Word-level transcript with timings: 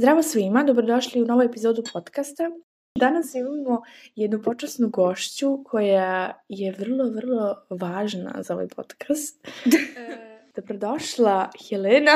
Zdravo 0.00 0.22
svima, 0.22 0.64
dobrodošli 0.64 1.22
u 1.22 1.26
novu 1.26 1.42
epizodu 1.42 1.82
podcasta. 1.92 2.50
Danas 2.98 3.34
imamo 3.34 3.82
jednu 4.16 4.42
počasnu 4.42 4.88
gošću 4.88 5.64
koja 5.64 6.40
je 6.48 6.74
vrlo, 6.78 7.10
vrlo 7.10 7.56
važna 7.70 8.42
za 8.42 8.54
ovaj 8.54 8.68
podcast. 8.68 9.48
Dobrodošla, 10.56 11.50
Helena. 11.68 12.12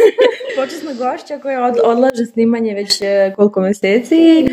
Počasna 0.56 0.92
gošća 0.92 1.38
koja 1.38 1.66
od, 1.66 1.74
odlaže 1.84 2.26
snimanje 2.26 2.74
već 2.74 3.02
e, 3.02 3.32
koliko 3.36 3.60
meseci. 3.60 4.46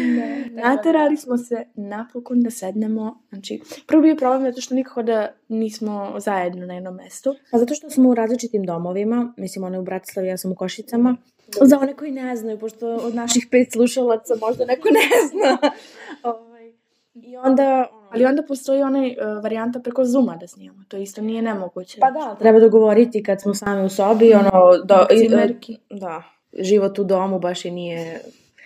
Naterali 0.55 1.17
smo 1.17 1.37
se 1.37 1.65
napokon 1.75 2.41
da 2.41 2.49
sednemo. 2.49 3.21
Znači, 3.29 3.61
prvo 3.87 4.01
bio 4.01 4.15
problem 4.15 4.51
zato 4.51 4.61
što 4.61 4.75
nikako 4.75 5.03
da 5.03 5.27
nismo 5.47 6.13
zajedno 6.19 6.65
na 6.65 6.73
jednom 6.73 6.95
mestu. 6.95 7.35
Pa 7.51 7.57
zato 7.57 7.75
što 7.75 7.89
smo 7.89 8.09
u 8.09 8.15
različitim 8.15 8.63
domovima, 8.63 9.33
mislim 9.37 9.63
one 9.63 9.79
u 9.79 9.83
Bratislavi, 9.83 10.27
ja 10.27 10.37
sam 10.37 10.51
u 10.51 10.55
Košicama. 10.55 11.15
Za 11.61 11.79
one 11.79 11.93
koji 11.93 12.11
ne 12.11 12.35
znaju, 12.35 12.59
pošto 12.59 12.95
od 12.95 13.15
naših 13.15 13.47
pet 13.51 13.71
slušalaca 13.71 14.33
možda 14.41 14.65
neko 14.65 14.89
ne 14.89 15.29
zna. 15.29 15.71
Ovaj, 16.33 16.71
I 17.13 17.37
onda, 17.37 17.87
Ali 18.11 18.25
onda 18.25 18.43
postoji 18.43 18.81
onaj 18.81 19.07
uh, 19.07 19.43
varijanta 19.43 19.79
preko 19.79 20.05
Zuma 20.05 20.35
da 20.35 20.47
snimamo. 20.47 20.83
To 20.87 20.97
isto 20.97 21.21
nije 21.21 21.41
nemoguće. 21.41 21.97
Pa 21.99 22.11
da, 22.11 22.35
treba 22.35 22.59
dogovoriti 22.59 23.23
kad 23.23 23.41
smo 23.41 23.53
sami 23.53 23.85
u 23.85 23.89
sobi, 23.89 24.33
ono, 24.33 24.51
do, 24.85 25.07
i, 25.11 25.19
Cimerki. 25.19 25.77
da, 25.89 26.23
život 26.59 26.99
u 26.99 27.03
domu 27.03 27.39
baš 27.39 27.65
i 27.65 27.71
nije 27.71 28.21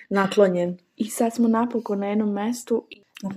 naklonjen. 0.10 0.78
I 0.96 1.06
sad 1.06 1.34
smo 1.34 1.48
napokon 1.48 2.00
na 2.00 2.08
jednom 2.08 2.32
mestu. 2.32 2.84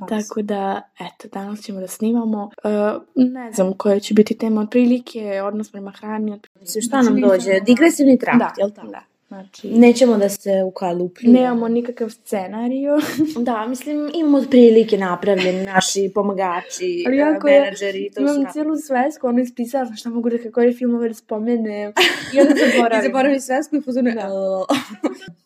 Tako 0.09 0.43
da, 0.43 0.83
eto, 0.97 1.29
danas 1.31 1.61
ćemo 1.61 1.81
da 1.81 1.87
snimamo. 1.89 2.45
Uh, 2.65 3.03
ne 3.17 3.53
znam 3.53 3.73
koja 3.73 4.01
će 4.01 4.15
biti 4.15 4.37
tema 4.37 4.61
otprilike, 4.61 5.21
odnos 5.43 5.71
prema 5.71 5.91
hrani. 5.93 6.41
Mislim, 6.61 6.83
šta 6.83 7.03
nam 7.03 7.21
dođe? 7.21 7.61
Digresivni 7.61 8.19
trakt, 8.19 8.39
Da, 8.39 8.53
jel 8.59 8.71
tako? 8.71 8.89
da. 8.89 9.01
Znači, 9.29 9.69
Nećemo 9.71 10.17
da 10.17 10.29
se 10.29 10.51
ukalupljuju. 10.65 11.33
nemamo 11.33 11.69
nikakav 11.69 12.11
scenariju. 12.11 12.93
Da, 13.39 13.67
mislim, 13.67 14.11
imamo 14.15 14.39
otprilike 14.39 14.99
napravljeni 14.99 15.67
naši 15.67 16.11
pomagači, 16.15 16.85
Ali 17.07 17.17
jako 17.17 17.49
je- 17.49 17.61
menadžeri 17.61 17.99
i 18.01 18.11
to 18.11 18.21
Imam 18.21 18.35
šta. 18.35 18.53
cijelu 18.53 18.77
svesku, 18.79 19.27
ono 19.27 19.41
ispisala 19.41 19.87
sam 19.87 19.97
šta 19.97 20.11
mogu 20.11 20.31
da 20.31 20.51
koje 20.51 20.73
filmove 20.73 21.09
da 21.09 21.15
spomenem. 21.15 21.93
I 22.35 22.41
onda 22.41 22.55
zaboravim. 22.67 23.01
I 23.01 23.09
zaboravi 23.09 23.41
svesku 23.41 23.77
i 23.77 23.83
fuzonu. 23.83 24.11
Da. 24.11 24.29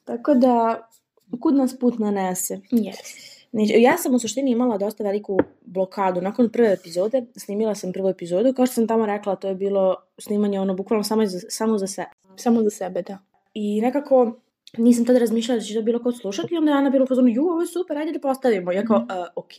Tako 0.04 0.34
da, 0.34 0.88
Kud 1.40 1.54
nas 1.54 1.78
put 1.78 1.98
nanese? 1.98 2.60
yes. 2.70 3.32
Ja 3.52 3.98
sam 3.98 4.14
u 4.14 4.18
suštini 4.18 4.50
imala 4.50 4.78
dosta 4.78 5.04
veliku 5.04 5.38
blokadu. 5.64 6.20
Nakon 6.20 6.48
prve 6.48 6.72
epizode, 6.72 7.26
snimila 7.36 7.74
sam 7.74 7.92
prvu 7.92 8.08
epizodu, 8.08 8.52
kao 8.54 8.66
što 8.66 8.74
sam 8.74 8.88
tamo 8.88 9.06
rekla, 9.06 9.36
to 9.36 9.48
je 9.48 9.54
bilo 9.54 9.96
snimanje 10.18 10.60
ono 10.60 10.74
bukvalno 10.74 11.04
samo 11.04 11.26
za, 11.26 11.40
samo 11.48 11.78
za 11.78 11.86
sve. 11.86 12.06
Samo 12.36 12.62
za 12.62 12.70
sebe, 12.70 13.02
da. 13.02 13.18
I 13.54 13.80
nekako 13.80 14.40
nisam 14.78 15.04
tada 15.04 15.18
razmišljala 15.18 15.58
da 15.58 15.64
će 15.64 15.74
to 15.74 15.82
bilo 15.82 16.02
ko 16.02 16.12
slušati 16.12 16.54
i 16.54 16.58
onda 16.58 16.70
je 16.70 16.78
Ana 16.78 16.90
bila 16.90 17.04
u 17.04 17.06
fazonu, 17.06 17.28
ju, 17.28 17.42
ovo 17.42 17.60
je 17.60 17.66
super, 17.66 17.98
ajde 17.98 18.12
da 18.12 18.20
postavimo. 18.20 18.72
Ja 18.72 18.84
kao, 18.84 18.96
uh, 18.96 19.26
ok. 19.36 19.58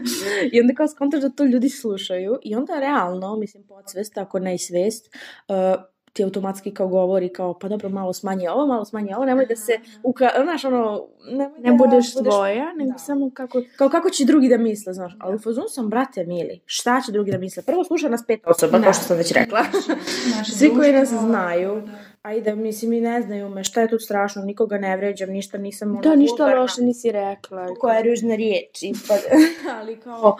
I 0.52 0.60
onda 0.60 0.74
kao 0.74 0.88
skontaš 0.88 1.20
da 1.20 1.28
to 1.28 1.44
ljudi 1.44 1.68
slušaju 1.68 2.38
i 2.42 2.54
onda 2.54 2.80
realno, 2.80 3.36
mislim, 3.36 3.62
podsvest, 3.62 4.18
ako 4.18 4.38
ne 4.38 4.54
i 4.54 4.58
svest, 4.58 5.16
uh, 5.48 5.84
ti 6.14 6.24
automatski 6.24 6.74
kao 6.74 6.88
govori 6.88 7.28
kao, 7.28 7.58
pa 7.58 7.68
dobro, 7.68 7.88
malo 7.88 8.12
smanji 8.12 8.48
ovo, 8.48 8.66
malo 8.66 8.84
smanji 8.84 9.14
ovo, 9.14 9.24
nemoj 9.24 9.46
da 9.46 9.56
se, 9.56 9.72
uka, 10.02 10.30
znaš, 10.42 10.64
ono, 10.64 11.06
nemoj 11.30 11.50
Ne 11.58 11.70
da 11.70 11.76
budeš 11.76 12.12
svoja, 12.12 12.72
nego 12.72 12.92
da. 12.92 12.98
samo 12.98 13.30
kako... 13.34 13.62
Kao 13.76 13.88
kako 13.88 14.10
će 14.10 14.24
drugi 14.24 14.48
da 14.48 14.58
misle, 14.58 14.92
znaš, 14.92 15.16
ali 15.20 15.36
u 15.36 15.38
fazonu 15.38 15.68
sam, 15.68 15.88
brate, 15.88 16.24
mili, 16.24 16.60
šta 16.66 17.00
će 17.06 17.12
drugi 17.12 17.32
da 17.32 17.38
misle? 17.38 17.62
Prvo 17.62 17.84
sluša 17.84 18.08
nas 18.08 18.26
pet 18.26 18.40
osoba, 18.46 18.78
Da. 18.78 18.84
kao 18.84 18.92
što 18.92 19.02
sam 19.04 19.16
već 19.16 19.32
rekla. 19.32 19.60
Svi 20.58 20.70
koji 20.76 20.92
nas 20.92 21.08
znaju, 21.08 21.82
ajde, 22.22 22.54
mislim, 22.54 22.92
i 22.92 23.00
ne 23.00 23.22
znaju 23.22 23.48
me, 23.48 23.64
šta 23.64 23.80
je 23.80 23.88
tu 23.88 23.98
strašno, 23.98 24.42
nikoga 24.42 24.78
ne 24.78 24.96
vređam, 24.96 25.30
ništa 25.30 25.58
nisam 25.58 25.90
ono 25.90 26.00
Da, 26.00 26.16
ništa 26.16 26.54
loše 26.54 26.82
nisi 26.82 27.12
rekla. 27.12 27.74
koja 27.80 27.96
je 27.96 28.10
ružna 28.10 28.34
riječ, 28.34 28.82
ispad. 28.82 29.18
ali 29.78 29.96
kao, 29.96 30.36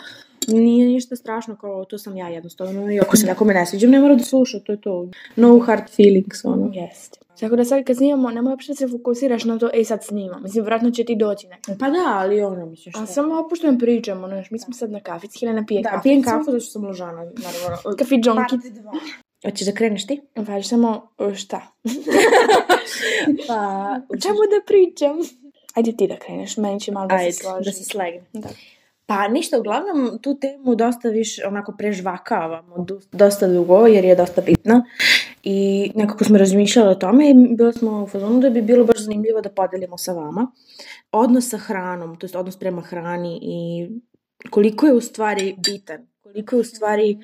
nije 0.49 0.87
ništa 0.87 1.17
strašno, 1.17 1.57
kao 1.57 1.85
to 1.85 1.99
sam 1.99 2.17
ja 2.17 2.29
jednostavno, 2.29 2.93
i 2.93 3.01
ako 3.01 3.17
se 3.17 3.27
nekome 3.27 3.55
ne 3.55 3.67
sviđam, 3.67 3.91
ne 3.91 4.01
mora 4.01 4.15
da 4.15 4.25
sluša, 4.25 4.59
to 4.59 4.73
je 4.73 4.81
to. 4.81 5.09
No 5.37 5.59
hard 5.59 5.91
feelings, 5.91 6.45
ono. 6.45 6.71
Jeste. 6.75 7.19
Tako 7.41 7.57
da 7.57 7.65
sad 7.65 7.85
kad 7.85 7.97
snimamo, 7.97 8.31
nemoj 8.31 8.51
uopšte 8.51 8.73
da 8.73 8.77
se 8.77 8.89
fokusiraš 8.89 9.45
na 9.45 9.59
to, 9.59 9.71
ej 9.75 9.85
sad 9.85 10.05
snimam. 10.05 10.43
Mislim, 10.43 10.65
vratno 10.65 10.91
će 10.91 11.05
ti 11.05 11.17
doći 11.17 11.47
nekako. 11.47 11.79
Pa 11.79 11.91
da, 11.91 12.05
ali 12.09 12.41
ono, 12.43 12.67
mislim, 12.67 12.93
šta. 12.93 13.03
A 13.03 13.07
samo 13.07 13.41
opuštujem 13.41 13.79
pričamo, 13.79 14.29
znaš, 14.29 14.51
mi 14.51 14.59
smo 14.59 14.75
sad 14.75 14.91
na 14.91 15.01
kafici, 15.01 15.39
Helena 15.41 15.65
pije 15.69 15.83
Da, 15.83 15.89
kaficu. 15.89 16.03
pijem 16.03 16.23
kafu 16.23 16.45
zato 16.45 16.61
što 16.61 16.71
sam 16.71 16.85
ložana, 16.85 17.13
naravno. 17.25 17.97
Kafi 17.99 18.17
džonki. 18.17 18.57
Hoćeš 19.45 19.67
da 19.67 19.73
kreneš 19.73 20.07
ti? 20.07 20.21
Važi 20.37 20.69
samo, 20.69 21.09
o, 21.19 21.35
šta? 21.35 21.61
Pa, 23.49 23.57
čemu 24.23 24.39
da 24.45 24.67
pričam? 24.67 25.19
Ajde 25.75 25.93
ti 25.93 26.07
da 26.09 26.17
kreneš, 26.17 26.57
meni 26.57 26.81
će 26.81 26.93
malo 26.93 27.07
da 27.07 27.15
Ajde, 27.15 27.33
se 27.33 27.43
složi. 27.43 27.65
da 27.65 27.73
se 27.73 27.85
slegne. 27.85 28.23
Da. 28.33 28.49
Pa 29.07 29.29
ništa, 29.29 29.59
uglavnom 29.59 30.19
tu 30.23 30.39
temu 30.39 30.75
dosta 30.75 31.09
više 31.09 31.47
onako 31.47 31.75
prežvakavamo 31.79 32.87
dosta 33.13 33.49
dugo 33.49 33.87
jer 33.87 34.05
je 34.05 34.17
dosta 34.17 34.41
bitna 34.41 34.85
i 35.43 35.91
nekako 35.95 36.25
smo 36.25 36.39
razmišljali 36.39 36.91
o 36.91 36.95
tome 36.95 37.31
i 37.31 37.35
bilo 37.57 37.73
smo 37.73 38.03
u 38.03 38.07
fazonu 38.07 38.41
da 38.41 38.51
bi 38.51 38.63
bilo 38.63 38.85
baš 38.85 38.99
zanimljivo 38.99 39.41
da 39.41 39.49
podelimo 39.49 39.99
sa 39.99 40.13
vama 40.13 40.53
odnos 41.13 41.51
sa 41.51 41.59
hranom, 41.59 42.17
to 42.19 42.27
jest 42.27 42.37
odnos 42.37 42.59
prema 42.59 42.83
hrani 42.83 43.39
i 43.43 43.89
koliko 44.51 44.87
je 44.87 44.93
u 44.93 45.01
stvari 45.01 45.55
bitan, 45.67 46.07
koliko 46.23 46.57
je 46.57 46.61
u 46.61 46.65
stvari 46.65 47.19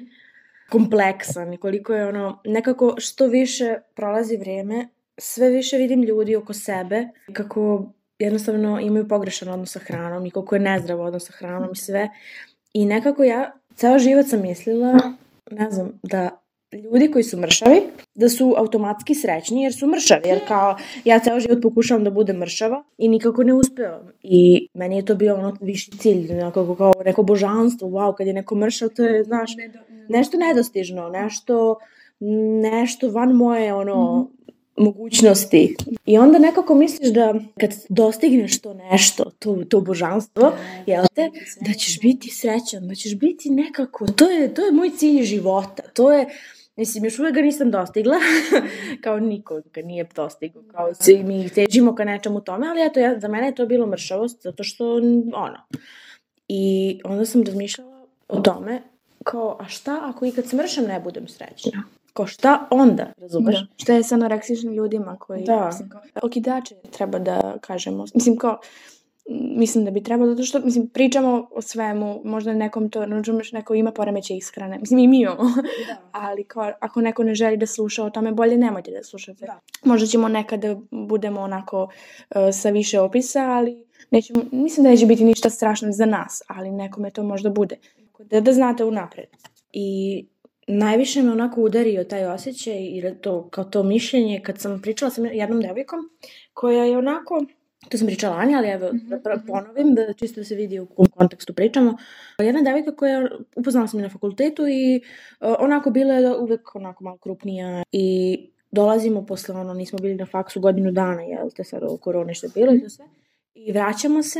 kompleksan 0.70 1.54
i 1.54 1.56
koliko 1.56 1.94
je 1.94 2.08
ono, 2.08 2.40
nekako 2.44 2.94
što 2.98 3.26
više 3.26 3.76
prolazi 3.94 4.36
vrijeme, 4.36 4.88
sve 5.18 5.48
više 5.48 5.76
vidim 5.76 6.02
ljudi 6.02 6.36
oko 6.36 6.52
sebe 6.52 7.08
kako 7.32 7.92
jednostavno 8.20 8.80
imaju 8.80 9.08
pogrešan 9.08 9.48
odnos 9.48 9.72
sa 9.72 9.78
hranom 9.78 10.26
i 10.26 10.30
koliko 10.30 10.54
je 10.54 10.60
nezdrav 10.60 11.00
odnos 11.00 11.26
sa 11.26 11.32
hranom 11.32 11.72
i 11.72 11.76
sve. 11.76 12.08
I 12.72 12.84
nekako 12.84 13.24
ja 13.24 13.52
ceo 13.74 13.98
život 13.98 14.26
sam 14.26 14.42
mislila, 14.42 15.12
ne 15.50 15.70
znam, 15.70 15.92
da 16.02 16.40
ljudi 16.76 17.10
koji 17.12 17.24
su 17.24 17.38
mršavi, 17.38 17.82
da 18.14 18.28
su 18.28 18.54
automatski 18.56 19.14
srećni 19.14 19.62
jer 19.62 19.74
su 19.74 19.86
mršavi, 19.86 20.28
jer 20.28 20.40
kao 20.48 20.76
ja 21.04 21.18
ceo 21.18 21.40
život 21.40 21.62
pokušavam 21.62 22.04
da 22.04 22.10
budem 22.10 22.36
mršava 22.36 22.84
i 22.98 23.08
nikako 23.08 23.42
ne 23.42 23.54
uspevam. 23.54 24.12
I 24.22 24.68
meni 24.74 24.96
je 24.96 25.04
to 25.04 25.14
bio 25.14 25.34
ono 25.34 25.56
viši 25.60 25.90
cilj, 25.90 26.32
nekako 26.34 26.74
kao 26.74 26.92
neko 27.04 27.22
božanstvo, 27.22 27.88
wow, 27.88 28.14
kad 28.16 28.26
je 28.26 28.32
neko 28.32 28.54
mršav, 28.54 28.88
to 28.88 29.04
je, 29.04 29.24
znaš, 29.24 29.50
nešto 30.08 30.38
nedostižno, 30.38 31.08
nešto, 31.08 31.78
nešto 32.62 33.10
van 33.10 33.32
moje, 33.32 33.74
ono, 33.74 34.28
mogućnosti. 34.80 35.76
I 36.06 36.18
onda 36.18 36.38
nekako 36.38 36.74
misliš 36.74 37.10
da 37.12 37.34
kad 37.60 37.70
dostigneš 37.88 38.60
to 38.60 38.74
nešto, 38.74 39.24
to, 39.38 39.56
to 39.68 39.80
božanstvo, 39.80 40.52
jel 40.86 41.04
te, 41.14 41.30
da 41.60 41.72
ćeš 41.72 42.00
biti 42.00 42.30
srećan, 42.30 42.88
da 42.88 42.94
ćeš 42.94 43.14
biti 43.14 43.50
nekako, 43.50 44.06
to 44.06 44.30
je, 44.30 44.54
to 44.54 44.64
je 44.64 44.72
moj 44.72 44.90
cilj 44.90 45.22
života, 45.22 45.82
to 45.94 46.12
je, 46.12 46.26
Mislim, 46.76 47.04
još 47.04 47.18
uvijek 47.18 47.34
ga 47.34 47.42
nisam 47.42 47.70
dostigla, 47.70 48.16
kao 49.04 49.20
niko 49.20 49.60
ga 49.74 49.82
nije 49.82 50.06
dostigao, 50.16 50.62
kao 50.72 50.94
svi 50.94 51.22
mi 51.24 51.48
težimo 51.48 51.94
ka 51.94 52.04
nečemu 52.04 52.40
tome, 52.40 52.66
ali 52.68 52.82
eto, 52.82 53.00
ja, 53.00 53.18
za 53.18 53.28
mene 53.28 53.46
je 53.46 53.54
to 53.54 53.66
bilo 53.66 53.86
mršavost, 53.86 54.42
zato 54.42 54.64
što, 54.64 54.94
ono, 55.34 55.58
i 56.48 57.00
onda 57.04 57.24
sam 57.24 57.42
razmišljala 57.42 58.06
o 58.28 58.40
tome, 58.40 58.82
kao, 59.24 59.56
a 59.60 59.68
šta 59.68 60.00
ako 60.02 60.26
i 60.26 60.32
kad 60.32 60.46
smršam 60.46 60.84
ne 60.84 61.00
budem 61.00 61.28
srećna? 61.28 61.82
Kao, 62.12 62.26
šta 62.26 62.68
onda, 62.70 63.12
razumeš? 63.18 63.60
Da. 63.60 63.66
Šta 63.76 63.94
je 63.94 64.02
sa 64.02 64.14
anoreksičnim 64.14 64.72
ljudima 64.72 65.16
koji... 65.16 65.44
Da. 65.44 65.66
Mislim, 65.66 65.88
kao, 65.88 66.00
okidače 66.22 66.74
treba 66.90 67.18
da 67.18 67.54
kažemo. 67.60 68.04
Mislim, 68.14 68.36
kao, 68.36 68.58
mislim 69.30 69.84
da 69.84 69.90
bi 69.90 70.02
trebalo, 70.02 70.30
zato 70.30 70.42
što, 70.42 70.60
mislim, 70.60 70.88
pričamo 70.88 71.48
o 71.50 71.62
svemu, 71.62 72.20
možda 72.24 72.54
nekom 72.54 72.90
to, 72.90 73.04
razumeš, 73.04 73.52
neko 73.52 73.74
ima 73.74 73.92
poremeće 73.92 74.36
ishrane. 74.36 74.78
Mislim, 74.78 74.98
i 74.98 75.08
mi 75.08 75.20
imamo. 75.20 75.42
Ali 76.12 76.44
kao, 76.44 76.72
ako 76.80 77.00
neko 77.00 77.24
ne 77.24 77.34
želi 77.34 77.56
da 77.56 77.66
sluša 77.66 78.04
o 78.04 78.10
tome, 78.10 78.32
bolje 78.32 78.56
nemojte 78.56 78.90
da 78.90 79.02
slušate. 79.02 79.46
Da. 79.46 79.60
Možda 79.84 80.06
ćemo 80.06 80.28
nekada 80.28 80.76
budemo 80.90 81.40
onako 81.40 81.82
uh, 81.82 82.36
sa 82.52 82.70
više 82.70 83.00
opisa, 83.00 83.40
ali 83.40 83.84
nećemo, 84.10 84.44
mislim 84.52 84.84
da 84.84 84.90
neće 84.90 85.06
biti 85.06 85.24
ništa 85.24 85.50
strašno 85.50 85.92
za 85.92 86.06
nas, 86.06 86.42
ali 86.46 86.70
nekome 86.70 87.10
to 87.10 87.22
možda 87.22 87.50
bude. 87.50 87.76
Da, 88.18 88.40
da 88.40 88.52
znate 88.52 88.84
unapred. 88.84 89.26
I 89.72 90.26
najviše 90.70 91.22
me 91.22 91.32
onako 91.32 91.62
udario 91.62 92.04
taj 92.04 92.24
osjećaj 92.24 92.78
i 92.78 93.02
to, 93.20 93.48
kao 93.50 93.64
to 93.64 93.82
mišljenje 93.82 94.40
kad 94.44 94.58
sam 94.58 94.82
pričala 94.82 95.10
sa 95.10 95.22
jednom 95.22 95.60
devojkom 95.60 95.98
koja 96.54 96.84
je 96.84 96.98
onako, 96.98 97.44
to 97.88 97.98
sam 97.98 98.06
pričala 98.06 98.36
Anja, 98.36 98.58
ali 98.58 98.68
evo 98.68 98.90
da 98.92 99.16
pr- 99.16 99.46
ponovim, 99.46 99.94
da 99.94 100.12
čisto 100.12 100.40
da 100.40 100.44
se 100.44 100.54
vidi 100.54 100.78
u 100.78 100.86
kom 100.86 101.06
kontekstu 101.06 101.54
pričamo. 101.54 101.96
Jedna 102.38 102.62
devojka 102.62 102.96
koja 102.96 103.28
upoznala 103.56 103.86
sam 103.86 104.00
je 104.00 104.02
na 104.02 104.10
fakultetu 104.10 104.68
i 104.68 105.00
uh, 105.40 105.54
onako 105.58 105.90
bila 105.90 106.14
je 106.14 106.36
uvek 106.36 106.74
onako 106.74 107.04
malo 107.04 107.16
krupnija 107.16 107.82
i 107.92 108.38
dolazimo 108.70 109.26
posle 109.26 109.54
ono, 109.54 109.74
nismo 109.74 109.98
bili 109.98 110.14
na 110.14 110.26
faksu 110.26 110.60
godinu 110.60 110.92
dana, 110.92 111.22
jel 111.22 111.50
te 111.56 111.64
sad 111.64 111.82
ovo 111.82 111.96
korone 111.96 112.34
što 112.34 112.46
je 112.46 112.50
bilo 112.54 112.74
i 112.74 112.82
to 112.82 112.88
sve. 112.88 113.04
I 113.54 113.72
vraćamo 113.72 114.22
se 114.22 114.38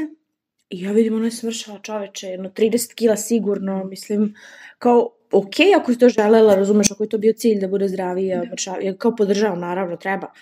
i 0.71 0.83
ja 0.83 0.93
vidim 0.93 1.15
ona 1.15 1.25
je 1.25 1.31
smršala 1.31 1.79
čoveče, 1.79 2.27
jedno 2.27 2.49
30 2.49 2.95
kila 2.95 3.17
sigurno, 3.17 3.85
mislim, 3.85 4.35
kao, 4.79 5.11
ok, 5.33 5.55
ako 5.77 5.93
je 5.93 5.99
to 5.99 6.09
želela, 6.09 6.55
razumeš, 6.55 6.91
ako 6.91 7.05
je 7.05 7.09
to 7.09 7.19
bio 7.19 7.33
cilj 7.33 7.61
da 7.61 7.69
bude 7.69 7.89
zdravija, 7.89 8.43
mršavija, 8.53 8.97
kao 8.97 9.17
podržavam, 9.17 9.61
naravno, 9.61 9.97
treba. 9.97 10.33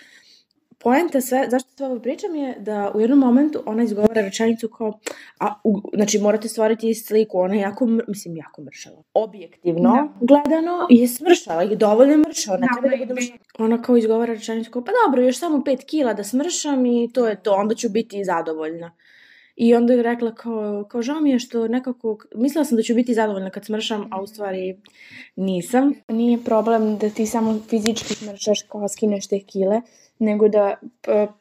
poenta 0.81 1.21
sve, 1.21 1.47
zašto 1.51 1.69
sve 1.77 1.85
ovo 1.85 1.99
pričam 1.99 2.35
je 2.35 2.55
da 2.59 2.91
u 2.95 2.99
jednom 2.99 3.19
momentu 3.19 3.63
ona 3.65 3.83
izgovara 3.83 4.21
rečenicu 4.21 4.69
kao, 4.69 4.99
a, 5.39 5.53
u, 5.63 5.81
znači 5.93 6.19
morate 6.19 6.47
stvoriti 6.47 6.93
sliku, 6.93 7.39
ona 7.39 7.53
je 7.53 7.61
jako, 7.61 7.85
mislim, 8.07 8.37
jako 8.37 8.61
mršava. 8.61 9.03
Objektivno 9.13 9.89
da. 9.89 10.25
gledano 10.25 10.87
je 10.89 11.07
smršava, 11.07 11.61
je 11.61 11.75
dovoljno 11.75 12.17
mršava, 12.17 12.57
ne 12.57 12.67
treba 12.81 12.97
da 12.97 13.05
bude 13.05 13.13
mršava. 13.13 13.39
Ona 13.59 13.81
kao 13.81 13.97
izgovara 13.97 14.33
rečenicu 14.33 14.71
kao, 14.71 14.83
pa 14.83 14.91
dobro, 15.05 15.21
još 15.21 15.39
samo 15.39 15.63
pet 15.63 15.83
kila 15.83 16.13
da 16.13 16.23
smršam 16.23 16.85
i 16.85 17.09
to 17.13 17.27
je 17.27 17.43
to, 17.43 17.53
onda 17.53 17.75
ću 17.75 17.89
biti 17.89 18.23
zadovoljna. 18.23 18.91
I 19.59 19.75
onda 19.75 19.93
je 19.93 20.03
rekla 20.03 20.31
kao, 20.35 20.85
kao 20.89 21.01
žao 21.01 21.21
mi 21.21 21.31
je 21.31 21.39
što 21.39 21.67
nekako, 21.67 22.17
mislila 22.35 22.65
sam 22.65 22.77
da 22.77 22.83
ću 22.83 22.93
biti 22.95 23.13
zadovoljna 23.13 23.49
kad 23.49 23.65
smršam, 23.65 24.07
a 24.11 24.21
u 24.21 24.27
stvari 24.27 24.77
nisam. 25.35 25.93
Nije 26.07 26.43
problem 26.43 26.97
da 26.97 27.09
ti 27.09 27.25
samo 27.25 27.59
fizički 27.69 28.13
smršaš 28.13 28.61
kao 28.61 28.87
skineš 28.87 29.27
te 29.27 29.39
kile, 29.39 29.81
nego 30.19 30.47
da 30.47 30.75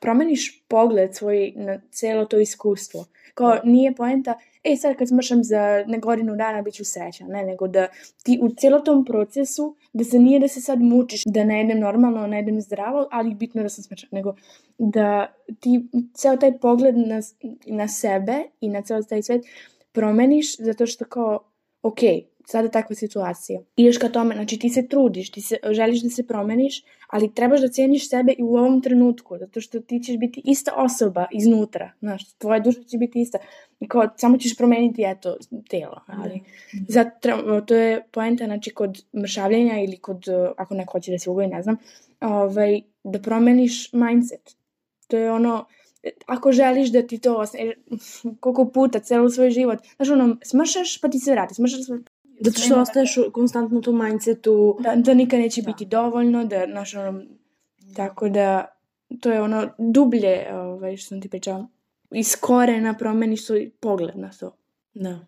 promeniš 0.01 0.65
pogled 0.69 1.15
svoj 1.15 1.53
na 1.57 1.81
celo 1.91 2.25
to 2.25 2.39
iskustvo. 2.39 3.05
Kao 3.35 3.59
nije 3.65 3.95
poenta, 3.95 4.39
e 4.65 4.77
sad 4.77 4.97
kad 4.97 5.09
smršam 5.09 5.45
za 5.45 5.85
ne 5.87 5.99
godinu 5.99 6.37
dana 6.37 6.63
bit 6.63 6.75
ću 6.75 6.85
sreća, 6.85 7.25
ne, 7.27 7.45
nego 7.45 7.69
da 7.69 7.87
ti 8.23 8.39
u 8.43 8.49
celom 8.49 8.85
tom 8.85 9.05
procesu, 9.05 9.77
da 9.93 10.05
se 10.05 10.19
nije 10.19 10.41
da 10.41 10.49
se 10.49 10.61
sad 10.61 10.81
mučiš, 10.81 11.23
da 11.25 11.45
ne 11.45 11.59
jedem 11.59 11.81
normalno, 11.81 12.27
ne 12.27 12.37
jedem 12.37 12.61
zdravo, 12.61 13.09
ali 13.11 13.35
bitno 13.35 13.63
da 13.63 13.69
sam 13.69 13.85
smršan, 13.85 14.09
nego 14.13 14.35
da 14.79 15.35
ti 15.61 15.89
ceo 16.15 16.37
taj 16.37 16.59
pogled 16.59 16.97
na, 16.97 17.21
na 17.67 17.89
sebe 17.89 18.43
i 18.61 18.69
na 18.69 18.83
ceo 18.83 19.03
taj 19.03 19.23
svet 19.23 19.47
promeniš 19.93 20.57
zato 20.57 20.87
što 20.87 21.05
kao, 21.05 21.39
ok, 21.83 21.99
sada 22.51 22.69
takva 22.69 22.97
situacija. 22.97 23.61
Ideš 23.77 23.99
ka 23.99 24.09
tome, 24.09 24.35
znači 24.35 24.59
ti 24.59 24.69
se 24.69 24.89
trudiš, 24.89 25.31
ti 25.31 25.41
se, 25.41 25.57
želiš 25.71 26.03
da 26.03 26.11
se 26.11 26.27
promeniš, 26.27 26.83
ali 27.09 27.35
trebaš 27.35 27.61
da 27.61 27.69
ceniš 27.69 28.09
sebe 28.09 28.33
i 28.39 28.43
u 28.43 28.57
ovom 28.57 28.81
trenutku, 28.83 29.39
zato 29.39 29.61
što 29.61 29.81
ti 29.81 30.01
ćeš 30.05 30.17
biti 30.17 30.43
ista 30.45 30.73
osoba 30.77 31.27
iznutra, 31.33 31.91
znaš, 32.01 32.33
tvoja 32.33 32.61
duša 32.61 32.83
će 32.83 32.99
biti 32.99 33.21
ista. 33.21 33.39
I 33.81 33.89
kao, 33.89 34.09
samo 34.17 34.39
ćeš 34.39 34.57
promeniti, 34.57 35.05
eto, 35.07 35.37
telo, 35.71 36.01
ali 36.07 36.37
mm. 36.37 36.85
zato, 36.89 37.61
to 37.61 37.75
je 37.75 38.03
poenta, 38.11 38.45
znači, 38.45 38.71
kod 38.71 39.05
mršavljenja 39.21 39.81
ili 39.81 39.97
kod, 39.97 40.25
ako 40.57 40.75
neko 40.75 40.93
hoće 40.93 41.11
da 41.11 41.19
se 41.19 41.31
ugoji, 41.31 41.49
ne 41.49 41.63
znam, 41.63 41.77
ovaj, 42.21 42.81
da 43.05 43.19
promeniš 43.19 43.93
mindset. 43.93 44.57
To 45.07 45.17
je 45.17 45.33
ono, 45.33 45.65
ako 46.27 46.53
želiš 46.53 46.89
da 46.89 47.07
ti 47.07 47.19
to 47.19 47.45
koliko 48.41 48.71
puta, 48.71 49.01
celo 49.01 49.31
svoj 49.31 49.51
život, 49.51 49.79
znaš 49.97 50.11
ono, 50.11 50.37
smršaš 50.43 51.01
pa 51.01 51.09
ti 51.09 51.19
se 51.19 51.33
vrati, 51.33 51.55
smršaš 51.55 51.81
Zato 52.41 52.61
što 52.61 52.81
ostaješ 52.81 53.19
konstantno 53.33 53.79
u 53.79 53.83
tom 53.83 54.05
mindsetu. 54.05 54.77
Da, 54.81 54.97
da 54.97 55.15
nikad 55.15 55.41
neće 55.41 55.63
da. 55.63 55.67
biti 55.67 55.85
dovoljno, 55.85 56.45
da, 56.45 56.65
znaš, 56.71 56.95
ono, 56.95 57.23
tako 57.97 58.29
da, 58.29 58.65
to 59.21 59.31
je 59.31 59.43
ono 59.43 59.69
dublje, 59.79 60.47
ovaj, 60.55 60.97
što 60.97 61.09
sam 61.09 61.23
ti 61.23 61.29
pričala. 61.29 61.67
Iz 62.11 62.37
korena 62.41 62.95
promeniš 62.95 63.47
svoj 63.47 63.71
pogled 63.81 64.19
na 64.19 64.31
to. 64.41 64.57
Da. 64.95 65.19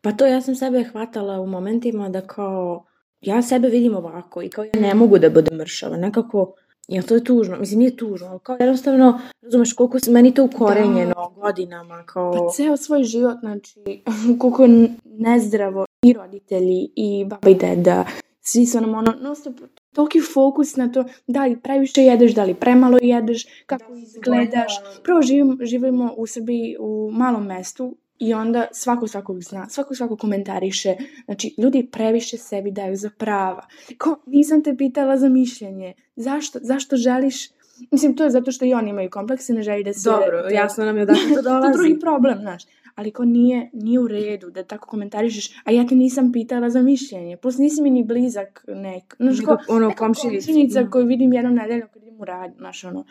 Pa 0.00 0.12
to 0.12 0.26
ja 0.26 0.40
sam 0.40 0.54
sebe 0.54 0.84
hvatala 0.84 1.40
u 1.40 1.46
momentima 1.46 2.08
da 2.08 2.20
kao, 2.20 2.84
ja 3.20 3.42
sebe 3.42 3.68
vidim 3.68 3.96
ovako 3.96 4.42
i 4.42 4.48
kao 4.48 4.64
ja 4.64 4.70
ne 4.80 4.94
mogu 4.94 5.18
da 5.18 5.30
budem 5.30 5.58
mršava. 5.58 5.96
Nekako, 5.96 6.54
Ja, 6.88 7.02
to 7.02 7.14
je 7.14 7.24
tužno. 7.24 7.58
Mislim, 7.58 7.78
nije 7.78 7.96
tužno, 7.96 8.26
ali 8.26 8.40
kao 8.42 8.56
jednostavno, 8.60 9.20
razumeš, 9.42 9.72
koliko 9.72 10.00
se 10.00 10.10
meni 10.10 10.34
to 10.34 10.44
ukorenjeno 10.44 11.14
da. 11.14 11.40
godinama, 11.40 12.02
kao... 12.06 12.32
Pa 12.32 12.52
ceo 12.52 12.76
svoj 12.76 13.04
život, 13.04 13.36
znači, 13.40 14.02
koliko 14.40 14.64
je 14.64 14.88
nezdravo 15.04 15.86
i 16.02 16.12
roditelji 16.12 16.90
i 16.96 17.24
baba 17.24 17.50
i 17.50 17.54
deda, 17.54 18.04
svi 18.40 18.66
su 18.66 18.80
nam 18.80 18.94
ono, 18.94 19.14
non 19.20 19.36
stop, 19.36 19.54
toliki 19.92 20.20
fokus 20.34 20.76
na 20.76 20.92
to 20.92 21.04
da 21.26 21.44
li 21.44 21.60
previše 21.60 22.02
jedeš, 22.02 22.34
da 22.34 22.44
li 22.44 22.54
premalo 22.54 22.98
jedeš, 23.02 23.46
kako 23.66 23.92
da, 23.92 23.98
izgledaš. 23.98 24.72
Prvo 25.02 25.22
živimo, 25.22 25.56
živimo 25.60 26.14
u 26.16 26.26
Srbiji 26.26 26.76
u 26.80 27.10
malom 27.12 27.46
mestu 27.46 27.96
i 28.18 28.34
onda 28.34 28.66
svako 28.72 29.06
svakog 29.06 29.42
zna, 29.42 29.68
svako 29.68 29.94
svako 29.94 30.16
komentariše. 30.16 30.96
Znači, 31.24 31.54
ljudi 31.58 31.88
previše 31.92 32.36
sebi 32.38 32.70
daju 32.70 32.96
za 32.96 33.10
prava. 33.18 33.66
Ko, 33.98 34.16
nisam 34.26 34.62
te 34.62 34.76
pitala 34.76 35.16
za 35.16 35.28
mišljenje. 35.28 35.94
Zašto, 36.16 36.58
zašto 36.62 36.96
želiš 36.96 37.48
Mislim, 37.90 38.16
to 38.16 38.24
je 38.24 38.30
zato 38.30 38.52
što 38.52 38.64
i 38.64 38.74
oni 38.74 38.90
imaju 38.90 39.10
komplekse, 39.10 39.52
ne 39.52 39.62
želi 39.62 39.84
da 39.84 39.92
se... 39.92 40.10
Dobro, 40.10 40.48
jasno 40.50 40.84
nam 40.84 40.98
je 40.98 41.06
da 41.06 41.14
to 41.14 41.42
dolazi. 41.50 41.72
to 41.72 41.78
drugi 41.78 42.00
problem, 42.00 42.38
znaš 42.40 42.62
ali 42.98 43.10
ko 43.10 43.24
nije, 43.24 43.70
nije 43.72 44.00
u 44.00 44.08
redu 44.08 44.50
da 44.50 44.62
tako 44.62 44.88
komentarišeš, 44.88 45.50
a 45.64 45.70
ja 45.72 45.86
te 45.86 45.94
nisam 45.94 46.32
pitala 46.32 46.70
za 46.70 46.82
mišljenje, 46.82 47.36
plus 47.36 47.58
nisi 47.58 47.82
mi 47.82 47.90
ni 47.90 48.04
blizak 48.04 48.64
nek, 48.68 49.16
znaš 49.18 49.40
ko, 49.40 49.56
ono, 49.68 49.92
komšinica 49.98 50.86
koju 50.90 51.06
vidim 51.06 51.32
jednom 51.32 51.54
nedeljno 51.54 51.86
kad 51.92 52.02
idem 52.02 52.20
u 52.20 52.24
rad, 52.24 52.54
znaš 52.56 52.84
ono, 52.84 53.04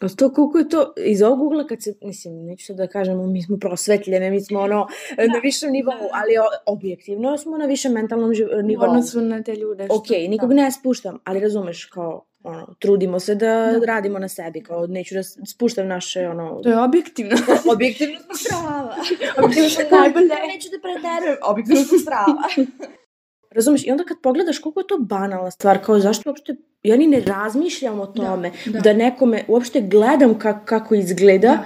A 0.00 0.08
to 0.08 0.32
koliko 0.32 0.58
je 0.58 0.68
to, 0.68 0.92
iz 0.96 1.22
ovog 1.22 1.42
ugla 1.42 1.66
kad 1.66 1.82
se, 1.82 1.94
mislim, 2.02 2.44
neću 2.44 2.66
sad 2.66 2.76
da 2.76 2.86
kažemo, 2.86 3.26
mi 3.26 3.42
smo 3.42 3.56
prosvetljene, 3.58 4.30
mi 4.30 4.40
smo 4.40 4.60
ono, 4.60 4.86
da, 5.16 5.26
na 5.26 5.38
višem 5.42 5.72
nivou, 5.72 5.98
da. 5.98 6.08
ali 6.12 6.32
objektivno 6.66 7.38
smo 7.38 7.58
na 7.58 7.66
višem 7.66 7.92
mentalnom 7.92 8.32
nivou. 8.64 8.88
Odnosu 8.88 9.20
na 9.20 9.42
te 9.42 9.54
ljude. 9.56 9.84
Što, 9.84 9.94
ok, 9.94 10.10
nikog 10.28 10.48
da. 10.48 10.54
ne 10.54 10.70
spuštam, 10.70 11.18
ali 11.24 11.40
razumeš, 11.40 11.84
kao, 11.84 12.24
ono, 12.44 12.74
trudimo 12.78 13.20
se 13.20 13.34
da, 13.34 13.72
da 13.80 13.86
radimo 13.86 14.18
na 14.18 14.28
sebi, 14.28 14.62
kao 14.62 14.86
neću 14.86 15.14
da 15.14 15.22
spuštam 15.22 15.86
naše, 15.86 16.28
ono... 16.28 16.60
To 16.62 16.68
je 16.68 16.78
objektivno. 16.78 17.36
objektivno 17.74 18.18
smo 18.20 18.34
strava. 18.34 18.96
objektivno 19.44 19.68
smo 19.68 19.98
najbolje. 19.98 20.26
Neću 20.26 20.68
da 20.70 20.78
preterujem, 20.82 21.36
objektivno 21.42 21.84
smo 21.84 21.98
strava. 21.98 22.42
Razumeš, 23.56 23.86
i 23.86 23.90
onda 23.90 24.04
kad 24.04 24.16
pogledaš 24.22 24.58
koliko 24.58 24.80
je 24.80 24.86
to 24.86 24.98
banalna 24.98 25.50
stvar, 25.50 25.84
kao 25.84 25.98
zašto 25.98 26.30
uopšte, 26.30 26.56
ja 26.82 26.96
ni 26.96 27.06
ne 27.06 27.20
razmišljam 27.20 28.00
o 28.00 28.06
da, 28.06 28.12
tome, 28.12 28.50
da, 28.66 28.72
da. 28.72 28.80
da 28.80 28.92
nekome, 28.92 29.44
uopšte 29.48 29.80
gledam 29.80 30.38
kako, 30.38 30.64
kako 30.64 30.94
izgleda, 30.94 31.48
da. 31.48 31.62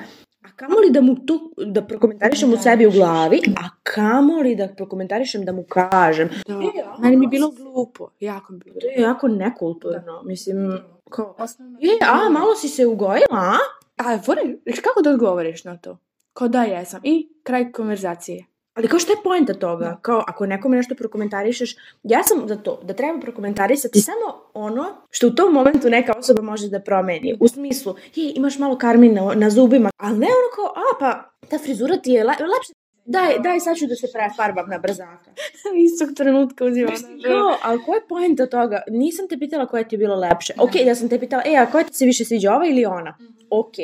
Kamoli 0.56 0.90
da 0.90 1.00
mu 1.00 1.14
to, 1.26 1.50
da 1.66 1.82
prokomentarišem 1.82 2.52
u 2.52 2.56
sebi 2.56 2.86
u 2.86 2.90
glavi, 2.90 3.40
a 3.56 3.68
kamoli 3.82 4.56
da 4.56 4.68
prokomentarišem 4.76 5.44
da 5.44 5.52
mu 5.52 5.64
kažem. 5.68 6.28
Da. 6.46 6.54
E, 6.54 6.84
Meni 6.98 7.16
bi 7.16 7.26
bilo 7.26 7.50
glupo, 7.50 8.08
jako 8.20 8.52
bi 8.52 8.58
bilo. 8.64 8.76
To 8.80 8.86
je 8.86 9.02
jako 9.02 9.28
nekulturno, 9.28 10.12
da. 10.12 10.22
mislim, 10.24 10.78
kao, 11.10 11.36
je, 11.80 11.90
a, 12.02 12.30
malo 12.30 12.54
si 12.54 12.68
se 12.68 12.86
ugojila, 12.86 13.26
a? 13.30 13.56
A, 13.96 14.18
vore, 14.26 14.42
kako 14.82 15.02
da 15.02 15.10
odgovoriš 15.10 15.64
na 15.64 15.76
to? 15.76 15.98
Kao 16.32 16.48
da 16.48 16.62
jesam. 16.62 17.00
I 17.04 17.28
kraj 17.42 17.72
konverzacije. 17.72 18.46
Ali 18.76 18.88
kao 18.88 18.99
što 18.99 19.12
je 19.12 19.23
poenta 19.25 19.55
toga? 19.55 19.84
Da. 19.84 19.99
Kao 20.02 20.25
ako 20.26 20.46
nekome 20.46 20.76
nešto 20.76 20.94
prokomentarišeš, 20.94 21.76
ja 22.02 22.23
sam 22.23 22.49
za 22.49 22.56
to 22.56 22.81
da 22.82 22.94
treba 22.94 23.20
prokomentarisati 23.20 24.00
samo 24.00 24.43
ono 24.55 24.87
što 25.11 25.26
u 25.26 25.31
tom 25.31 25.52
momentu 25.52 25.90
neka 25.90 26.12
osoba 26.19 26.43
može 26.43 26.69
da 26.69 26.81
promeni. 26.81 27.37
U 27.40 27.49
smislu, 27.49 27.94
je, 28.14 28.32
imaš 28.37 28.58
malo 28.58 28.78
karmina 28.78 29.23
na, 29.23 29.34
na 29.34 29.50
zubima, 29.50 29.90
ali 29.96 30.19
ne 30.19 30.26
ono 30.26 30.49
kao, 30.56 30.82
a 30.82 30.99
pa 31.00 31.31
ta 31.49 31.58
frizura 31.58 31.96
ti 31.96 32.11
je 32.11 32.25
le, 32.25 32.30
lepša 32.30 32.73
daj, 33.04 33.38
daj 33.38 33.61
sad 33.61 33.76
ću 33.76 33.87
da 33.87 33.95
se 33.95 34.06
prefarbam 34.12 34.71
na 34.71 34.78
brzaka. 34.78 35.30
Istog 35.87 36.09
trenutka 36.16 36.64
uzimam. 36.64 36.95
Kao, 37.25 37.56
ali 37.62 37.83
koja 37.85 37.97
je 37.97 38.09
pojenta 38.09 38.47
toga? 38.47 38.83
Nisam 38.88 39.28
te 39.28 39.38
pitala 39.38 39.66
koja 39.66 39.85
ti 39.85 39.95
je 39.95 39.99
bilo 39.99 40.16
lepše. 40.16 40.52
Ok, 40.59 40.73
da 40.85 40.95
sam 40.95 41.09
te 41.09 41.21
pitala, 41.21 41.42
e, 41.47 41.56
a 41.56 41.71
koja 41.71 41.85
ti 41.85 41.95
se 41.95 42.04
više 42.04 42.25
sviđa, 42.25 42.52
ova 42.52 42.66
ili 42.66 42.85
ona? 42.85 43.11
Mm 43.11 43.25
-hmm. 43.25 43.47
Ok, 43.50 43.75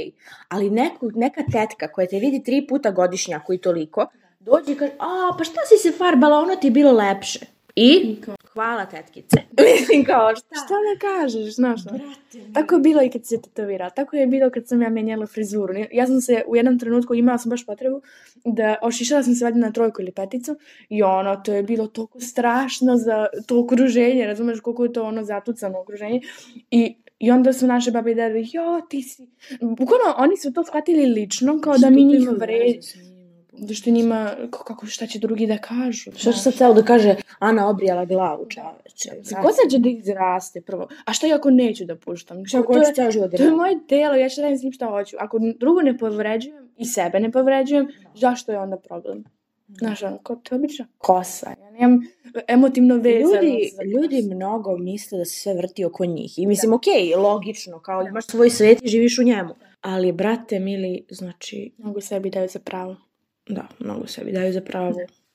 ali 0.48 0.70
neku, 0.70 1.10
neka 1.14 1.42
tetka 1.52 1.88
koja 1.88 2.06
te 2.06 2.18
vidi 2.18 2.42
tri 2.42 2.66
puta 2.66 2.90
godišnja, 2.90 3.40
koji 3.46 3.58
toliko, 3.58 4.06
dođe 4.44 4.72
i 4.72 4.74
kaže, 4.74 4.92
a, 4.98 5.34
pa 5.38 5.44
šta 5.44 5.60
si 5.68 5.88
se 5.88 5.92
farbala, 5.98 6.38
ono 6.38 6.56
ti 6.56 6.66
je 6.66 6.70
bilo 6.70 6.92
lepše. 6.92 7.38
I? 7.76 8.16
Hvala 8.52 8.86
tetkice. 8.86 9.36
Mislim 9.80 10.04
kao, 10.04 10.36
šta? 10.36 10.54
Šta 10.54 10.74
da 10.74 10.98
kažeš, 11.00 11.54
znaš? 11.54 11.84
Brate, 11.84 12.52
tako 12.54 12.74
je 12.74 12.80
bilo 12.80 13.02
i 13.02 13.10
kad 13.10 13.26
se 13.26 13.42
tetovira. 13.42 13.90
Tako 13.90 14.16
je 14.16 14.26
bilo 14.26 14.50
kad 14.50 14.68
sam 14.68 14.82
ja 14.82 14.88
menjala 14.88 15.26
frizuru. 15.26 15.74
Ja 15.92 16.06
sam 16.06 16.20
se 16.20 16.42
u 16.46 16.56
jednom 16.56 16.78
trenutku 16.78 17.14
imala 17.14 17.38
sam 17.38 17.50
baš 17.50 17.66
potrebu 17.66 18.02
da 18.44 18.76
ošišala 18.82 19.22
sam 19.22 19.34
se 19.34 19.44
valjda 19.44 19.60
na 19.60 19.72
trojku 19.72 20.02
ili 20.02 20.12
peticu 20.12 20.56
i 20.88 21.02
ono, 21.02 21.36
to 21.36 21.52
je 21.52 21.62
bilo 21.62 21.86
toliko 21.86 22.20
strašno 22.20 22.96
za 22.96 23.26
to 23.46 23.60
okruženje, 23.60 24.26
razumeš 24.26 24.60
koliko 24.60 24.84
je 24.84 24.92
to 24.92 25.02
ono 25.02 25.24
zatucano 25.24 25.80
okruženje 25.80 26.20
i 26.70 26.96
I 27.22 27.30
onda 27.30 27.52
su 27.52 27.66
naše 27.66 27.90
babe 27.94 28.10
i 28.10 28.14
dede, 28.14 28.40
jo, 28.52 28.80
ti 28.90 29.02
si... 29.02 29.26
Bukvalno, 29.60 30.14
oni 30.18 30.36
su 30.36 30.52
to 30.52 30.64
shvatili 30.64 31.06
lično, 31.06 31.60
kao 31.60 31.78
da 31.78 31.90
mi 31.90 32.04
njih 32.04 32.28
vređamo 32.28 33.11
Da 33.52 33.74
što 33.74 33.90
njima, 33.90 34.30
kako, 34.50 34.86
šta 34.86 35.06
će 35.06 35.18
drugi 35.18 35.46
da 35.46 35.58
kažu? 35.58 36.10
Šta 36.16 36.32
će 36.32 36.38
sad 36.38 36.54
celo 36.54 36.74
da 36.74 36.82
kaže, 36.82 37.14
Ana 37.38 37.68
obrijala 37.68 38.04
glavu, 38.04 38.46
čaveče. 38.48 39.10
Ko 39.42 39.52
sad 39.52 39.70
će 39.70 39.78
da 39.78 39.88
izraste 39.88 40.60
prvo? 40.60 40.88
A 41.04 41.12
šta 41.12 41.26
i 41.26 41.32
ako 41.32 41.50
neću 41.50 41.84
da 41.84 41.96
puštam? 41.96 42.46
Šta 42.46 42.58
ako 42.58 42.72
hoću 42.72 42.94
ceo 42.94 43.10
život 43.10 43.30
da 43.30 43.36
To 43.36 43.42
je 43.42 43.50
moje 43.50 43.78
telo, 43.88 44.14
ja 44.14 44.28
ću 44.28 44.40
da 44.40 44.50
mislim 44.50 44.72
šta 44.72 44.86
hoću. 44.86 45.16
Ako 45.20 45.38
drugo 45.58 45.82
ne 45.82 45.98
povređujem 45.98 46.70
i 46.76 46.84
sebe 46.84 47.20
ne 47.20 47.32
povređujem, 47.32 47.88
zašto 48.14 48.52
je 48.52 48.58
onda 48.58 48.76
problem? 48.76 49.24
Znaš, 49.78 50.02
ono, 50.02 50.18
to 50.18 50.54
je 50.54 50.58
obična 50.58 50.86
kosa. 50.98 51.50
Ja 51.60 51.70
nemam 51.70 52.00
emotivno 52.48 52.96
vezano. 52.96 53.34
Ljudi, 53.34 53.70
ljudi 53.94 54.34
mnogo 54.34 54.76
misle 54.76 55.18
da 55.18 55.24
se 55.24 55.40
sve 55.40 55.54
vrti 55.54 55.84
oko 55.84 56.04
njih. 56.04 56.38
I 56.38 56.46
mislim, 56.46 56.70
da. 56.70 56.76
okej, 56.76 56.92
okay, 56.92 57.22
logično, 57.22 57.80
kao 57.80 58.06
imaš 58.06 58.26
svoj 58.26 58.50
svet 58.50 58.78
i 58.82 58.88
živiš 58.88 59.18
u 59.18 59.22
njemu. 59.22 59.54
Ali, 59.80 60.12
brate, 60.12 60.58
mili, 60.58 61.04
znači... 61.10 61.72
Mogu 61.78 62.00
sebi 62.00 62.30
daju 62.30 62.48
za 62.48 62.58
pravo. 62.58 62.96
Da, 63.48 63.68
mnogo 63.78 64.06
sebi 64.06 64.32
daju 64.32 64.52
za 64.52 64.60
pravo. 64.60 64.94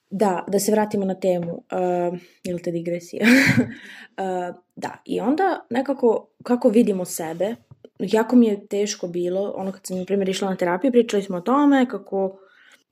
Da, 0.09 0.45
da 0.47 0.59
se 0.59 0.71
vratimo 0.71 1.05
na 1.05 1.15
temu. 1.15 1.51
Uh, 1.51 2.19
ili 2.43 2.61
te 2.61 2.71
digresija? 2.71 3.25
uh, 3.27 4.55
da, 4.75 4.97
i 5.05 5.19
onda 5.19 5.65
nekako 5.69 6.27
kako 6.43 6.69
vidimo 6.69 7.05
sebe 7.05 7.55
jako 7.99 8.35
mi 8.35 8.47
je 8.47 8.67
teško 8.67 9.07
bilo, 9.07 9.53
ono 9.55 9.71
kad 9.71 9.85
sam, 9.85 9.97
na 9.97 10.05
primjer, 10.05 10.29
išla 10.29 10.49
na 10.49 10.55
terapiju, 10.55 10.91
pričali 10.91 11.23
smo 11.23 11.37
o 11.37 11.41
tome 11.41 11.85
kako, 11.89 12.39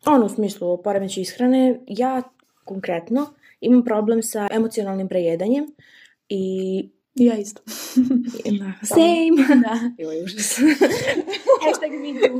ono 0.05 0.25
u 0.25 0.29
smislu 0.29 0.83
poremeće 0.83 1.21
ishrane, 1.21 1.79
ja 1.87 2.21
konkretno 2.63 3.25
imam 3.61 3.83
problem 3.83 4.23
sa 4.23 4.47
emocionalnim 4.51 5.07
prejedanjem 5.07 5.65
i 6.29 6.89
ja 7.15 7.37
isto. 7.37 7.61
da, 8.59 8.85
same. 8.85 9.61
Da. 9.63 10.03
Joj, 10.03 10.23
užas. 10.23 10.59
Hashtag 11.65 11.91
me 11.91 12.19
too. 12.19 12.39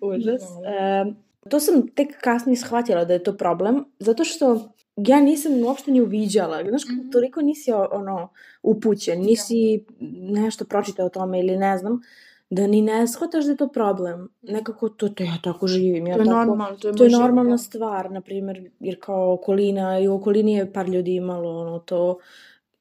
užas. 0.00 0.42
Um, 0.42 1.16
to 1.48 1.60
sam 1.60 1.88
tek 1.88 2.20
kasnije 2.20 2.56
shvatila 2.56 3.04
da 3.04 3.12
je 3.12 3.22
to 3.22 3.36
problem, 3.36 3.84
zato 3.98 4.24
što 4.24 4.72
ja 4.96 5.20
nisam 5.20 5.64
uopšte 5.64 5.90
ni 5.90 6.00
uviđala. 6.00 6.64
Znaš, 6.68 6.84
mm 6.84 6.92
-hmm. 6.92 7.12
toliko 7.12 7.42
nisi 7.42 7.72
ono 7.72 8.28
upućen, 8.62 9.20
nisi 9.20 9.84
nešto 10.20 10.64
pročitao 10.64 11.06
o 11.06 11.08
tome 11.08 11.40
ili 11.40 11.56
ne 11.56 11.78
znam, 11.78 12.00
da 12.50 12.66
ni 12.66 12.82
ne 12.82 13.06
shvataš 13.08 13.44
da 13.44 13.50
je 13.50 13.56
to 13.56 13.68
problem. 13.68 14.28
Nekako 14.42 14.88
to, 14.88 15.08
to 15.08 15.24
ja 15.24 15.38
tako 15.42 15.66
živim. 15.66 16.06
Ja 16.06 16.14
To 16.14 16.22
je 16.22 16.26
tako, 16.26 16.38
normalno, 16.38 16.76
to 16.76 16.88
je 16.88 16.94
to 16.94 17.04
je 17.04 17.10
normalna 17.10 17.50
da. 17.50 17.58
stvar, 17.58 18.10
na 18.10 18.20
primjer, 18.20 18.70
jer 18.80 19.00
kao 19.00 19.32
okolina, 19.32 20.00
i 20.00 20.08
u 20.08 20.14
okolini 20.14 20.52
je 20.52 20.72
par 20.72 20.88
ljudi 20.88 21.14
imalo 21.14 21.60
ono 21.60 21.78
to. 21.78 22.18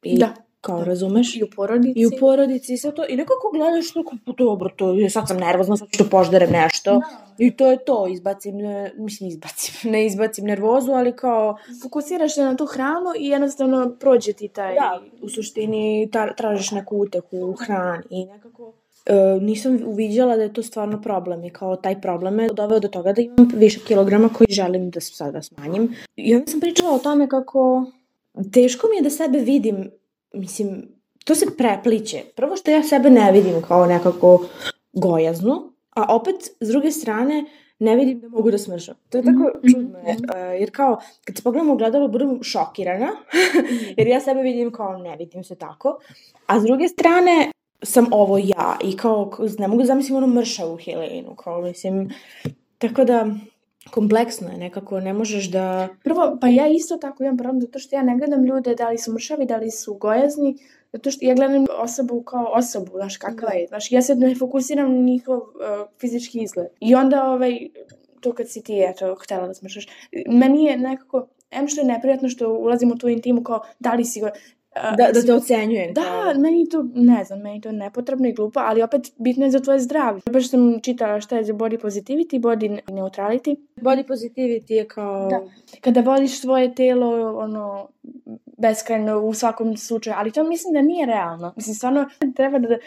I 0.03 0.17
Da, 0.19 0.34
kao, 0.65 0.79
da. 0.79 0.84
razumeš? 0.84 1.36
I 1.36 1.43
u 1.43 1.48
porodici. 1.55 2.00
I 2.00 2.05
u 2.05 2.10
porodici 2.19 2.74
i 2.74 2.77
sve 2.77 2.91
to. 2.95 3.05
I 3.10 3.15
nekako 3.15 3.51
gledaš 3.53 3.93
to 3.93 4.03
kao, 4.03 4.17
pa 4.25 4.31
dobro, 4.38 4.69
to 4.75 4.93
je, 4.93 5.10
sad 5.10 5.27
sam 5.27 5.38
nervozna, 5.38 5.77
sad 5.77 5.88
ću 5.91 6.03
da 6.03 6.10
požderem 6.10 6.51
nešto. 6.51 7.01
I 7.38 7.51
to 7.57 7.67
je 7.67 7.86
to, 7.86 8.07
izbacim, 8.07 8.57
ne, 8.57 8.93
mislim 8.98 9.29
izbacim, 9.29 9.74
ne 9.93 10.05
izbacim 10.05 10.45
nervozu, 10.45 10.91
ali 10.91 11.15
kao, 11.15 11.57
Fokusiraš 11.84 12.36
se 12.36 12.43
na 12.43 12.55
tu 12.55 12.65
hranu 12.65 13.13
i 13.19 13.27
jednostavno 13.27 13.95
prođe 14.00 14.34
ti 14.34 14.48
taj... 14.48 14.74
da, 14.74 15.01
u 15.22 15.29
suštini 15.29 16.10
ta, 16.12 16.34
tražiš 16.34 16.72
neku 16.72 16.98
utehu 16.98 17.38
u 17.38 17.53
hrani 17.53 18.03
i 18.10 18.25
nekako 18.25 18.74
e, 19.05 19.15
nisam 19.41 19.79
uviđala 19.86 20.36
da 20.36 20.43
je 20.43 20.53
to 20.53 20.63
stvarno 20.63 21.01
problem 21.01 21.43
i 21.43 21.50
kao 21.50 21.75
taj 21.75 22.01
problem 22.01 22.36
me 22.36 22.50
doveo 22.53 22.79
do 22.79 22.88
toga 22.88 23.13
da 23.13 23.22
imam 23.22 23.51
više 23.55 23.79
kilograma 23.88 24.29
koji 24.29 24.48
želim 24.50 24.89
da 24.89 25.00
sada 25.00 25.41
smanjim. 25.41 25.95
I 26.15 26.36
onda 26.36 26.51
sam 26.51 26.60
pričala 26.60 26.91
o 26.93 27.00
tome 27.00 27.29
kako 27.29 27.86
teško 28.53 28.88
mi 28.88 28.95
je 28.95 29.01
da 29.01 29.10
sebe 29.10 29.39
vidim, 29.39 29.91
mislim, 30.35 30.87
to 31.25 31.35
se 31.35 31.45
prepliče. 31.57 32.23
Prvo 32.35 32.55
što 32.55 32.71
ja 32.71 32.83
sebe 32.83 33.09
ne 33.09 33.31
vidim 33.31 33.61
kao 33.61 33.85
nekako 33.85 34.47
gojaznu, 34.93 35.71
a 35.95 36.15
opet 36.15 36.35
s 36.61 36.67
druge 36.67 36.91
strane 36.91 37.45
ne 37.79 37.95
vidim 37.95 38.19
da 38.19 38.29
mogu 38.29 38.51
da 38.51 38.57
smršam. 38.57 38.95
To 39.09 39.17
je 39.17 39.23
tako 39.23 39.51
Mhm, 39.63 39.73
čudno, 39.73 39.99
je, 39.99 40.17
e, 40.35 40.39
jer 40.59 40.71
kao 40.71 40.99
kad 41.25 41.37
se 41.37 41.43
pogledam 41.43 41.69
u 41.69 41.77
gledalo 41.77 42.07
budem 42.07 42.43
šokirana, 42.43 43.11
jer 43.97 44.07
ja 44.07 44.19
sebe 44.19 44.41
vidim 44.41 44.71
kao 44.71 44.97
ne 44.97 45.17
vidim 45.17 45.43
se 45.43 45.55
tako, 45.55 45.99
a 46.47 46.59
s 46.59 46.63
druge 46.63 46.87
strane 46.87 47.51
sam 47.81 48.07
ovo 48.11 48.37
ja 48.37 48.77
i 48.83 48.97
kao 48.97 49.31
ne 49.57 49.67
mogu 49.67 49.81
da 49.81 49.85
zamislim 49.85 50.17
ono 50.17 50.27
mršavu 50.27 50.77
Helenu, 50.77 51.35
kao 51.35 51.61
mislim, 51.61 52.09
tako 52.77 53.03
da 53.03 53.27
kompleksno 53.91 54.51
je 54.51 54.57
nekako, 54.57 54.99
ne 54.99 55.13
možeš 55.13 55.45
da... 55.45 55.87
Prvo, 56.03 56.37
pa 56.41 56.47
ja 56.47 56.67
isto 56.67 56.97
tako 56.97 57.23
imam 57.23 57.37
problem, 57.37 57.61
zato 57.61 57.79
što 57.79 57.95
ja 57.95 58.03
ne 58.03 58.17
gledam 58.17 58.43
ljude 58.43 58.75
da 58.75 58.89
li 58.89 58.97
su 58.97 59.13
mršavi, 59.13 59.45
da 59.45 59.57
li 59.57 59.71
su 59.71 59.93
gojazni, 59.93 60.57
zato 60.93 61.11
što 61.11 61.25
ja 61.25 61.35
gledam 61.35 61.65
osobu 61.77 62.21
kao 62.21 62.51
osobu, 62.53 62.91
znaš, 62.95 63.17
kakva 63.17 63.53
je, 63.53 63.67
znaš, 63.67 63.91
ja 63.91 64.01
se 64.01 64.15
ne 64.15 64.35
fokusiram 64.35 64.95
na 64.95 65.01
njihov 65.01 65.37
uh, 65.37 65.43
fizički 65.99 66.43
izgled. 66.43 66.67
I 66.79 66.95
onda, 66.95 67.23
ovaj, 67.31 67.59
to 68.21 68.33
kad 68.33 68.49
si 68.49 68.63
ti, 68.63 68.85
eto, 68.89 69.15
htela 69.15 69.47
da 69.47 69.53
smršaš, 69.53 69.87
meni 70.27 70.65
je 70.65 70.77
nekako, 70.77 71.27
em 71.51 71.67
što 71.67 71.81
je 71.81 71.87
neprijatno 71.87 72.29
što 72.29 72.53
ulazim 72.53 72.91
u 72.91 72.97
tu 72.97 73.09
intimu 73.09 73.43
kao, 73.43 73.63
da 73.79 73.93
li 73.93 74.05
si 74.05 74.21
go... 74.21 74.27
Da, 74.75 75.12
da 75.13 75.22
te 75.25 75.34
ocenjujem. 75.34 75.94
Da, 75.94 76.01
kao. 76.01 76.41
meni 76.41 76.70
to, 76.70 76.86
ne 76.96 77.24
znam, 77.24 77.39
meni 77.39 77.62
to 77.62 77.72
nepotrebno 77.72 78.27
i 78.27 78.34
glupo, 78.34 78.60
ali 78.60 78.84
opet 78.84 79.13
bitno 79.17 79.46
je 79.46 79.51
za 79.51 79.60
tvoje 79.60 79.79
zdravlje. 79.79 80.22
Baš 80.32 80.50
sam 80.50 80.82
čitala 80.82 81.22
šta 81.22 81.38
je 81.38 81.44
za 81.44 81.53
body 81.53 81.82
positivity, 81.82 82.39
body 82.39 82.79
neutrality. 82.88 83.55
Body 83.75 84.03
positivity 84.08 84.72
je 84.72 84.88
kao... 84.88 85.29
Da. 85.29 85.41
Kada 85.82 86.01
voliš 86.01 86.41
svoje 86.41 86.75
telo, 86.75 87.38
ono, 87.38 87.88
beskrajno 88.58 89.20
u 89.20 89.34
svakom 89.34 89.77
slučaju, 89.77 90.15
ali 90.20 90.32
to 90.32 90.44
mislim 90.44 90.74
da 90.74 90.82
nije 90.82 91.05
realno. 91.05 91.53
Mislim, 91.55 91.75
stvarno 91.75 92.05
treba 92.36 92.60
da 92.60 92.77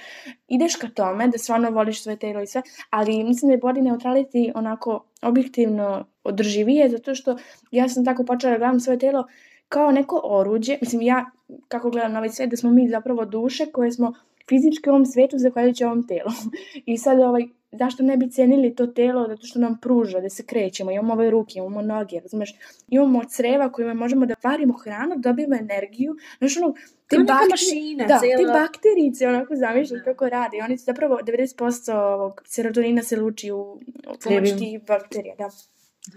ideš 0.49 0.77
ka 0.77 0.89
tome, 0.89 1.29
da 1.29 1.39
stvarno 1.39 1.71
voliš 1.71 2.03
svoje 2.03 2.19
telo 2.19 2.43
i 2.43 2.47
sve, 2.47 2.63
ali 2.91 3.25
mislim 3.25 3.49
da 3.49 3.55
je 3.55 3.61
body 3.61 3.83
neutrality 3.83 4.53
onako 4.55 5.05
objektivno 5.23 6.05
održivije, 6.25 6.89
zato 6.89 7.15
što 7.15 7.37
ja 7.71 7.89
sam 7.89 8.05
tako 8.05 8.25
počela 8.25 8.53
da 8.53 8.59
gledam 8.59 8.81
svoje 8.81 8.99
telo 8.99 9.25
kao 9.69 9.93
neko 9.93 10.21
oruđe, 10.25 10.79
mislim 10.81 11.03
ja 11.03 11.31
kako 11.69 11.91
gledam 11.91 12.13
na 12.13 12.19
ovaj 12.19 12.31
svet, 12.31 12.51
da 12.51 12.57
smo 12.57 12.71
mi 12.71 12.89
zapravo 12.89 13.25
duše 13.25 13.67
koje 13.67 13.93
smo 13.93 14.13
fizički 14.49 14.91
u 14.91 14.93
ovom 14.93 15.07
svetu 15.07 15.39
zahvaljujući 15.39 15.85
ovom 15.85 16.07
telu. 16.07 16.31
I 16.87 16.99
sad 16.99 17.21
ovaj, 17.21 17.49
zašto 17.73 18.03
ne 18.03 18.17
bi 18.17 18.31
cenili 18.31 18.75
to 18.75 18.87
telo 18.87 19.27
zato 19.29 19.47
što 19.47 19.59
nam 19.59 19.79
pruža 19.81 20.21
da 20.21 20.29
se 20.29 20.47
krećemo, 20.47 20.91
imamo 20.91 21.13
ove 21.13 21.31
ruke, 21.31 21.59
imamo 21.59 21.83
noge, 21.83 22.21
razumeš, 22.21 22.55
imamo 22.89 23.25
creva 23.25 23.73
kojima 23.73 23.95
možemo 23.95 24.27
da 24.27 24.35
varimo 24.43 24.75
hranu, 24.79 25.15
dobijemo 25.17 25.57
energiju, 25.57 26.17
znaš 26.39 26.57
ono, 26.57 26.75
te 27.09 27.17
bakterije- 27.17 27.51
mašina, 27.51 28.07
da, 28.07 28.21
te 28.21 28.45
bakterijice 28.53 29.29
onako 29.29 29.55
zamišljaju 29.57 30.03
kako 30.05 30.29
rade 30.29 30.59
oni 30.65 30.79
su 30.79 30.85
zapravo 30.85 31.19
90% 31.23 31.93
ovog 31.95 32.43
serotonina 32.45 33.03
se 33.03 33.21
luči 33.21 33.51
u, 33.51 33.61
u 33.61 33.81
pomoć 34.05 34.23
Crevima. 34.23 34.59
tih 34.59 34.87
bakterija, 34.87 35.35
da. 35.39 35.49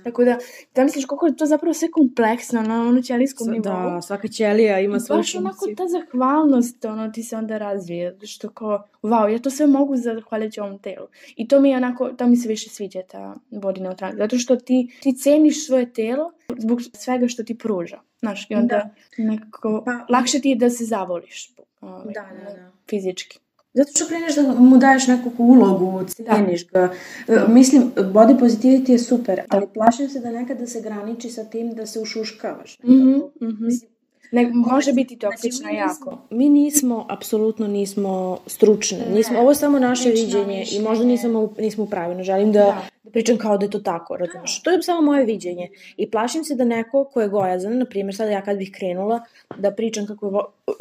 Tako 0.03 0.23
da, 0.23 0.37
da 0.75 0.83
misliš 0.83 1.05
koliko 1.05 1.25
je 1.25 1.35
to 1.35 1.45
zapravo 1.45 1.73
sve 1.73 1.91
kompleksno 1.91 2.61
na 2.61 2.81
ono 2.81 3.01
ćelijskom 3.01 3.47
nivou. 3.47 3.91
Da, 3.93 4.01
svaka 4.01 4.27
ćelija 4.27 4.79
ima 4.79 4.99
svoju 4.99 5.19
Baš 5.19 5.35
onako 5.35 5.65
ta 5.77 5.83
zahvalnost, 5.87 6.85
ono, 6.85 7.09
ti 7.09 7.23
se 7.23 7.35
onda 7.37 7.57
razvije, 7.57 8.17
što 8.23 8.49
kao, 8.49 8.87
wow, 9.03 9.27
ja 9.27 9.39
to 9.39 9.49
sve 9.49 9.67
mogu 9.67 9.97
zahvaljujući 9.97 10.59
ovom 10.59 10.79
telu. 10.79 11.07
I 11.35 11.47
to 11.47 11.59
mi 11.59 11.69
je 11.69 11.77
onako, 11.77 12.09
to 12.09 12.27
mi 12.27 12.37
se 12.37 12.47
više 12.47 12.69
sviđa, 12.69 13.01
ta 13.11 13.35
body 13.51 13.81
neutralnost, 13.81 14.17
zato 14.17 14.37
što 14.37 14.55
ti, 14.55 14.97
ti 15.01 15.13
ceniš 15.17 15.65
svoje 15.65 15.93
telo 15.93 16.31
zbog 16.57 16.79
svega 16.93 17.27
što 17.27 17.43
ti 17.43 17.57
pruža, 17.57 17.99
znaš, 18.19 18.47
i 18.49 18.55
onda 18.55 18.89
nekako, 19.17 19.83
Pa- 19.85 20.05
lakše 20.09 20.39
ti 20.39 20.49
je 20.49 20.55
da 20.55 20.69
se 20.69 20.85
zavoliš, 20.85 21.53
ovaj, 21.81 22.13
Da, 22.13 22.29
da, 22.43 22.55
da. 22.55 22.71
fizički. 22.89 23.39
Zato 23.73 23.91
što 23.91 24.05
kreneš 24.07 24.35
da 24.35 24.53
mu 24.53 24.77
daješ 24.77 25.07
neku 25.07 25.31
ulogu, 25.37 26.03
ceniš 26.05 26.67
ga. 26.67 26.89
E, 27.27 27.39
Mislim, 27.49 27.81
body 27.93 28.39
positivity 28.39 28.89
je 28.89 28.99
super, 28.99 29.41
ali 29.49 29.67
plašim 29.67 30.09
se 30.09 30.19
da 30.19 30.31
nekada 30.31 30.67
se 30.67 30.81
graniči 30.81 31.29
sa 31.29 31.43
tim 31.43 31.71
da 31.71 31.85
se 31.85 31.99
ušuškavaš. 31.99 32.79
Mhm, 32.79 33.07
nekako. 33.07 33.29
mhm. 33.41 33.65
Mislim, 33.65 33.91
Ne, 34.33 34.49
može 34.67 34.93
biti 34.93 35.15
Znači, 35.15 35.33
toksična 35.33 35.67
mi 35.67 35.75
jako. 35.75 35.91
nismo- 35.91 36.17
Mi 36.31 36.49
nismo, 36.49 37.05
apsolutno 37.09 37.67
nismo 37.67 38.11
stručne. 38.47 38.97
Nismo, 39.07 39.39
ovo 39.39 39.51
je 39.51 39.55
samo 39.55 39.79
naše 39.79 40.09
viđenje 40.11 40.65
i 40.71 40.79
možda 40.79 41.05
nismo 41.05 41.49
u 41.77 41.87
pravi. 41.87 42.15
Ne 42.15 42.23
želim 42.23 42.51
da, 42.51 42.59
Da. 42.59 42.81
da 43.03 43.11
pričam 43.11 43.37
kao 43.37 43.57
da 43.57 43.65
je 43.65 43.71
to 43.71 43.79
tako, 43.79 44.17
razumiješ? 44.17 44.61
To 44.61 44.71
je 44.71 44.83
samo 44.83 45.01
moje 45.03 45.25
viđenje. 45.25 45.67
I 45.97 46.11
plašim 46.11 46.43
se 46.43 46.55
da 46.55 46.63
neko 46.65 47.03
ko 47.03 47.21
je 47.21 47.29
gojazan, 47.29 47.77
na 47.77 47.85
primjer, 47.85 48.15
sada 48.15 48.31
ja 48.31 48.41
kad 48.41 48.57
bih 48.57 48.71
krenula 48.71 49.21
da 49.57 49.71
pričam 49.71 50.07
kako 50.07 50.25
je... 50.25 50.31
vo- 50.31 50.51
Uh, 50.67 50.75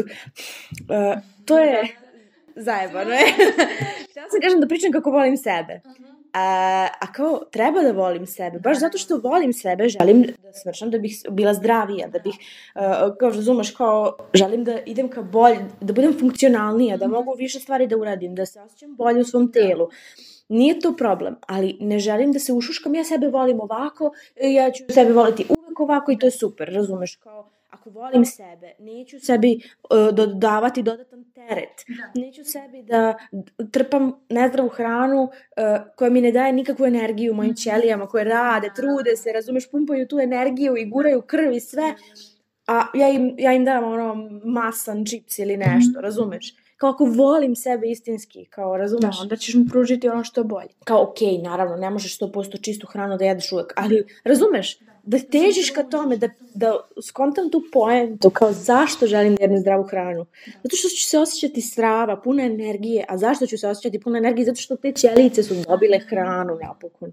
to 1.47 1.59
je... 1.59 1.83
Zajebano 2.57 3.11
je. 3.11 3.27
Htjela 4.11 4.29
sam 4.31 4.41
kažem 4.41 4.61
da 4.61 4.67
pričam 4.67 4.93
kako 4.93 5.11
volim 5.11 5.37
sebe. 5.37 5.81
A, 6.33 6.89
a 7.01 7.13
kao, 7.13 7.41
treba 7.51 7.83
da 7.83 7.93
volim 7.93 8.27
sebe. 8.27 8.59
Baš 8.59 8.79
zato 8.79 8.99
što 8.99 9.19
volim 9.19 9.53
sebe, 9.53 9.89
želim 9.89 10.23
da 10.23 10.53
smršam, 10.53 10.91
da 10.91 10.99
bih 10.99 11.23
bila 11.31 11.55
zdravija, 11.55 12.09
da 12.09 12.19
bih, 12.19 12.35
uh, 12.75 13.17
kao 13.21 13.31
razumeš, 13.31 13.71
kao, 13.71 14.17
želim 14.35 14.65
da 14.65 14.79
idem 14.87 15.09
ka 15.09 15.23
bolj, 15.23 15.57
da 15.81 15.93
budem 15.93 16.19
funkcionalnija, 16.19 16.97
da 16.97 17.09
mogu 17.09 17.35
više 17.39 17.61
stvari 17.61 17.87
da 17.87 17.97
uradim, 17.97 18.35
da 18.35 18.47
se 18.47 18.61
osjećam 18.61 18.97
bolje 18.97 19.21
u 19.21 19.25
svom 19.25 19.53
telu. 19.53 19.89
Nije 20.49 20.81
to 20.81 20.97
problem, 20.97 21.37
ali 21.47 21.77
ne 21.81 21.99
želim 21.99 22.33
da 22.33 22.39
se 22.39 22.53
ušuškam, 22.53 22.95
ja 22.95 23.05
sebe 23.05 23.29
volim 23.29 23.61
ovako, 23.61 24.13
e, 24.37 24.53
ja 24.53 24.71
ću 24.71 24.85
sebe 24.89 25.13
voliti 25.13 25.47
uvek 25.49 25.81
ovako 25.81 26.13
i 26.13 26.19
to 26.19 26.27
je 26.27 26.31
super, 26.31 26.73
razumeš, 26.75 27.17
kao, 27.17 27.51
ako 27.71 27.91
volim 27.91 28.25
sebe, 28.25 28.73
neću 28.79 29.21
sebi 29.21 29.61
uh, 29.91 30.15
dodavati 30.15 30.83
dodatan 30.83 31.25
teret. 31.35 31.85
Neću 32.15 32.45
sebi 32.45 32.83
da 32.83 33.15
trpam 33.73 34.13
nezdravu 34.29 34.69
hranu 34.69 35.23
uh, 35.23 35.31
koja 35.97 36.11
mi 36.11 36.21
ne 36.21 36.33
daje 36.33 36.53
nikakvu 36.53 36.87
energiju 36.87 37.35
mojim 37.35 37.55
ćelijama 37.55 38.07
koje 38.07 38.25
rade, 38.25 38.71
trude 38.77 39.17
se, 39.17 39.33
razumeš, 39.33 39.71
pumpaju 39.71 40.09
tu 40.09 40.19
energiju 40.21 40.77
i 40.77 40.91
guraju 40.91 41.23
krv 41.23 41.53
i 41.53 41.61
sve, 41.61 41.95
a 42.67 42.87
ja 42.95 43.09
im, 43.09 43.35
ja 43.39 43.53
im 43.53 43.65
dam 43.65 43.85
ono 43.85 44.29
masan 44.45 45.05
čips 45.05 45.39
ili 45.39 45.57
nešto, 45.57 46.01
razumeš? 46.01 46.55
Kao 46.77 46.91
ako 46.91 47.05
volim 47.05 47.57
sebe 47.57 47.91
istinski, 47.91 48.45
kao 48.45 48.73
Da, 48.73 48.79
razumeš? 48.79 49.21
onda 49.23 49.37
ćeš 49.37 49.55
mu 49.55 49.65
pružiti 49.71 50.09
ono 50.09 50.25
što 50.25 50.41
je 50.41 50.45
bolje. 50.45 50.69
kao 50.85 51.03
ok, 51.03 51.17
naravno, 51.43 51.77
ne 51.77 51.91
možeš 51.91 52.19
100% 52.19 52.63
čistu 52.65 52.87
hranu 52.87 53.17
da 53.17 53.25
jedeš 53.25 53.53
uvek, 53.53 53.73
ali 53.77 54.05
razumeš, 54.25 54.79
da 54.79 54.90
težiš 55.31 55.71
ka 55.71 55.83
tome, 55.83 56.17
da, 56.17 56.29
da 56.55 56.75
skontam 57.03 57.51
tu 57.51 57.63
poentu, 57.73 58.31
kao 58.31 58.53
zašto 58.53 59.07
želim 59.07 59.35
da 59.35 59.43
jedem 59.43 59.59
zdravu 59.59 59.83
hranu. 59.83 60.27
Zato 60.63 60.77
što 60.77 60.89
ću 60.89 61.09
se 61.09 61.19
osjećati 61.19 61.61
strava, 61.61 62.21
puna 62.21 62.43
energije, 62.43 63.05
a 63.09 63.19
zašto 63.19 63.47
ću 63.47 63.59
se 63.59 63.69
osjećati 63.69 64.01
puna 64.01 64.19
energije? 64.19 64.45
Zato 64.45 64.61
što 64.61 64.77
te 64.77 64.93
ćelice 64.93 65.43
su 65.43 65.55
dobile 65.69 65.99
hranu 65.99 66.59
napokon. 66.63 67.13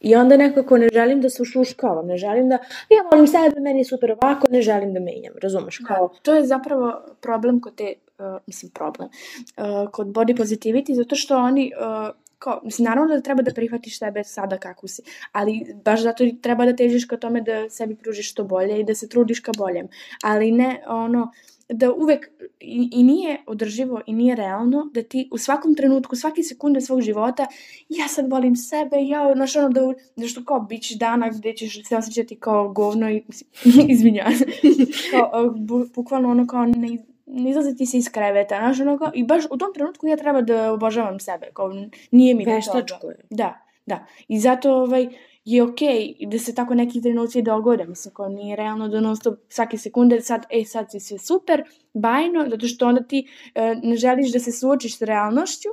I 0.00 0.14
onda 0.14 0.36
nekako 0.36 0.78
ne 0.78 0.88
želim 0.92 1.20
da 1.20 1.30
se 1.30 1.42
ušuškavam, 1.42 2.06
ne 2.06 2.16
želim 2.16 2.48
da, 2.48 2.58
ja 2.90 3.02
volim 3.12 3.26
sebe, 3.26 3.60
meni 3.60 3.80
je 3.80 3.84
super 3.84 4.12
ovako, 4.12 4.46
ne 4.50 4.62
želim 4.62 4.94
da 4.94 5.00
menjam, 5.00 5.34
razumeš, 5.42 5.78
kao, 5.78 6.08
To 6.22 6.34
je 6.34 6.46
zapravo 6.46 7.02
problem 7.20 7.60
kod 7.60 7.74
te 7.74 7.94
uh, 8.18 8.40
mislim 8.46 8.70
problem, 8.72 9.08
uh, 9.08 9.90
kod 9.90 10.06
body 10.06 10.36
positivity, 10.36 10.94
zato 10.94 11.16
što 11.16 11.36
oni, 11.36 11.72
uh, 11.80 12.14
kao, 12.44 12.60
mislim, 12.64 12.84
naravno 12.84 13.14
da 13.14 13.20
treba 13.20 13.42
da 13.42 13.54
prihvatiš 13.54 13.98
sebe 13.98 14.24
sada 14.24 14.58
kako 14.58 14.88
si, 14.88 15.02
ali 15.32 15.74
baš 15.84 16.02
zato 16.02 16.24
i 16.24 16.36
treba 16.40 16.66
da 16.66 16.76
težiš 16.76 17.04
ka 17.04 17.16
tome 17.16 17.40
da 17.40 17.70
sebi 17.70 17.96
pružiš 17.96 18.30
što 18.30 18.44
bolje 18.44 18.80
i 18.80 18.84
da 18.84 18.94
se 18.94 19.08
trudiš 19.08 19.40
ka 19.40 19.52
boljem, 19.58 19.88
ali 20.22 20.50
ne 20.52 20.82
ono, 20.86 21.30
da 21.68 21.92
uvek 21.92 22.28
i, 22.60 22.88
i 22.92 23.02
nije 23.02 23.38
održivo 23.46 24.00
i 24.06 24.12
nije 24.12 24.36
realno 24.36 24.90
da 24.94 25.02
ti 25.02 25.28
u 25.32 25.38
svakom 25.38 25.74
trenutku, 25.74 26.16
svake 26.16 26.42
sekunde 26.42 26.80
svog 26.80 27.00
života 27.00 27.46
ja 27.88 28.08
sad 28.08 28.30
volim 28.30 28.56
sebe, 28.56 28.96
ja, 29.00 29.32
znaš 29.34 29.56
ono 29.56 29.68
da, 29.68 29.80
da 30.16 30.28
što 30.28 30.44
kao 30.44 30.60
bit 30.60 30.82
će 30.82 30.96
dana 30.96 31.30
gde 31.30 31.52
ćeš 31.56 31.82
se 31.88 31.96
osjećati 31.96 32.36
kao 32.36 32.68
govno 32.68 33.10
i 33.10 33.22
izvinjavam 33.94 34.34
kao, 35.10 35.50
bu, 35.56 35.86
bukvalno 35.94 36.30
ono 36.30 36.46
kao 36.46 36.66
ne, 36.66 36.98
ne 37.34 37.50
izlaziti 37.50 37.86
se 37.86 37.98
iz 37.98 38.08
kreveta, 38.12 38.58
znaš 38.58 38.80
ono 38.80 38.98
kao, 38.98 39.10
i 39.14 39.24
baš 39.24 39.44
u 39.50 39.56
tom 39.56 39.72
trenutku 39.74 40.06
ja 40.06 40.16
treba 40.16 40.40
da 40.40 40.72
obožavam 40.72 41.20
sebe, 41.20 41.50
kao 41.54 41.72
nije 42.10 42.34
mi 42.34 42.44
Veštačko 42.44 43.10
je. 43.10 43.16
Da, 43.30 43.60
da. 43.86 44.06
I 44.28 44.38
zato 44.38 44.74
ovaj, 44.74 45.08
je 45.44 45.62
okej 45.62 46.14
okay 46.18 46.30
da 46.30 46.38
se 46.38 46.54
tako 46.54 46.74
neki 46.74 47.02
trenuci 47.02 47.42
dogode. 47.42 47.84
Mislim, 47.84 48.14
kao 48.14 48.28
nije 48.28 48.56
realno 48.56 48.88
da 48.88 49.00
non 49.00 49.16
stop 49.16 49.38
svake 49.48 49.78
sekunde 49.78 50.20
sad, 50.20 50.46
e, 50.50 50.64
sad 50.64 50.90
si 50.90 51.00
sve 51.00 51.18
super, 51.18 51.62
bajno, 51.94 52.46
zato 52.50 52.66
što 52.66 52.86
onda 52.86 53.02
ti 53.02 53.26
e, 53.54 53.74
ne 53.82 53.96
želiš 53.96 54.32
da 54.32 54.38
se 54.38 54.52
suočiš 54.52 54.98
sa 54.98 55.04
realnošću, 55.04 55.68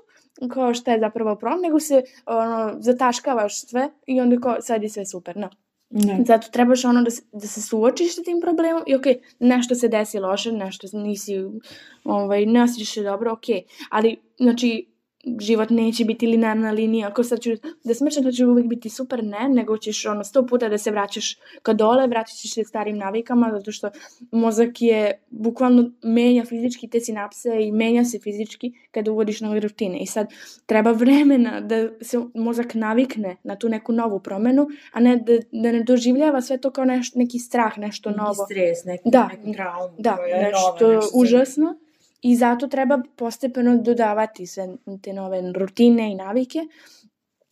kao 0.50 0.74
šta 0.74 0.92
je 0.92 1.00
zapravo 1.00 1.36
problem, 1.36 1.62
nego 1.62 1.80
se 1.80 2.04
ono, 2.26 2.74
zataškavaš 2.80 3.62
sve 3.62 3.90
i 4.08 4.22
onda 4.22 4.40
kao 4.40 4.62
sad 4.62 4.84
je 4.84 4.90
sve 4.90 5.06
super, 5.06 5.38
no. 5.38 5.50
Ne. 5.92 6.24
Zato 6.28 6.48
trebaš 6.52 6.86
ono 6.86 7.02
da 7.02 7.12
se, 7.12 7.22
da 7.32 7.48
se 7.48 7.62
suočiš 7.62 8.16
sa 8.16 8.24
tim 8.24 8.42
problemom 8.42 8.84
i 8.88 8.96
okej, 8.96 9.14
okay, 9.14 9.34
nešto 9.40 9.76
se 9.76 9.88
desi 9.88 10.20
loše, 10.20 10.52
nešto 10.52 10.88
nisi, 10.94 11.34
ovaj, 12.04 12.46
ne 12.46 12.64
osjećaš 12.64 12.94
se 12.94 13.04
dobro, 13.04 13.32
okej, 13.32 13.56
okay. 13.56 13.86
ali, 13.90 14.18
znači, 14.38 14.91
život 15.40 15.70
neće 15.70 16.06
biti 16.06 16.28
linearna 16.28 16.72
linija, 16.72 17.08
ako 17.08 17.24
sad 17.24 17.40
ću 17.40 17.50
da 17.84 17.94
smršam 17.94 18.24
da 18.24 18.32
će 18.32 18.46
uvijek 18.46 18.68
biti 18.68 18.90
super, 18.90 19.24
ne, 19.24 19.50
nego 19.50 19.78
ćeš 19.78 20.06
ono 20.06 20.24
sto 20.24 20.46
puta 20.48 20.70
da 20.70 20.78
se 20.78 20.92
vraćaš 20.92 21.38
ka 21.64 21.74
dole, 21.74 22.08
vratit 22.08 22.36
ćeš 22.36 22.54
se 22.54 22.64
starim 22.64 22.98
navikama, 22.98 23.50
zato 23.52 23.72
što 23.72 23.90
mozak 24.32 24.82
je 24.82 25.24
bukvalno 25.30 25.92
menja 26.04 26.46
fizički 26.46 26.88
te 26.90 27.00
sinapse 27.00 27.50
i 27.62 27.72
menja 27.72 28.06
se 28.06 28.20
fizički 28.20 28.72
kada 28.92 29.12
uvodiš 29.12 29.42
nove 29.42 29.60
rutine. 29.60 30.00
I 30.00 30.06
sad 30.06 30.28
treba 30.66 30.92
vremena 30.92 31.62
da 31.62 31.90
se 32.02 32.20
mozak 32.34 32.74
navikne 32.76 33.36
na 33.44 33.56
tu 33.56 33.70
neku 33.70 33.92
novu 33.92 34.20
promenu, 34.20 34.68
a 34.92 35.00
ne 35.00 35.18
da, 35.18 35.34
da 35.52 35.72
ne 35.72 35.84
doživljava 35.84 36.42
sve 36.42 36.58
to 36.58 36.72
kao 36.72 36.86
neš, 36.86 37.16
neki 37.16 37.40
strah, 37.40 37.78
nešto 37.78 38.10
neki 38.10 38.22
novo. 38.22 38.46
stres, 38.46 38.86
neki, 38.86 39.04
Da. 39.06 39.28
neki 39.28 39.54
traum. 39.54 39.92
Da, 39.98 40.16
koja 40.16 40.36
je 40.36 40.44
nešto, 40.44 40.78
nova, 40.82 40.96
nešto 40.96 41.10
užasno. 41.14 41.76
I 42.24 42.36
zato 42.36 42.68
treba 42.68 43.02
postepeno 43.16 43.78
dodavati 43.78 44.46
sve 44.46 44.68
te 45.02 45.14
nove 45.14 45.42
rutine 45.52 46.12
i 46.12 46.16
navike. 46.16 46.60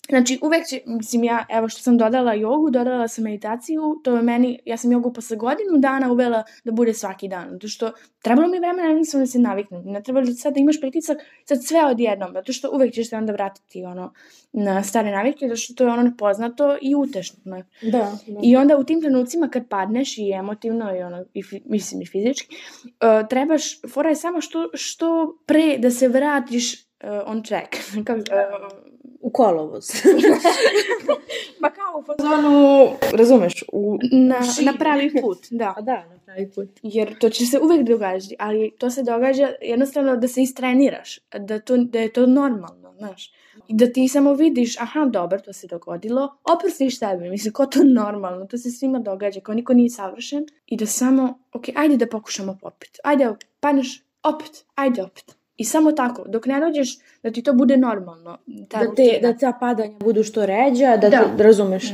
Znači, 0.09 0.39
uvek 0.41 0.67
će, 0.67 0.81
mislim, 0.85 1.23
ja, 1.23 1.45
evo 1.49 1.69
što 1.69 1.81
sam 1.81 1.97
dodala 1.97 2.33
jogu, 2.33 2.69
dodala 2.69 3.07
sam 3.07 3.23
meditaciju, 3.23 4.01
to 4.03 4.15
je 4.15 4.21
meni, 4.21 4.59
ja 4.65 4.77
sam 4.77 4.91
jogu 4.91 5.13
posle 5.13 5.37
godinu 5.37 5.77
dana 5.77 6.11
uvela 6.11 6.43
da 6.63 6.71
bude 6.71 6.93
svaki 6.93 7.27
dan, 7.27 7.49
zato 7.51 7.67
što 7.67 7.91
trebalo 8.21 8.47
mi 8.47 8.59
vremena, 8.59 8.93
nisam 8.93 9.19
da 9.19 9.25
se 9.27 9.39
naviknem, 9.39 9.81
ne 9.85 10.03
treba 10.03 10.21
da 10.21 10.33
sad 10.33 10.53
da 10.53 10.59
imaš 10.59 10.79
pritisak, 10.79 11.17
sad 11.45 11.65
sve 11.65 11.85
odjednom, 11.85 12.33
zato 12.33 12.53
što 12.53 12.69
uvek 12.73 12.93
ćeš 12.93 13.09
se 13.09 13.15
onda 13.15 13.33
vratiti, 13.33 13.85
ono, 13.85 14.13
na 14.51 14.83
stare 14.83 15.11
navike, 15.11 15.47
zato 15.47 15.55
što 15.55 15.73
to 15.73 15.83
je 15.83 15.91
ono 15.91 16.03
nepoznato 16.03 16.77
i 16.81 16.95
utešno. 16.95 17.39
Da, 17.81 18.17
da. 18.27 18.39
I 18.43 18.55
onda 18.55 18.77
u 18.77 18.83
tim 18.83 19.01
trenucima 19.01 19.49
kad 19.49 19.67
padneš 19.67 20.17
i 20.17 20.31
emotivno 20.31 20.95
i 20.97 21.01
ono, 21.01 21.25
i, 21.33 21.43
fi- 21.43 21.61
mislim 21.65 22.01
i 22.01 22.05
fizički, 22.05 22.55
uh, 22.85 23.27
trebaš, 23.29 23.81
fora 23.93 24.09
je 24.09 24.15
samo 24.15 24.41
što, 24.41 24.69
što 24.73 25.37
pre 25.45 25.77
da 25.77 25.91
se 25.91 26.07
vratiš 26.07 26.73
uh, 26.73 27.09
on 27.25 27.43
track. 27.43 27.75
Kako, 28.05 28.19
uh, 28.19 28.88
U 29.21 29.29
kolovoz. 29.29 29.87
pa 31.61 31.69
kao 31.69 31.99
u 31.99 32.03
fazonu, 32.03 32.87
Razumeš? 33.13 33.63
U... 33.73 33.97
na, 34.11 34.43
Širi. 34.43 34.65
na 34.65 34.73
pravi 34.73 35.11
put, 35.21 35.37
da. 35.51 35.73
Pa 35.75 35.81
da, 35.81 35.95
na 35.95 36.19
pravi 36.25 36.51
put. 36.55 36.69
Jer 36.83 37.17
to 37.19 37.29
će 37.29 37.45
se 37.45 37.59
uvek 37.59 37.87
događati, 37.87 38.35
ali 38.39 38.71
to 38.77 38.89
se 38.89 39.03
događa 39.03 39.51
jednostavno 39.61 40.15
da 40.15 40.27
se 40.27 40.41
istreniraš, 40.41 41.19
da, 41.39 41.59
to, 41.59 41.77
da 41.77 41.99
je 41.99 42.13
to 42.13 42.25
normalno, 42.25 42.93
znaš. 42.97 43.31
I 43.67 43.73
da 43.73 43.91
ti 43.93 44.07
samo 44.07 44.33
vidiš, 44.33 44.77
aha, 44.79 45.05
dobro, 45.05 45.39
to 45.39 45.53
se 45.53 45.67
dogodilo, 45.67 46.37
oprostiš 46.53 46.99
sebi, 46.99 47.29
mislim, 47.29 47.53
ko 47.53 47.65
to 47.65 47.79
normalno, 47.83 48.45
to 48.45 48.57
se 48.57 48.69
svima 48.71 48.99
događa, 48.99 49.39
kao 49.39 49.55
niko 49.55 49.73
nije 49.73 49.89
savršen, 49.89 50.45
i 50.65 50.77
da 50.77 50.85
samo, 50.85 51.39
ok, 51.53 51.63
ajde 51.75 51.97
da 51.97 52.07
pokušamo 52.07 52.57
opet, 52.61 52.99
ajde, 53.03 53.33
padneš, 53.59 54.03
opet, 54.23 54.65
ajde 54.75 55.03
opet. 55.03 55.38
I 55.59 55.63
samo 55.65 55.91
tako, 55.91 56.23
dok 56.27 56.45
ne 56.45 56.59
dođeš 56.59 56.97
da 57.23 57.31
ti 57.31 57.43
to 57.43 57.53
bude 57.53 57.77
normalno. 57.77 58.37
Ta 58.69 58.79
Da, 58.79 58.95
te, 58.95 59.03
rutina. 59.03 59.31
da 59.31 59.37
ta 59.37 59.57
padanja 59.59 59.93
budu 59.99 60.23
što 60.23 60.45
ređa, 60.45 60.97
da, 60.97 61.09
Da. 61.09 61.25
da. 61.37 61.43
razumeš. 61.43 61.91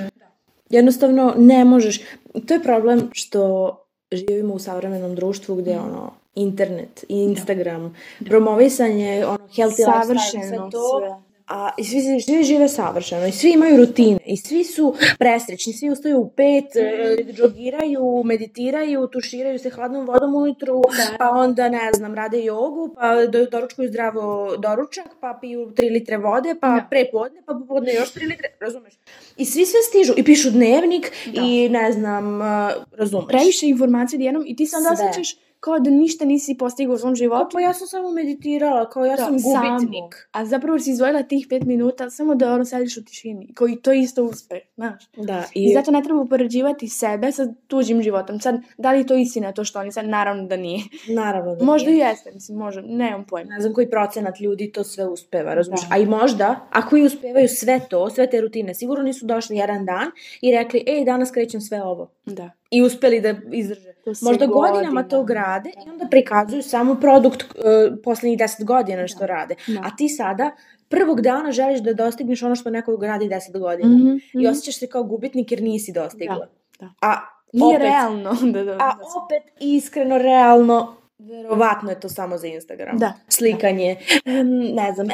Jednostavno 0.69 1.33
ne 1.37 1.65
možeš. 1.65 2.01
To 2.47 2.53
je 2.53 2.63
problem 2.63 3.09
što 3.13 3.71
živimo 4.11 4.53
u 4.53 4.59
savremenom 4.59 5.15
društvu 5.15 5.55
gde 5.55 5.71
ono 5.79 6.11
internet 6.35 7.05
Instagram, 7.09 7.95
promovisanje, 8.25 9.25
ono, 9.25 9.37
healthy 9.37 9.85
lifestyle, 9.85 10.47
sve 10.49 10.57
to, 10.71 10.99
sve. 10.99 11.34
A 11.47 11.69
i 11.77 11.83
svi, 11.83 12.21
svi 12.21 12.43
žive 12.43 12.69
savršeno 12.69 13.27
i 13.27 13.31
svi 13.31 13.51
imaju 13.51 13.77
rutine 13.77 14.19
i 14.25 14.37
svi 14.37 14.63
su 14.63 14.95
presrećni, 15.19 15.73
svi 15.73 15.89
ustaju 15.89 16.19
u 16.19 16.29
pet, 16.29 16.75
e, 16.75 17.17
džogiraju, 17.33 18.21
meditiraju, 18.25 19.07
tuširaju 19.07 19.59
se 19.59 19.69
hladnom 19.69 20.05
vodom 20.05 20.35
ujutru, 20.35 20.81
pa 21.19 21.29
onda, 21.29 21.69
ne 21.69 21.89
znam, 21.93 22.15
rade 22.15 22.43
jogu, 22.43 22.95
pa 22.95 23.25
do, 23.25 23.45
doručkuju 23.45 23.89
zdravo 23.89 24.55
doručak, 24.57 25.07
pa 25.19 25.37
piju 25.41 25.59
3 25.59 25.91
litre 25.91 26.17
vode, 26.17 26.55
pa 26.61 26.67
Da. 26.67 26.87
pre 26.89 27.05
podne, 27.11 27.41
pa 27.45 27.53
popodne 27.53 27.93
još 27.93 28.13
3 28.13 28.27
litre, 28.29 28.49
razumeš? 28.59 28.93
I 29.37 29.45
svi 29.45 29.65
sve 29.65 29.79
stižu 29.81 30.13
i 30.17 30.23
pišu 30.23 30.49
dnevnik 30.51 31.11
Da. 31.25 31.41
i 31.41 31.69
ne 31.69 31.91
znam, 31.91 32.41
uh, 32.41 32.47
razumeš? 32.91 33.27
Previše 33.27 33.67
informacija 33.67 34.17
odjednom 34.17 34.43
i 34.47 34.55
ti 34.55 34.67
onda 34.77 34.95
Sve. 34.95 35.05
osjećaš 35.09 35.44
kao 35.65 35.79
da 35.79 35.89
ništa 35.89 36.25
nisi 36.25 36.57
postigao 36.57 36.95
u 36.95 36.97
svom 36.97 37.15
životu. 37.15 37.49
Pa 37.53 37.59
ja 37.59 37.73
sam 37.73 37.87
samo 37.87 38.11
meditirala, 38.11 38.89
kao 38.89 39.05
ja 39.05 39.15
Da, 39.15 39.23
sam 39.23 39.31
gubitnik. 39.33 40.15
Samo. 40.15 40.29
A 40.31 40.45
zapravo 40.45 40.79
si 40.79 40.91
izdvojila 40.91 41.23
tih 41.23 41.47
pet 41.49 41.63
minuta 41.63 42.09
samo 42.09 42.35
da 42.35 42.53
ono 42.53 42.65
sediš 42.65 42.97
u 42.97 43.05
tišini. 43.05 43.53
Koji 43.53 43.75
to 43.75 43.91
isto 43.91 44.23
uspe, 44.23 44.59
znaš. 44.75 45.03
Da, 45.17 45.43
I, 45.53 45.63
i, 45.63 45.73
zato 45.73 45.91
ne 45.91 46.03
treba 46.03 46.21
upoređivati 46.21 46.89
sebe 46.89 47.31
sa 47.31 47.47
tuđim 47.67 48.01
životom. 48.01 48.39
Sad, 48.39 48.55
da 48.77 48.91
li 48.91 48.97
je 48.97 49.07
to 49.07 49.15
istina 49.15 49.51
to 49.51 49.63
što 49.63 49.79
oni 49.79 49.91
sad? 49.91 50.05
Naravno 50.05 50.47
da 50.47 50.57
nije. 50.57 50.83
naravno 51.15 51.55
da 51.55 51.65
možda 51.65 51.89
nije. 51.89 52.05
i 52.05 52.09
jeste, 52.09 52.31
mislim, 52.33 52.57
možda, 52.57 52.81
nemam 52.81 53.25
pojma. 53.25 53.49
ne 53.49 53.61
znam 53.61 53.73
koji 53.73 53.89
procenat 53.89 54.39
ljudi 54.39 54.71
to 54.71 54.83
sve 54.83 55.07
uspeva, 55.07 55.53
razumiješ? 55.53 55.81
Da. 55.81 55.95
A 55.95 55.97
i 55.97 56.05
možda, 56.05 56.67
ako 56.71 56.97
i 56.97 57.05
uspevaju 57.05 57.47
sve 57.47 57.79
to, 57.89 58.09
sve 58.09 58.29
te 58.29 58.41
rutine, 58.41 58.73
sigurno 58.73 59.03
nisu 59.03 59.25
došli 59.25 59.57
jedan 59.57 59.85
dan 59.85 60.11
i 60.41 60.51
rekli, 60.51 60.83
ej, 60.87 61.05
danas 61.05 61.31
krećem 61.31 61.61
sve 61.61 61.83
ovo. 61.83 62.11
Da. 62.25 62.51
I 62.71 62.81
uspeli 62.81 63.21
da 63.21 63.35
izdrže. 63.51 63.93
Možda 64.21 64.45
godinama 64.45 65.03
to 65.03 65.23
godinama. 65.23 65.23
grade 65.23 65.69
i 65.87 65.89
onda 65.89 66.07
prikazuju 66.11 66.63
samo 66.63 66.95
produkt 66.95 67.43
uh, 67.43 67.97
poslednjih 68.03 68.37
deset 68.39 68.65
godina 68.65 69.07
što 69.07 69.27
rade. 69.27 69.55
Da. 69.67 69.79
A 69.83 69.95
ti 69.95 70.09
sada 70.09 70.51
prvog 70.89 71.21
dana 71.21 71.51
želiš 71.51 71.79
da 71.79 71.93
dostigneš 71.93 72.43
ono 72.43 72.55
što 72.55 72.69
neko 72.69 72.97
gradi 72.97 73.29
deset 73.29 73.59
godina. 73.59 73.89
Mhm, 73.89 74.15
I 74.33 74.37
mhm. 74.37 74.47
osjećaš 74.47 74.79
se 74.79 74.87
kao 74.87 75.03
gubitnik 75.03 75.51
jer 75.51 75.61
nisi 75.61 75.91
dostigla. 75.91 76.47
Da, 76.79 76.85
da. 76.85 76.93
A 77.01 77.15
Nije 77.53 77.75
opet, 77.75 77.81
realno. 77.81 78.33
Da, 78.41 78.63
da, 78.63 78.71
A 78.71 78.77
da. 78.77 78.97
opet, 79.23 79.53
iskreno, 79.59 80.17
realno, 80.17 80.95
verovatno 81.19 81.89
je 81.89 81.99
to 81.99 82.09
samo 82.09 82.37
za 82.37 82.47
Instagram. 82.47 82.97
Da. 82.97 83.13
Slikanje, 83.29 83.97
em, 84.25 84.47
ne 84.73 84.93
znam, 84.93 85.09
e, 85.11 85.13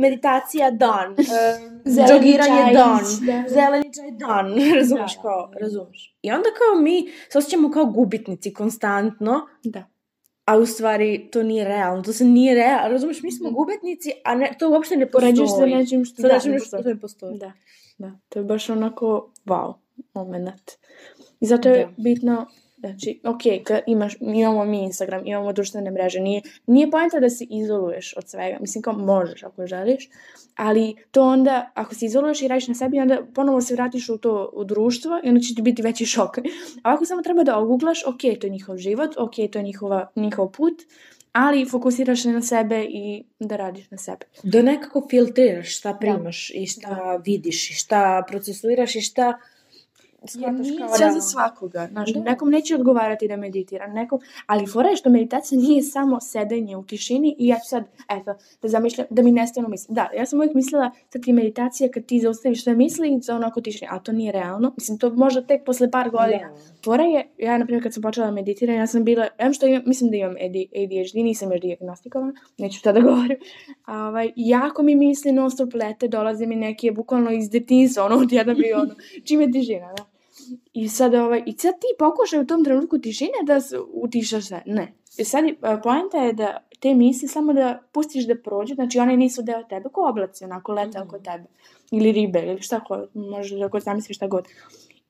meditacija 0.00 0.70
dan, 0.70 1.12
e, 1.12 1.16
čaj, 2.46 2.72
dan, 2.74 3.00
da. 3.26 3.44
zeleni 3.48 3.94
čaj 3.94 4.10
dan, 4.10 4.46
razumeš 4.78 5.16
Da. 5.16 5.22
kao, 5.22 5.50
razumeš. 5.60 6.16
I 6.22 6.30
onda 6.30 6.48
kao 6.58 6.82
mi 6.82 7.08
se 7.32 7.38
osjećamo 7.38 7.70
kao 7.70 7.84
gubitnici 7.86 8.52
konstantno, 8.52 9.46
da. 9.64 9.84
a 10.44 10.56
u 10.56 10.66
stvari 10.66 11.28
to 11.32 11.42
nije 11.42 11.64
realno, 11.64 12.02
to 12.02 12.12
se 12.12 12.24
nije 12.24 12.54
realno, 12.54 12.88
razumeš, 12.88 13.22
mi 13.22 13.32
smo 13.32 13.50
gubitnici, 13.50 14.12
a 14.24 14.34
ne, 14.34 14.52
to 14.58 14.70
uopšte 14.70 14.96
ne 14.96 15.06
postoji. 15.06 15.22
Poređuješ 15.34 15.50
se 15.50 15.66
nečim 15.66 16.04
što 16.04 16.22
Sa 16.22 16.28
da, 16.28 16.34
nečim 16.34 16.52
ne 16.52 16.58
što 16.58 16.78
ne 16.78 17.00
postoji. 17.00 17.38
Da, 17.38 17.52
da. 17.98 18.12
To 18.28 18.38
je 18.38 18.44
baš 18.44 18.70
onako 18.70 19.32
wow 19.46 19.74
moment. 20.14 20.70
I 21.40 21.46
zato 21.46 21.68
je 21.68 21.86
Da. 21.86 21.92
bitno, 22.02 22.46
znači, 22.80 23.20
ok, 23.24 23.64
kad 23.64 23.80
imaš, 23.86 24.16
imamo 24.20 24.64
mi 24.64 24.82
Instagram, 24.82 25.26
imamo 25.26 25.52
društvene 25.52 25.90
mreže, 25.90 26.20
nije, 26.20 26.42
nije 26.66 26.90
pojenta 26.90 27.20
da 27.20 27.30
se 27.30 27.46
izoluješ 27.50 28.14
od 28.16 28.28
svega. 28.28 28.56
Mislim, 28.60 28.82
kao 28.82 28.92
možeš 28.92 29.42
ako 29.42 29.66
želiš, 29.66 30.08
ali 30.56 30.94
to 31.10 31.22
onda, 31.22 31.70
ako 31.74 31.94
se 31.94 32.06
izoluješ 32.06 32.42
i 32.42 32.48
radiš 32.48 32.68
na 32.68 32.74
sebi, 32.74 33.00
onda 33.00 33.18
ponovo 33.34 33.60
se 33.60 33.74
vratiš 33.74 34.08
u 34.08 34.18
to 34.18 34.50
u 34.54 34.64
društvo 34.64 35.20
i 35.24 35.28
onda 35.28 35.40
će 35.40 35.54
ti 35.54 35.62
biti 35.62 35.82
veći 35.82 36.06
šok. 36.06 36.38
A 36.38 36.42
ako 36.82 37.04
samo 37.04 37.22
treba 37.22 37.44
da 37.44 37.58
oguglaš, 37.58 38.06
ok, 38.06 38.20
to 38.40 38.46
je 38.46 38.50
njihov 38.50 38.76
život, 38.76 39.10
ok, 39.18 39.34
to 39.52 39.58
je 39.58 39.62
njihova, 39.62 40.08
njihov 40.16 40.52
put, 40.52 40.74
ali 41.32 41.66
fokusiraš 41.70 42.22
se 42.22 42.32
na 42.32 42.42
sebe 42.42 42.84
i 42.84 43.24
da 43.40 43.56
radiš 43.56 43.90
na 43.90 43.98
sebi. 43.98 44.26
Da 44.42 44.62
nekako 44.62 45.06
filtriraš 45.10 45.78
šta 45.78 45.94
primaš 46.00 46.50
i 46.50 46.66
šta 46.66 47.22
vidiš 47.24 47.70
i 47.70 47.74
šta 47.74 48.24
procesuiraš 48.28 48.96
i 48.96 49.00
šta 49.00 49.38
shvataš 50.24 50.66
nije 50.66 50.78
kao 50.78 50.88
sve 50.88 51.12
za 51.12 51.20
svakoga. 51.20 51.88
Znaš, 51.90 52.12
Da. 52.12 52.20
nekom 52.20 52.50
neće 52.50 52.74
odgovarati 52.74 53.28
da 53.28 53.36
meditira, 53.36 53.86
nekom, 53.86 54.20
ali 54.46 54.66
fora 54.66 54.88
je 54.88 54.96
što 54.96 55.10
meditacija 55.10 55.60
nije 55.60 55.82
samo 55.82 56.20
sedenje 56.20 56.76
u 56.76 56.82
tišini 56.82 57.36
i 57.38 57.46
ja 57.46 57.56
ću 57.56 57.68
sad, 57.68 57.84
eto, 58.08 58.34
da 58.62 58.68
zamišljam, 58.68 59.06
da 59.10 59.22
mi 59.22 59.32
nestanu 59.32 59.68
misli. 59.68 59.94
Da, 59.94 60.10
ja 60.16 60.26
sam 60.26 60.38
uvijek 60.38 60.54
mislila 60.54 60.90
da 61.12 61.20
ti 61.20 61.32
meditacija 61.32 61.90
kad 61.90 62.06
ti 62.06 62.20
zaustaviš 62.20 62.64
sve 62.64 62.74
misli 62.74 63.14
i 63.14 63.20
za 63.20 63.34
onako 63.36 63.60
tišini, 63.60 63.88
a 63.90 63.98
to 63.98 64.12
nije 64.12 64.32
realno. 64.32 64.72
Mislim, 64.76 64.98
to 64.98 65.10
možda 65.10 65.42
tek 65.42 65.64
posle 65.64 65.90
par 65.90 66.10
godina. 66.10 66.48
Da. 66.48 66.82
Fora 66.84 67.04
je, 67.04 67.28
ja 67.38 67.58
na 67.58 67.64
primjer 67.64 67.82
kad 67.82 67.94
sam 67.94 68.02
počela 68.02 68.30
meditiram, 68.30 68.76
ja 68.76 68.86
sam 68.86 69.04
bila, 69.04 69.28
em 69.38 69.52
što 69.52 69.66
imam, 69.66 69.82
mislim 69.86 70.10
da 70.10 70.16
imam 70.16 70.32
ADHD, 70.32 71.14
nisam 71.14 71.52
još 71.52 71.60
dijagnostikovana, 71.60 72.32
neću 72.58 72.82
tada 72.82 73.00
govorim, 73.00 73.38
a, 73.84 74.08
ovaj, 74.08 74.32
jako 74.36 74.82
mi 74.82 74.94
misli 74.94 75.32
non 75.32 75.50
stop 75.50 75.74
lete, 75.74 76.08
dolaze 76.08 76.46
mi 76.46 76.56
neki, 76.56 76.90
bukvalno 76.90 77.30
iz 77.30 77.50
detinjstva, 77.50 78.04
ono, 78.04 78.16
odjednom 78.16 78.56
bi 78.56 78.72
ono, 78.72 78.94
čim 79.24 79.40
je 79.40 79.52
tišina, 79.52 79.92
da. 79.96 80.07
I 80.72 80.88
sad, 80.88 81.14
ovaj, 81.14 81.42
i 81.46 81.52
sad 81.52 81.74
ti 81.74 81.86
pokušaj 81.98 82.40
u 82.40 82.46
tom 82.46 82.64
trenutku 82.64 82.98
tišine 82.98 83.42
da 83.42 83.60
utišaš 83.92 84.46
sve. 84.46 84.62
Ne. 84.66 84.92
I 85.18 85.24
sad, 85.24 85.44
e, 85.44 85.54
poenta 85.82 86.18
je 86.18 86.32
da 86.32 86.68
te 86.80 86.94
misli 86.94 87.28
samo 87.28 87.52
da 87.52 87.82
pustiš 87.92 88.26
da 88.26 88.34
prođu, 88.36 88.74
znači 88.74 88.98
one 88.98 89.16
nisu 89.16 89.42
deo 89.42 89.62
tebe, 89.62 89.88
ko 89.92 90.08
oblaci, 90.08 90.44
onako 90.44 90.72
lete 90.72 91.00
oko 91.00 91.18
tebe. 91.18 91.44
Ili 91.90 92.12
ribe, 92.12 92.42
ili 92.46 92.62
šta 92.62 92.80
ko, 92.80 93.06
možeš 93.14 93.58
da 93.58 93.68
god 93.68 93.82
zamisliš 93.82 94.16
šta 94.16 94.26
god. 94.26 94.48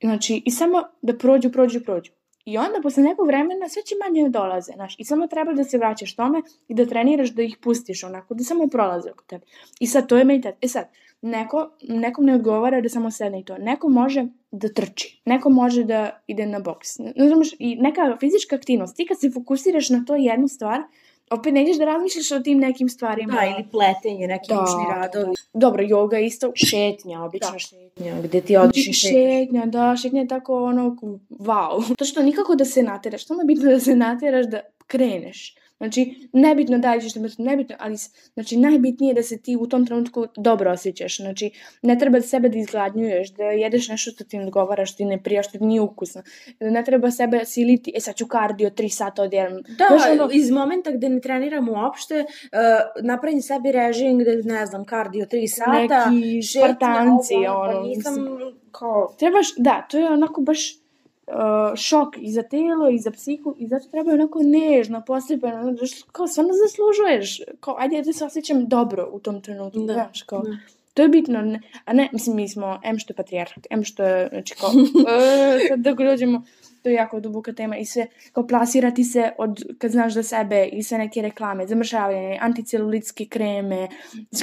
Znači, 0.00 0.42
i 0.44 0.50
samo 0.50 0.82
da 1.02 1.18
prođu, 1.18 1.52
prođu, 1.52 1.80
prođu. 1.80 2.12
I 2.44 2.58
onda, 2.58 2.80
posle 2.82 3.02
nekog 3.02 3.26
vremena, 3.26 3.68
sve 3.68 3.82
će 3.82 3.94
manje 4.04 4.28
dolaze, 4.28 4.72
znaš. 4.72 4.94
I 4.98 5.04
samo 5.04 5.26
treba 5.26 5.52
da 5.52 5.64
se 5.64 5.78
vraćaš 5.78 6.16
tome 6.16 6.42
i 6.68 6.74
da 6.74 6.86
treniraš 6.86 7.30
da 7.30 7.42
ih 7.42 7.56
pustiš 7.62 8.04
onako, 8.04 8.34
da 8.34 8.44
samo 8.44 8.68
prolaze 8.68 9.10
oko 9.10 9.24
tebe. 9.24 9.44
I 9.80 9.86
sad, 9.86 10.08
to 10.08 10.18
je 10.18 10.24
meditacija. 10.24 10.58
E 10.62 10.68
sad, 10.68 10.86
neko, 11.22 11.70
nekom 11.88 12.24
ne 12.24 12.34
odgovara 12.34 12.80
da 12.80 12.88
samo 12.88 13.10
sedne 13.10 13.40
i 13.40 13.44
to. 13.44 13.58
Neko 13.58 13.88
može 13.88 14.26
da 14.50 14.68
trči. 14.72 15.20
Neko 15.24 15.50
može 15.50 15.84
da 15.84 16.22
ide 16.26 16.46
na 16.46 16.60
boks. 16.60 16.88
Znaš, 16.96 17.48
i 17.58 17.76
neka 17.76 18.16
fizička 18.20 18.56
aktivnost. 18.56 18.96
Ti 18.96 19.06
kad 19.06 19.20
se 19.20 19.30
fokusiraš 19.30 19.88
na 19.90 20.04
to 20.06 20.16
jednu 20.16 20.48
stvar, 20.48 20.80
opet 21.30 21.54
nećeš 21.54 21.76
da 21.76 21.84
razmišljaš 21.84 22.32
o 22.32 22.40
tim 22.40 22.58
nekim 22.58 22.88
stvarima. 22.88 23.32
Da, 23.32 23.44
ili 23.44 23.68
pletenje, 23.70 24.26
neki 24.26 24.48
Da, 24.48 24.54
ručni 24.54 24.84
da, 24.88 24.94
radovi. 24.94 25.34
Dobro, 25.52 25.82
yoga 25.84 26.24
isto. 26.26 26.52
Šetnja, 26.54 27.22
obična 27.22 27.50
Da. 27.52 27.58
šetnja, 27.58 28.20
gde 28.22 28.40
ti 28.40 28.56
odiš 28.56 28.88
i 28.88 28.92
šetnjaš. 28.92 29.22
Šetnja, 29.22 29.66
da, 29.66 29.96
šetnja 29.96 30.20
je 30.20 30.28
tako 30.28 30.64
ono, 30.64 30.96
wow. 31.30 31.94
To 31.98 32.04
što 32.04 32.22
nikako 32.22 32.54
da 32.54 32.64
se 32.64 32.82
nateraš, 32.82 33.26
samo 33.26 33.40
je 33.40 33.46
bitno 33.46 33.70
da 33.70 33.80
se 33.80 33.96
nateraš 33.96 34.46
da 34.46 34.60
kreneš. 34.86 35.56
Znači, 35.78 36.28
nebitno 36.32 36.78
da 36.78 36.94
li 36.94 37.02
ćeš, 37.02 37.14
da- 37.14 37.44
nebitno, 37.44 37.76
ali 37.78 37.96
znači, 38.34 38.56
najbitnije 38.56 39.10
je 39.10 39.14
da 39.14 39.22
se 39.22 39.38
ti 39.38 39.56
u 39.56 39.66
tom 39.66 39.86
trenutku 39.86 40.26
dobro 40.36 40.70
osjećaš. 40.70 41.16
Znači, 41.16 41.50
ne 41.82 41.98
treba 41.98 42.20
sebe 42.20 42.48
da 42.48 42.58
izgladnjuješ, 42.58 43.30
da 43.30 43.44
jedeš 43.44 43.88
nešto 43.88 44.10
što 44.10 44.24
ti 44.24 44.38
ne 44.38 44.44
odgovara, 44.44 44.86
što 44.86 44.96
ti 44.96 45.04
ne 45.04 45.22
prija, 45.22 45.42
što 45.42 45.58
ti 45.58 45.64
nije 45.64 45.80
ukusno. 45.80 46.22
Ne 46.60 46.84
treba 46.84 47.10
sebe 47.10 47.44
siliti, 47.44 47.92
e 47.96 48.00
sad 48.00 48.14
ću 48.14 48.26
kardio, 48.26 48.70
tri 48.70 48.88
sata 48.88 49.22
odjednom. 49.22 49.62
Da, 49.62 49.84
Znaš, 49.88 50.02
ono- 50.12 50.28
iz 50.32 50.50
momenta 50.50 50.90
gde 50.90 51.08
ne 51.08 51.20
treniram 51.20 51.68
uopšte, 51.68 52.20
uh, 52.20 52.58
napravim 53.02 53.42
sebi 53.42 53.72
režim 53.72 54.18
gde, 54.18 54.36
ne 54.44 54.66
znam, 54.66 54.84
kardio 54.84 55.26
3 55.26 55.46
sata, 55.48 56.10
Neki 56.10 56.42
šetnja, 56.42 56.74
Spartanci, 56.74 57.34
ovo, 57.34 57.60
ono, 57.60 57.72
pa 57.72 57.88
nisam 57.88 58.14
kao, 58.70 59.14
trebaš, 59.18 59.46
da, 59.56 59.86
to 59.90 59.98
je 59.98 60.10
onako 60.10 60.40
baš 60.40 60.87
uh, 61.28 61.76
šok 61.76 62.08
i 62.18 62.32
za 62.32 62.42
telo 62.42 62.88
i 62.90 62.98
za 62.98 63.10
psihu 63.10 63.54
i 63.58 63.66
zato 63.66 63.88
treba 63.90 64.12
onako 64.12 64.40
nežno, 64.42 65.02
znaš, 65.76 65.90
kao 66.12 66.26
stvarno 66.26 66.52
zaslužuješ, 66.66 67.40
kao 67.60 67.76
ajde 67.78 68.02
da 68.02 68.12
se 68.12 68.24
osjećam 68.24 68.66
dobro 68.66 69.08
u 69.12 69.20
tom 69.20 69.40
trenutku, 69.40 69.80
Da, 69.80 69.92
znaš, 69.92 70.22
kao, 70.22 70.42
da. 70.42 70.56
to 70.94 71.02
je 71.02 71.08
bitno, 71.08 71.42
ne, 71.42 71.60
a 71.84 71.92
ne, 71.92 72.08
mislim, 72.12 72.36
mi 72.36 72.48
smo, 72.48 72.80
em 72.84 72.98
što 72.98 73.12
je 73.12 73.16
patrijarhat, 73.16 73.66
em 73.70 73.84
što 73.84 74.04
je, 74.04 74.28
znači, 74.28 74.54
kao, 74.60 74.70
e, 75.08 75.68
sad 75.68 75.80
dok 75.80 75.98
dođemo, 75.98 76.42
to 76.88 76.92
je 76.92 76.96
jako 76.96 77.20
duboka 77.20 77.52
tema 77.52 77.76
i 77.76 77.84
sve, 77.84 78.06
kao 78.32 78.46
plasirati 78.46 79.04
se 79.04 79.32
od, 79.38 79.64
kad 79.78 79.90
znaš 79.90 80.14
za 80.14 80.22
sebe 80.22 80.68
i 80.72 80.82
sve 80.82 80.98
neke 80.98 81.22
reklame, 81.22 81.66
zamršavanje, 81.66 82.38
anticelulitske 82.40 83.26
kreme, 83.26 83.88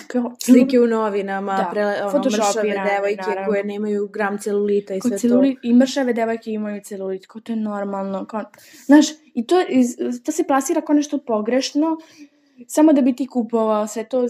kao, 0.07 0.35
slike 0.39 0.79
u 0.79 0.87
novinama, 0.87 1.57
Da, 1.57 1.69
pre, 1.71 1.83
ono, 1.83 2.23
mršave 2.23 2.75
devojke 2.93 3.21
naravno. 3.27 3.49
koje 3.49 3.63
nemaju 3.63 4.07
gram 4.07 4.37
celulita 4.37 4.93
i 4.93 4.99
Kao 4.99 5.09
sve 5.09 5.17
celulit, 5.17 5.59
i 5.63 5.73
mršave 5.73 6.13
devojke 6.13 6.51
imaju 6.51 6.81
celulit, 6.83 7.25
kao 7.25 7.41
to 7.41 7.51
je 7.51 7.55
normalno, 7.55 8.25
kao, 8.25 8.43
znaš, 8.85 9.05
i 9.33 9.47
to, 9.47 9.61
iz, 9.69 9.95
to 10.25 10.31
se 10.31 10.43
plasira 10.43 10.81
kao 10.81 10.95
nešto 10.95 11.17
pogrešno, 11.17 11.97
samo 12.67 12.93
da 12.93 13.01
bi 13.01 13.15
ti 13.15 13.27
kupovao 13.27 13.87
sve 13.87 14.03
to, 14.03 14.27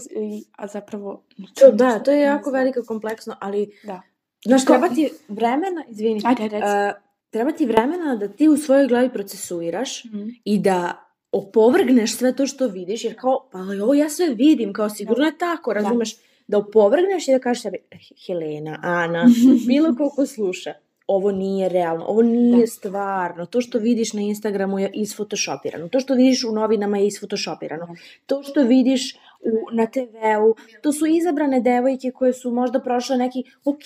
a 0.56 0.66
zapravo... 0.66 1.22
to. 1.54 1.66
to. 1.66 1.72
Da, 1.72 1.98
to 1.98 2.10
je 2.12 2.20
jako 2.20 2.50
veliko 2.50 2.82
kompleksno, 2.86 3.36
ali 3.40 3.70
Da. 3.84 4.02
Znaš, 4.44 4.64
treba 4.64 4.88
ti 4.88 5.10
vremena, 5.28 5.84
izvini, 5.88 6.20
Ajde, 6.24 6.56
uh, 6.56 7.05
treba 7.30 7.52
ti 7.52 7.66
vremena 7.66 8.16
da 8.16 8.28
ti 8.28 8.48
u 8.48 8.56
svojoj 8.56 8.86
glavi 8.86 9.10
procesuiraš 9.10 10.04
Mhm. 10.04 10.28
i 10.44 10.58
da 10.58 11.02
opovrgneš 11.32 12.12
sve 12.12 12.32
to 12.32 12.46
što 12.46 12.66
vidiš, 12.66 13.04
jer 13.04 13.14
kao, 13.16 13.48
pa 13.52 13.58
ali 13.58 13.80
ovo 13.80 13.94
ja 13.94 14.08
sve 14.08 14.26
vidim, 14.28 14.72
kao 14.72 14.90
sigurno 14.90 15.26
je 15.26 15.38
tako, 15.38 15.72
razumeš? 15.72 16.14
Da 16.46 16.58
opovrgneš 16.58 17.28
i 17.28 17.32
da 17.32 17.38
kažeš 17.38 17.62
sebi, 17.62 17.78
"Eh, 17.90 17.96
Helena, 18.26 18.78
Ana, 18.82 19.24
bilo 19.68 19.94
koliko 19.94 20.26
sluša, 20.26 20.72
ovo 21.06 21.32
nije 21.32 21.68
realno, 21.68 22.04
ovo 22.04 22.22
nije 22.22 22.56
Da. 22.56 22.66
stvarno, 22.68 23.46
to 23.46 23.60
što 23.60 23.78
vidiš 23.78 24.12
na 24.12 24.20
Instagramu 24.22 24.78
je 24.78 24.90
isfotoshopirano, 24.94 25.88
to 25.88 26.00
što 26.00 26.14
vidiš 26.14 26.44
u 26.44 26.52
novinama 26.52 26.98
je 26.98 27.06
isfotoshopirano, 27.06 27.94
to 28.26 28.42
što 28.42 28.62
vidiš 28.62 29.16
u, 29.46 29.74
na 29.74 29.86
TV-u, 29.86 30.54
to 30.82 30.92
su 30.92 31.06
izabrane 31.06 31.60
devojke 31.60 32.10
koje 32.10 32.32
su 32.32 32.50
možda 32.50 32.80
prošle 32.80 33.16
neki, 33.16 33.44
ok, 33.64 33.84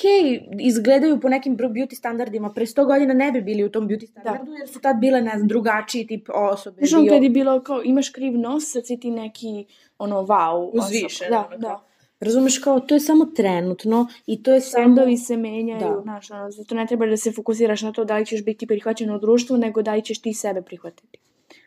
izgledaju 0.60 1.20
po 1.20 1.28
nekim 1.28 1.56
beauty 1.56 1.94
standardima, 1.94 2.50
pre 2.50 2.66
100 2.66 2.86
godina 2.86 3.14
ne 3.14 3.32
bi 3.32 3.40
bili 3.40 3.64
u 3.64 3.68
tom 3.68 3.88
beauty 3.88 4.06
standardu, 4.06 4.52
jer 4.52 4.68
su 4.68 4.80
tad 4.80 4.96
bile, 4.96 5.20
ne 5.20 5.32
znam, 5.36 5.48
drugačiji 5.48 6.06
tip 6.06 6.28
osobe. 6.34 6.76
Znaš, 6.78 6.92
ono 6.92 7.02
bio- 7.02 7.12
kad 7.12 7.22
je 7.22 7.30
bilo 7.30 7.60
kao, 7.62 7.82
imaš 7.84 8.08
kriv 8.10 8.38
nos, 8.38 8.72
sad 8.72 8.86
si 8.86 9.00
ti 9.00 9.10
neki, 9.10 9.64
ono, 9.98 10.16
wow. 10.16 10.70
Uzvišen, 10.74 11.26
osoba. 11.26 11.38
ono 11.38 11.48
Da, 11.48 11.56
da. 11.56 11.84
Razumeš, 12.20 12.58
kao, 12.58 12.80
to 12.80 12.94
je 12.94 13.00
samo 13.00 13.24
trenutno 13.26 14.06
i 14.26 14.42
to 14.42 14.52
je 14.52 14.60
samo... 14.60 14.84
Trendovi 14.84 15.16
se 15.16 15.36
menjaju, 15.36 15.80
Da. 15.80 16.00
znaš, 16.02 16.30
ono, 16.30 16.50
zato 16.50 16.74
ne 16.74 16.86
treba 16.86 17.06
da 17.06 17.16
se 17.16 17.32
fokusiraš 17.32 17.82
na 17.82 17.92
to 17.92 18.04
da 18.04 18.16
li 18.16 18.26
ćeš 18.26 18.44
biti 18.44 18.66
prihvaćen 18.66 19.10
u 19.10 19.18
društvu, 19.18 19.56
nego 19.56 19.82
da 19.82 19.94
li 19.94 20.02
ćeš 20.02 20.22
ti 20.22 20.34
sebe 20.34 20.62
prihvatiti. 20.62 21.18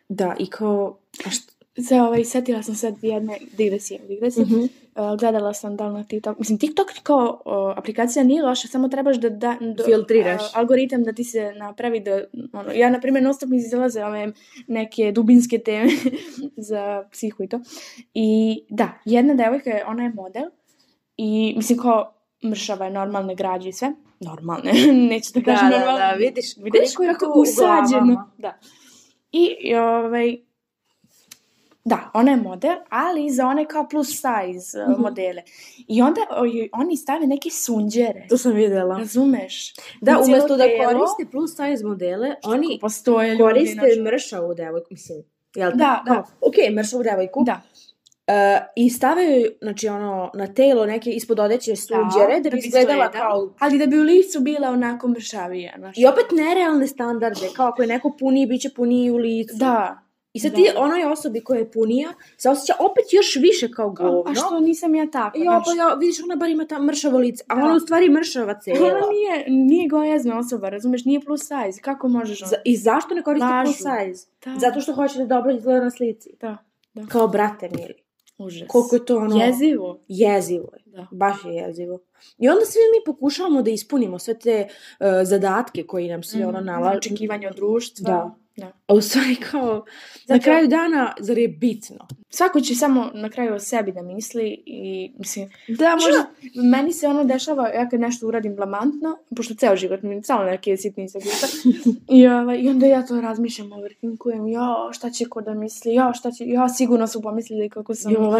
Da, 0.10 0.36
i 0.40 0.50
kao... 0.50 0.98
A 1.26 1.30
šta? 1.30 1.53
Se, 1.80 2.02
ovaj, 2.02 2.24
setila 2.24 2.64
sam 2.64 2.76
sad 2.76 2.96
jedne 3.02 3.38
digresije, 3.54 4.00
digresije. 4.00 4.46
Mhm. 4.46 4.56
Uh, 4.60 5.20
gledala 5.20 5.54
sam 5.54 5.76
da 5.76 5.88
li 5.88 5.94
na 5.94 6.04
TikTok. 6.04 6.40
Mislim, 6.40 6.58
TikTok 6.60 6.88
kao 7.04 7.42
uh, 7.46 7.54
aplikacija 7.78 8.24
nije 8.24 8.44
loša, 8.44 8.68
samo 8.68 8.88
trebaš 8.88 9.18
da, 9.18 9.30
da, 9.30 9.58
da 9.76 9.84
Filtriraš. 9.84 10.42
uh, 10.42 10.58
algoritam 10.58 11.04
da 11.04 11.14
ti 11.14 11.24
se 11.24 11.54
napravi 11.54 12.00
da, 12.00 12.22
ono, 12.54 12.72
ja, 12.72 12.90
na 12.90 13.00
primjer, 13.00 13.24
non 13.24 13.34
stop 13.34 13.50
mi 13.50 13.58
izlaze 13.58 14.06
ove 14.06 14.32
neke 14.68 15.12
dubinske 15.12 15.58
teme 15.58 15.90
za 16.70 17.04
psihu 17.12 17.44
i 17.44 17.48
to. 17.48 17.60
I 18.14 18.60
da, 18.70 18.90
jedna 19.06 19.34
devojka, 19.34 19.70
je, 19.70 19.86
ona 19.88 20.04
je 20.04 20.10
model 20.10 20.44
i, 21.18 21.54
mislim, 21.58 21.80
kao 21.80 22.14
mršava 22.46 22.86
je 22.86 22.92
normalne 22.92 23.36
građe 23.36 23.70
i 23.70 23.74
sve. 23.74 23.92
Normalne, 24.20 24.72
neću 25.10 25.34
da 25.34 25.40
Da, 25.40 25.46
kažem 25.46 25.70
da, 25.70 25.78
normalne. 25.78 26.00
da, 26.00 26.12
vidiš 26.14 26.58
Vidiš 26.58 26.96
koliko 26.96 27.26
je 27.26 27.32
usađeno. 27.36 28.30
Da. 28.38 28.60
I 29.32 29.76
ovaj, 29.76 30.38
da, 31.86 32.12
ona 32.14 32.32
je 32.32 32.38
model, 32.38 32.76
ali 32.90 33.30
za 33.30 33.48
one 33.48 33.66
kao 33.66 33.88
plus 33.88 34.08
size 34.08 34.84
uh, 34.84 34.92
Mhm. 34.92 35.02
modele. 35.02 35.42
I 35.88 36.02
onda 36.02 36.22
oni 36.74 36.98
stave 36.98 37.28
neke 37.28 37.50
sunđere. 37.50 38.26
To 38.30 38.38
sam 38.38 38.52
videla. 38.54 38.98
Razumeš? 38.98 39.74
Da, 40.02 40.20
umesto 40.28 40.58
da 40.58 40.64
koriste 40.64 41.26
plus 41.32 41.52
size 41.52 41.86
modele, 41.86 42.36
oni 42.44 42.78
Postoje 42.82 43.30
ljudi, 43.30 43.44
koriste 43.44 43.74
znači. 43.74 44.02
mršavu 44.02 44.54
devojku, 44.54 44.88
mislim. 44.92 45.24
Jel 45.56 45.72
Da, 45.72 46.04
da. 46.06 46.24
Ok, 46.42 46.56
mršavu 46.76 47.04
devojku. 47.04 47.44
Da. 47.46 47.62
E, 48.28 48.60
I 48.76 48.90
stavljaju, 48.90 49.52
znači 49.62 49.88
ono, 49.88 50.32
na 50.34 50.48
telo 50.54 50.86
neke 50.86 51.10
ispod 51.12 51.40
odeće 51.40 51.76
sunđere, 51.76 52.40
da, 52.44 52.50
bi 52.50 52.58
izgledala 52.58 53.12
kao... 53.12 53.54
Ali 53.60 53.78
da 53.80 53.86
bi 53.86 54.00
u 54.00 54.04
licu 54.04 54.40
bila 54.40 54.70
onako 54.70 55.08
mršavija. 55.08 55.74
Znaš. 55.78 55.98
I 55.98 56.06
opet 56.06 56.26
nerealne 56.32 56.88
standarde, 56.88 57.48
kao 57.56 57.68
ako 57.68 57.82
je 57.82 57.88
neko 57.88 58.16
puniji, 58.20 58.46
bit 58.46 58.62
će 58.62 58.70
puniji 58.76 59.12
u 59.12 59.18
licu. 59.18 59.56
Da. 59.58 60.00
I 60.34 60.40
sad 60.40 60.52
Da. 60.52 60.56
ti 60.56 60.70
onoj 60.78 61.04
osobi 61.04 61.42
koja 61.42 61.60
je 61.60 61.72
punija 61.72 62.10
se 62.38 62.50
osjeća 62.50 62.74
opet 62.82 63.04
još 63.12 63.36
više 63.38 63.72
kao 63.72 63.90
govno. 63.92 64.24
a 64.28 64.36
što 64.36 64.60
nisam 64.60 64.96
ja 64.96 65.08
tako? 65.08 65.40
Znaš? 65.40 65.64
pa 65.68 65.72
ja, 65.74 65.94
vidiš, 65.94 66.24
ona 66.24 66.36
bar 66.36 66.50
ima 66.50 66.66
ta 66.66 66.80
mršavo 66.82 67.18
lice, 67.18 67.44
a 67.48 67.56
Da. 67.56 67.62
ona 67.62 67.74
u 67.74 67.80
stvari 67.80 68.10
mršava 68.10 68.60
cela. 68.60 68.78
Ona 68.88 69.08
nije, 69.10 69.46
nije 69.50 69.88
gojazna 69.88 70.40
osoba, 70.40 70.70
razumeš? 70.70 71.06
Nije 71.06 71.20
plus 71.20 71.42
size. 71.42 71.82
Kako 71.82 72.08
možeš 72.08 72.42
ono? 72.42 72.50
Za- 72.50 72.62
I 72.66 72.78
zašto 72.78 73.16
ne 73.16 73.24
koriste 73.24 73.46
Lažu. 73.46 73.66
plus 73.66 73.78
size? 73.78 74.28
Da. 74.46 74.56
Zato 74.58 74.82
što 74.82 74.94
hoće 74.94 75.20
da 75.20 75.26
dobro 75.28 75.52
izgleda 75.52 75.80
na 75.80 75.92
slici. 75.92 76.30
Da. 76.42 76.58
Da. 76.94 77.06
Kao 77.06 77.28
brate 77.28 77.70
mili. 77.70 77.94
Užas. 78.38 78.68
Koliko 78.68 78.96
je 78.96 79.06
to 79.06 79.18
ono... 79.18 79.36
Jezivo. 79.38 80.00
Jezivo 80.08 80.70
je. 80.76 80.84
Da. 80.88 81.08
Baš 81.12 81.36
je 81.46 81.54
jezivo. 81.54 82.00
I 82.38 82.50
onda 82.50 82.66
svi 82.66 82.80
mi 82.80 83.06
pokušavamo 83.06 83.62
da 83.62 83.72
ispunimo 83.72 84.20
sve 84.20 84.40
te 84.40 84.68
uh, 85.00 85.06
zadatke 85.24 85.84
koji 85.84 86.08
nam 86.08 86.24
se 86.24 86.38
ono 86.40 86.58
Mhm. 86.58 86.66
nalažu. 86.66 86.98
Očekivanja 86.98 87.50
od 87.50 87.56
društva. 87.56 88.10
Da. 88.10 88.36
Da. 88.58 88.72
A 88.88 88.94
v 88.94 89.00
vsakem 89.00 89.82
na 90.30 90.40
kraju 90.40 90.68
dana 90.68 91.14
je 91.38 91.48
bitno. 91.48 92.08
Svako 92.36 92.62
će 92.62 92.76
samo 92.76 93.12
na 93.14 93.30
kraju 93.30 93.54
o 93.54 93.60
sebi 93.60 93.92
da 93.92 94.02
misli 94.02 94.64
i 94.66 95.12
mislim, 95.18 95.50
Da, 95.68 95.96
možda 95.96 96.26
meni 96.64 96.94
se 96.94 97.08
ono 97.08 97.24
dešava, 97.24 97.68
ja 97.68 97.90
kad 97.90 98.00
nešto 98.00 98.28
uradim 98.28 98.56
blamantno, 98.56 99.18
pošto 99.36 99.56
ceo 99.56 99.76
život 99.76 100.02
mi 100.04 100.24
samo 100.24 100.44
neke 100.44 100.78
sitnice 100.78 101.20
guta, 101.20 101.48
i, 102.10 102.28
ovaj, 102.28 102.60
i 102.60 102.70
onda 102.70 102.86
ja 102.86 103.06
to 103.06 103.22
razmišljam, 103.22 103.72
overthinkujem, 103.72 104.48
jo, 104.48 104.90
šta 104.94 105.10
će 105.10 105.26
ko 105.26 105.42
da 105.42 105.54
misli, 105.54 105.94
jo, 105.94 106.14
šta 106.14 106.32
će, 106.32 106.46
jo, 106.48 106.70
sigurno 106.70 107.08
su 107.08 107.22
pomislili 107.22 107.70
kako 107.70 107.96
sam 107.96 108.12
Jo, 108.12 108.20
ova 108.20 108.40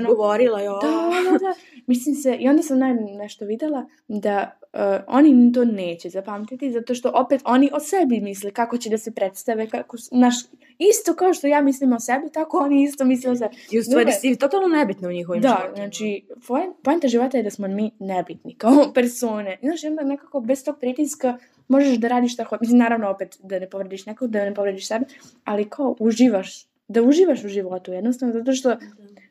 izgovorila, 0.00 0.60
jo. 0.60 0.78
Da, 0.82 1.30
da, 1.30 1.38
da. 1.38 1.54
Mislim 1.86 2.14
se, 2.14 2.36
i 2.40 2.48
onda 2.48 2.62
sam 2.62 2.78
naj 2.78 2.94
nešto 2.94 3.44
videla 3.44 3.86
da 4.08 4.58
uh, 4.72 4.80
oni 5.06 5.52
to 5.52 5.64
neće 5.64 6.10
zapamtiti, 6.10 6.72
zato 6.72 6.94
što 6.94 7.10
opet 7.14 7.42
oni 7.44 7.70
o 7.72 7.80
sebi 7.80 8.20
misle 8.20 8.50
kako 8.50 8.78
će 8.78 8.90
da 8.90 8.98
se 8.98 9.10
predstave, 9.10 9.68
kako, 9.68 9.96
naš, 10.10 10.34
isto 10.80 11.14
kao 11.14 11.34
što 11.34 11.46
ja 11.46 11.60
mislim 11.60 11.92
o 11.92 12.00
sebi, 12.00 12.30
tako 12.30 12.58
oni 12.58 12.82
isto 12.82 13.04
misle 13.04 13.30
o 13.30 13.36
sebi. 13.36 13.56
I 13.72 13.78
u 13.78 13.82
stvari 13.82 14.08
je- 14.08 14.14
si 14.14 14.36
totalno 14.36 14.68
nebitna 14.68 15.08
u 15.08 15.12
njihovim 15.12 15.42
Da, 15.42 15.48
životima. 15.50 15.74
znači, 15.76 16.22
poen- 16.38 16.72
poenta 16.82 17.08
života 17.08 17.36
je 17.36 17.42
da 17.42 17.50
smo 17.50 17.68
mi 17.68 17.90
nebitni 18.00 18.54
kao 18.54 18.72
persone. 18.94 19.58
Znaš, 19.62 19.84
onda 19.84 20.02
nekako 20.04 20.40
bez 20.40 20.64
tog 20.64 20.78
pritiska 20.78 21.38
možeš 21.68 21.96
da 21.96 22.08
radiš 22.08 22.32
šta 22.32 22.44
hoćeš. 22.44 22.60
Mislim, 22.60 22.78
naravno 22.78 23.10
opet 23.10 23.36
da 23.40 23.58
ne 23.58 23.70
povrediš 23.70 24.06
nekog, 24.06 24.30
da 24.30 24.44
ne 24.44 24.54
povrediš 24.54 24.88
sebe, 24.88 25.04
ali 25.44 25.64
kao 25.64 25.96
uživaš, 26.00 26.66
da 26.88 27.02
uživaš 27.02 27.44
u 27.44 27.48
životu 27.48 27.92
jednostavno, 27.92 28.34
zato 28.34 28.52
što 28.52 28.76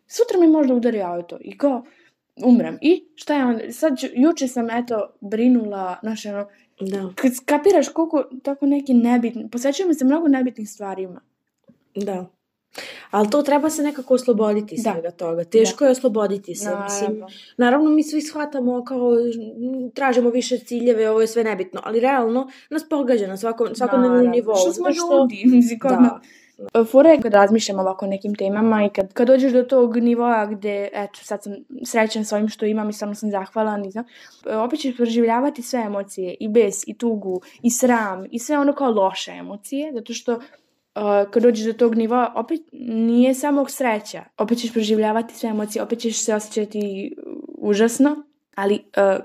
sutra 0.07 0.39
mi 0.39 0.47
možda 0.47 0.73
udari 0.73 1.01
auto 1.01 1.37
i 1.41 1.57
kao 1.57 1.83
umrem. 2.37 2.77
I 2.81 3.03
šta 3.15 3.35
je 3.35 3.45
onda? 3.45 3.71
Sad, 3.71 3.93
juče 4.13 4.47
sam 4.47 4.69
eto 4.69 5.09
brinula, 5.21 5.97
znaš, 6.01 6.25
ono, 6.25 6.47
Da, 6.81 7.09
kad 7.15 7.35
skapiraš 7.35 7.89
koliko 7.89 8.23
tako 8.43 8.65
neki 8.65 8.93
nebitni, 8.93 9.49
posvećujemo 9.49 9.93
se 9.93 10.05
mnogo 10.05 10.27
nebitnih 10.27 10.69
stvarima. 10.69 11.21
Da. 11.95 12.25
Ali 13.11 13.29
to 13.29 13.41
treba 13.41 13.69
se 13.69 13.83
nekako 13.83 14.13
osloboditi 14.13 14.75
Da. 14.77 14.91
svega 14.91 15.11
toga. 15.11 15.43
Teško 15.43 15.85
je 15.85 15.91
osloboditi 15.91 16.55
se. 16.55 16.69
Mislim, 16.83 17.09
Naravno. 17.09 17.27
naravno, 17.57 17.89
mi 17.89 18.03
svi 18.03 18.21
shvatamo 18.21 18.83
kao 18.83 19.11
tražimo 19.93 20.29
više 20.29 20.57
ciljeve, 20.57 21.09
ovo 21.09 21.21
je 21.21 21.27
sve 21.27 21.43
nebitno. 21.43 21.81
Ali 21.83 21.99
realno 21.99 22.49
nas 22.69 22.89
pogađa 22.89 23.27
na 23.27 23.37
svakom, 23.37 23.75
svakodnevnom 23.75 24.11
Naravno. 24.11 24.31
nivou. 24.31 24.55
Što 24.55 24.73
smo 24.73 24.85
zato 24.91 25.17
ljudi, 25.17 25.43
Da. 26.73 26.83
Fora 26.83 27.09
je 27.09 27.21
kad 27.21 27.33
razmišljam 27.33 27.79
ovako 27.79 28.05
o 28.05 28.09
nekim 28.09 28.35
temama 28.35 28.85
i 28.85 28.89
kad, 28.89 29.13
kad 29.13 29.27
dođeš 29.27 29.51
do 29.53 29.63
tog 29.63 29.97
nivoa 29.97 30.45
gde, 30.45 30.89
eto, 30.93 31.19
sad 31.23 31.43
sam 31.43 31.53
srećan 31.85 32.25
s 32.25 32.31
ovim 32.31 32.49
što 32.49 32.65
imam 32.65 32.89
i 32.89 32.93
samo 32.93 33.15
sam 33.15 33.31
zahvalan 33.31 33.85
i 33.85 33.91
znam, 33.91 34.05
e, 34.49 34.55
opet 34.55 34.79
ćeš 34.79 34.95
proživljavati 34.95 35.61
sve 35.61 35.79
emocije, 35.79 36.35
i 36.39 36.47
bes, 36.47 36.87
i 36.87 36.97
tugu, 36.97 37.41
i 37.61 37.71
sram, 37.71 38.25
i 38.31 38.39
sve 38.39 38.57
ono 38.57 38.73
kao 38.73 38.91
loše 38.91 39.31
emocije, 39.31 39.91
zato 39.93 40.13
što 40.13 40.39
uh, 40.95 41.31
kad 41.31 41.43
dođeš 41.43 41.65
do 41.65 41.73
tog 41.73 41.95
nivoa, 41.95 42.33
opet 42.35 42.61
nije 42.89 43.33
samo 43.33 43.69
sreća, 43.69 44.23
opet 44.37 44.57
ćeš 44.57 44.73
proživljavati 44.73 45.35
sve 45.35 45.49
emocije, 45.49 45.83
opet 45.83 45.99
ćeš 45.99 46.23
se 46.23 46.35
osjećati 46.35 47.15
užasno, 47.57 48.23
ali 48.55 48.73
uh, 48.75 48.81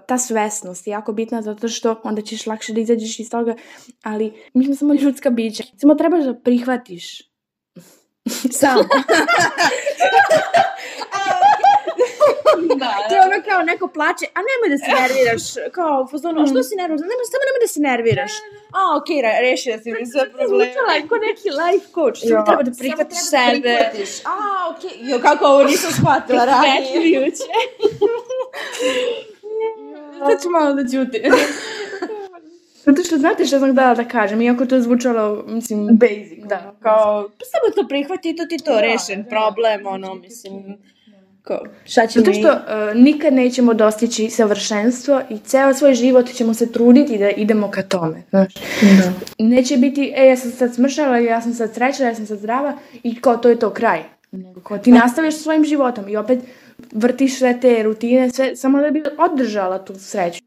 ta 0.06 0.18
svesnost 0.18 0.86
je 0.86 0.90
jako 0.90 1.12
bitna 1.12 1.42
zato 1.42 1.68
što 1.68 2.00
onda 2.04 2.22
ćeš 2.22 2.46
lakše 2.46 2.72
da 2.72 2.80
izađeš 2.80 3.18
iz 3.18 3.30
toga, 3.30 3.54
ali 4.02 4.32
mi 4.54 4.64
smo 4.64 4.74
samo 4.74 4.94
ljudska 4.94 5.30
bića. 5.30 5.64
Samo 5.76 5.94
trebaš 5.94 6.24
da 6.24 6.34
prihvatiš. 6.34 7.30
Samo. 8.50 8.82
da, 12.82 12.90
To 13.08 13.12
je 13.16 13.20
ono 13.28 13.38
kao 13.48 13.60
neko 13.70 13.86
plače, 13.96 14.26
a 14.36 14.38
nemoj 14.48 14.68
da 14.74 14.78
se 14.84 14.90
nerviraš. 15.00 15.44
Kao, 15.76 15.94
u 16.04 16.06
fazonu, 16.12 16.36
a 16.42 16.44
što 16.50 16.60
si 16.68 16.74
nervozna? 16.82 17.06
Nemoj, 17.10 17.26
samo 17.32 17.44
nemoj 17.48 17.60
da 17.64 17.68
se 17.74 17.80
nerviraš. 17.90 18.34
A, 18.78 18.80
okej, 18.98 19.16
okay, 19.16 19.40
rešila 19.46 19.76
si 19.82 19.88
mi 19.92 20.06
sve 20.12 20.24
probleme. 20.34 20.64
Zvučala 20.64 20.90
je 20.96 21.00
ko 21.08 21.14
neki 21.28 21.48
life 21.60 21.86
coach. 21.96 22.20
Samo 22.28 22.42
treba 22.48 22.62
da 22.68 22.72
prihvatiš 22.80 23.20
da 23.24 23.28
sebe. 23.34 23.74
A, 24.34 24.36
okej. 24.70 24.92
Jo, 25.10 25.16
kako 25.26 25.42
ovo 25.52 25.62
nisam 25.70 25.90
shvatila 25.98 26.42
ranije. 26.50 26.74
Večljujuće. 26.80 27.48
Sad 30.26 30.36
ću 30.42 30.48
malo 30.50 30.70
da 30.78 30.82
ćutim. 30.92 31.22
Zato 32.84 33.02
što 33.02 33.18
znate 33.18 33.46
što 33.46 33.58
sam 33.58 33.72
htjela 33.72 33.94
da 33.94 34.04
kažem, 34.04 34.42
iako 34.42 34.66
to 34.66 34.80
zvučalo, 34.80 35.44
mislim, 35.46 35.88
Basic, 35.92 36.44
da, 36.44 36.74
kao, 36.82 37.28
Pa 37.38 37.44
samo 37.44 37.74
to 37.74 37.88
prihvati, 37.88 38.36
to 38.36 38.46
ti 38.46 38.56
to 38.64 38.74
Da, 38.74 38.80
rešen 38.80 39.22
da, 39.22 39.28
problem, 39.28 39.86
ono, 39.86 40.14
mislim, 40.14 40.78
kao, 41.50 41.64
šta 41.84 42.06
će 42.06 42.20
Zato 42.20 42.32
što 42.32 42.48
uh, 42.48 42.94
nikad 42.94 43.32
nećemo 43.32 43.74
dostići 43.74 44.30
savršenstvo 44.30 45.20
i 45.30 45.38
ceo 45.38 45.74
svoj 45.74 45.94
život 45.94 46.32
ćemo 46.32 46.54
se 46.54 46.72
truditi 46.72 47.18
da 47.18 47.30
idemo 47.30 47.70
ka 47.70 47.82
tome, 47.82 48.22
znaš. 48.30 48.54
Da. 48.82 49.12
Neće 49.38 49.76
biti, 49.76 50.12
e, 50.16 50.26
ja 50.26 50.36
sam 50.36 50.50
sad 50.50 50.74
smršala, 50.74 51.18
ja 51.18 51.42
sam 51.42 51.54
sad 51.54 51.74
srećna, 51.74 52.06
ja 52.06 52.14
sam 52.14 52.26
sad 52.26 52.38
zdrava 52.38 52.78
i 53.02 53.20
kao 53.20 53.36
to 53.36 53.48
je 53.48 53.58
to 53.58 53.70
kraj. 53.70 54.02
Nego 54.32 54.60
kao 54.60 54.78
ti 54.78 54.92
nastaviš 54.92 55.34
sa 55.34 55.42
svojim 55.42 55.64
životom 55.64 56.08
i 56.08 56.16
opet 56.16 56.38
vrtiš 56.92 57.38
sve 57.38 57.60
te 57.60 57.82
rutine, 57.82 58.30
sve, 58.30 58.56
samo 58.56 58.80
da 58.80 58.90
bi 58.90 59.02
održala 59.18 59.84
tu 59.84 59.94
sreću. 59.94 60.42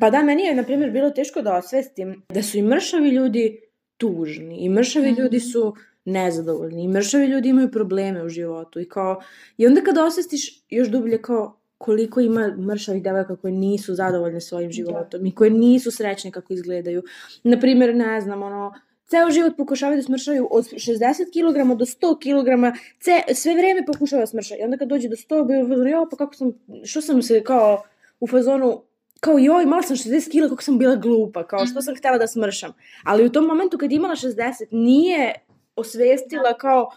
Pa 0.00 0.10
da, 0.10 0.22
meni 0.22 0.42
je, 0.42 0.54
na 0.54 0.62
primjer, 0.62 0.90
bilo 0.90 1.10
teško 1.10 1.42
da 1.42 1.56
osvestim 1.56 2.22
da 2.28 2.42
su 2.42 2.58
i 2.58 2.62
mršavi 2.62 3.08
ljudi 3.08 3.60
tužni, 3.96 4.56
i 4.58 4.68
mršavi 4.68 5.12
Mhm. 5.12 5.20
ljudi 5.20 5.40
su 5.40 5.74
nezadovoljni, 6.04 6.84
i 6.84 6.88
mršavi 6.88 7.26
ljudi 7.26 7.48
imaju 7.48 7.70
probleme 7.70 8.24
u 8.24 8.28
životu, 8.28 8.80
i 8.80 8.88
kao, 8.88 9.20
i 9.56 9.66
onda 9.66 9.80
kada 9.80 10.04
osvestiš 10.04 10.64
još 10.70 10.88
dublje 10.88 11.22
kao 11.22 11.60
koliko 11.78 12.20
ima 12.20 12.56
mršavih 12.56 13.02
devojaka 13.02 13.36
koje 13.36 13.52
nisu 13.52 13.94
zadovoljne 13.94 14.40
svojim 14.40 14.72
životom 14.72 15.26
i 15.26 15.34
koje 15.34 15.50
nisu 15.50 15.90
srećne 15.90 16.30
kako 16.30 16.52
izgledaju. 16.52 17.02
Na 17.44 17.60
primjer, 17.60 17.94
ne 17.94 18.20
znam, 18.20 18.42
ono, 18.42 18.72
ceo 19.06 19.30
život 19.30 19.56
pokušavaju 19.56 19.96
da 19.96 20.02
smršaju 20.02 20.48
od 20.50 20.64
60 20.64 20.98
kg 21.32 21.78
do 21.78 21.84
100 21.84 22.18
kg, 22.22 22.76
ce, 23.00 23.34
sve 23.34 23.54
vreme 23.54 23.86
pokušava 23.86 24.20
da 24.20 24.26
smršaju. 24.26 24.60
I 24.60 24.64
onda 24.64 24.76
kad 24.76 24.88
dođe 24.88 25.08
do 25.08 25.16
100, 25.16 25.46
bi 25.46 25.62
u 25.62 25.68
fazonu, 25.68 25.90
jo, 25.90 26.06
pa 26.10 26.16
kako 26.16 26.34
sam, 26.34 26.52
što 26.84 27.00
sam 27.00 27.22
se 27.22 27.42
kao 27.44 27.82
u 28.20 28.26
fazonu, 28.26 28.82
kao 29.20 29.38
joj, 29.38 29.62
imala 29.62 29.82
sam 29.82 29.96
60 29.96 30.30
kg, 30.30 30.48
kako 30.48 30.62
sam 30.62 30.78
bila 30.78 30.96
glupa, 30.96 31.46
kao 31.46 31.66
što 31.66 31.82
sam 31.82 31.96
htjela 31.96 32.18
da 32.18 32.26
smršam. 32.26 32.72
Ali 33.04 33.26
u 33.26 33.32
tom 33.32 33.46
momentu 33.46 33.78
kad 33.78 33.92
imala 33.92 34.14
60, 34.14 34.66
nije 34.70 35.34
osvestila 35.76 36.54
kao, 36.58 36.90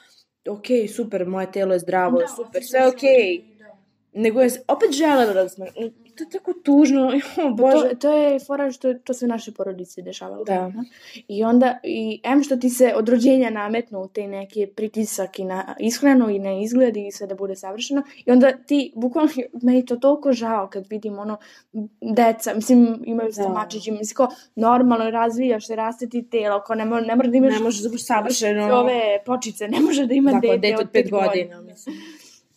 ok, 0.50 0.66
super, 0.96 1.26
moje 1.26 1.52
telo 1.52 1.74
je 1.74 1.80
zdravo, 1.80 2.22
super, 2.36 2.64
sve 2.64 2.88
ok. 2.88 3.02
Nego 4.14 4.42
je 4.42 4.50
opet 4.68 4.92
želela 4.92 5.34
da. 5.34 5.50
To 6.16 6.24
je 6.24 6.30
tako 6.30 6.54
tužno, 6.54 7.12
jo, 7.38 7.50
bože. 7.54 7.90
To, 7.90 7.96
to 7.96 8.18
je 8.18 8.40
fora 8.40 8.72
što 8.72 8.94
to 8.94 9.14
sve 9.14 9.28
naše 9.28 9.52
porodice 9.52 10.02
dešavalo. 10.02 10.44
Da. 10.44 10.72
I 11.28 11.44
onda, 11.44 11.80
i 11.84 12.22
em 12.24 12.44
što 12.44 12.58
ti 12.58 12.70
se 12.70 12.94
od 12.96 13.10
rođenja 13.10 13.50
nametnu 13.50 14.10
te 14.14 14.28
neke 14.28 14.68
pritisak 14.76 15.40
i 15.40 15.44
na 15.44 15.76
ishranu 15.80 16.30
i 16.30 16.40
na 16.40 16.60
izgled 16.62 16.98
i 16.98 17.12
sve 17.12 17.28
da 17.28 17.36
bude 17.36 17.56
savršeno. 17.56 18.04
I 18.26 18.32
onda 18.32 18.52
ti, 18.52 18.94
bukvalno, 18.96 19.32
meni 19.64 19.78
je 19.78 19.86
to 19.86 19.96
toliko 19.96 20.34
žao 20.34 20.68
kad 20.68 20.88
vidim 20.90 21.20
ono, 21.20 21.38
deca, 22.16 22.54
mislim, 22.54 23.04
imaju 23.06 23.30
Da. 23.30 23.34
stomačići, 23.44 23.92
mislim, 23.92 24.16
kao, 24.16 24.28
normalno 24.56 25.10
razvijaš 25.10 25.68
se, 25.68 25.76
raste 25.76 26.10
ti 26.10 26.30
telo, 26.30 26.62
kao 26.68 26.76
ne, 26.76 26.86
mora, 26.86 27.06
ne 27.06 27.16
mora 27.16 27.30
da 27.30 27.38
imaš 27.38 27.54
Ne 27.54 27.60
može 27.60 27.84
da 27.84 27.90
budeš 27.90 28.06
savršeno. 28.06 28.76
ove 28.76 29.02
pločice, 29.26 29.68
ne 29.68 29.80
može 29.80 30.06
da 30.06 30.14
ima 30.14 30.32
Tako, 30.32 30.42
dete, 30.42 30.58
dete 30.58 30.82
od 30.82 30.90
pet 30.94 31.10
godina, 31.12 31.62
mislim. 31.62 31.96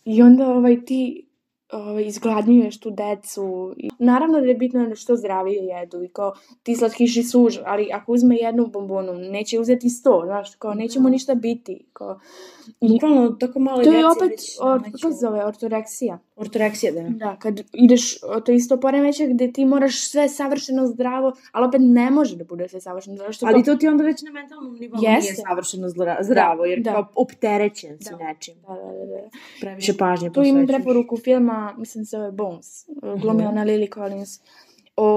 I 0.05 0.21
onda 0.21 0.47
ovaj, 0.47 0.85
ti 0.85 1.26
ovaj, 1.71 2.03
izgladnjuješ 2.03 2.79
tu 2.79 2.89
decu. 2.91 3.43
I, 3.77 3.89
naravno 3.99 4.39
da 4.39 4.45
je 4.45 4.55
bitno 4.55 4.87
da 4.87 4.95
što 4.95 5.15
zdravije 5.15 5.63
jedu 5.65 6.03
i 6.03 6.09
kao 6.09 6.33
ti 6.63 6.75
slatkiši 6.75 7.23
suž, 7.23 7.57
ali 7.65 7.89
ako 7.93 8.11
uzme 8.11 8.35
jednu 8.35 8.67
bombonu, 8.67 9.13
neće 9.13 9.59
uzeti 9.59 9.89
sto, 9.89 10.21
znaš, 10.25 10.55
kao 10.55 10.73
neće 10.73 10.99
mu 10.99 11.09
ništa 11.09 11.35
biti. 11.35 11.85
Kao, 11.93 12.19
I 12.81 12.89
Bukvalno 12.89 13.29
tako 13.29 13.59
malo 13.59 13.83
to 13.83 13.91
je 13.91 14.05
opet, 14.07 14.31
or, 14.61 14.83
kako 14.83 14.97
se 14.99 15.17
zove, 15.17 15.45
ortoreksija. 15.45 16.19
Ortoreksija, 16.35 16.91
da. 16.93 17.01
Da, 17.09 17.35
kad 17.35 17.61
ideš, 17.73 18.15
to 18.45 18.51
je 18.51 18.55
isto 18.55 18.77
poremeće 18.77 19.27
gde 19.27 19.51
ti 19.51 19.65
moraš 19.65 20.01
sve 20.01 20.29
savršeno 20.29 20.87
zdravo, 20.87 21.31
ali 21.51 21.67
opet 21.67 21.81
ne 21.83 22.11
može 22.11 22.35
da 22.35 22.43
bude 22.43 22.67
sve 22.69 22.81
savršeno 22.81 23.15
zdravo. 23.15 23.33
Što 23.33 23.45
Ali 23.45 23.53
kao- 23.55 23.63
to 23.65 23.75
ti 23.75 23.87
onda 23.87 24.03
već 24.03 24.21
na 24.21 24.31
mentalnom 24.31 24.73
nivou 24.75 24.99
Jeste. 24.99 25.21
nije 25.23 25.35
savršeno 25.47 25.87
zra- 25.87 26.17
zdravo, 26.21 26.65
jer 26.65 26.79
da. 26.79 26.91
kao 26.91 27.07
opterećen 27.15 27.97
si 27.99 28.09
Da. 28.11 28.17
nečim. 28.19 28.53
Da, 28.57 28.73
da, 28.75 28.91
da, 28.95 29.05
da. 29.05 29.29
Previše 29.61 29.93
pažnje 29.95 30.29
Tu 30.29 30.41
imam 30.41 30.55
posvećuješ. 30.57 30.77
preporuku 30.77 31.17
filma, 31.17 31.56
mislim 31.77 32.05
se 32.05 32.17
zove 32.17 32.31
Bones, 32.31 32.87
Mhm. 32.87 33.47
ona 33.47 33.65
Lily 33.65 33.93
Collins, 33.93 34.39
o 34.95 35.09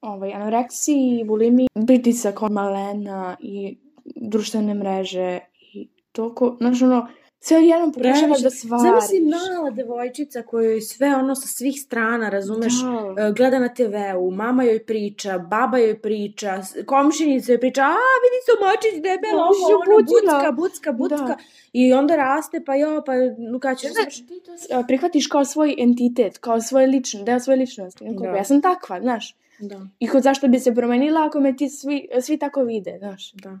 ovaj, 0.00 0.32
anoreksiji, 0.32 1.24
bulimiji, 1.24 1.68
pritisak 1.86 2.42
od 2.42 2.52
malena 2.52 3.36
i 3.40 3.78
društvene 4.16 4.74
mreže 4.74 5.38
i 5.72 5.88
toliko, 6.12 6.56
znaš 6.60 6.82
ono, 6.82 7.06
sve 7.40 7.56
odjednom 7.56 7.92
pokušavaš 7.92 8.20
Previše. 8.20 8.42
da 8.42 8.50
stvariš. 8.50 8.82
Zamisli 8.82 9.20
mala 9.20 9.70
devojčica 9.70 10.42
kojoj 10.42 10.80
sve 10.80 11.16
ono 11.16 11.34
sa 11.34 11.46
svih 11.48 11.80
strana, 11.80 12.28
razumeš, 12.28 12.72
Da. 13.16 13.22
e, 13.22 13.32
gleda 13.32 13.58
na 13.58 13.68
TV-u, 13.68 14.30
mama 14.32 14.64
joj 14.64 14.84
priča, 14.84 15.38
baba 15.40 15.78
joj 15.78 16.00
priča, 16.00 16.50
komšinica 16.86 17.52
joj 17.52 17.60
priča, 17.60 17.82
a 17.82 17.94
vidi 18.22 18.38
stomačić 18.42 18.94
debelo, 18.94 19.38
Ja, 19.38 19.48
više 19.48 19.64
ovo, 19.66 19.82
ono, 19.88 19.96
bucka, 19.98 20.52
bucka, 20.52 20.92
bucka. 20.92 21.16
Da. 21.16 21.36
I 21.72 21.92
onda 21.92 22.16
raste, 22.16 22.64
pa 22.64 22.74
jo, 22.74 23.02
pa 23.06 23.12
no 23.38 23.58
kad 23.58 23.78
ćeš... 23.78 23.92
Znaš, 23.92 24.26
to 24.68 24.82
prihvatiš 24.86 25.26
kao 25.26 25.44
svoj 25.44 25.74
entitet, 25.78 26.38
kao 26.38 26.60
svoj 26.60 26.86
lični, 26.86 27.24
deo 27.24 27.40
svoje 27.40 27.56
ličnosti. 27.56 28.04
Da. 28.10 28.28
Ja 28.28 28.44
sam 28.44 28.62
takva, 28.62 29.00
znaš. 29.00 29.36
Da, 29.60 29.80
I 29.98 30.08
kod 30.08 30.22
zašto 30.22 30.48
bi 30.48 30.58
se 30.58 30.74
promenila 30.74 31.24
ako 31.24 31.40
me 31.40 31.56
ti 31.56 31.68
svi, 31.68 32.08
svi 32.20 32.38
tako 32.38 32.62
vide, 32.62 32.96
znaš. 32.98 33.32
da. 33.32 33.58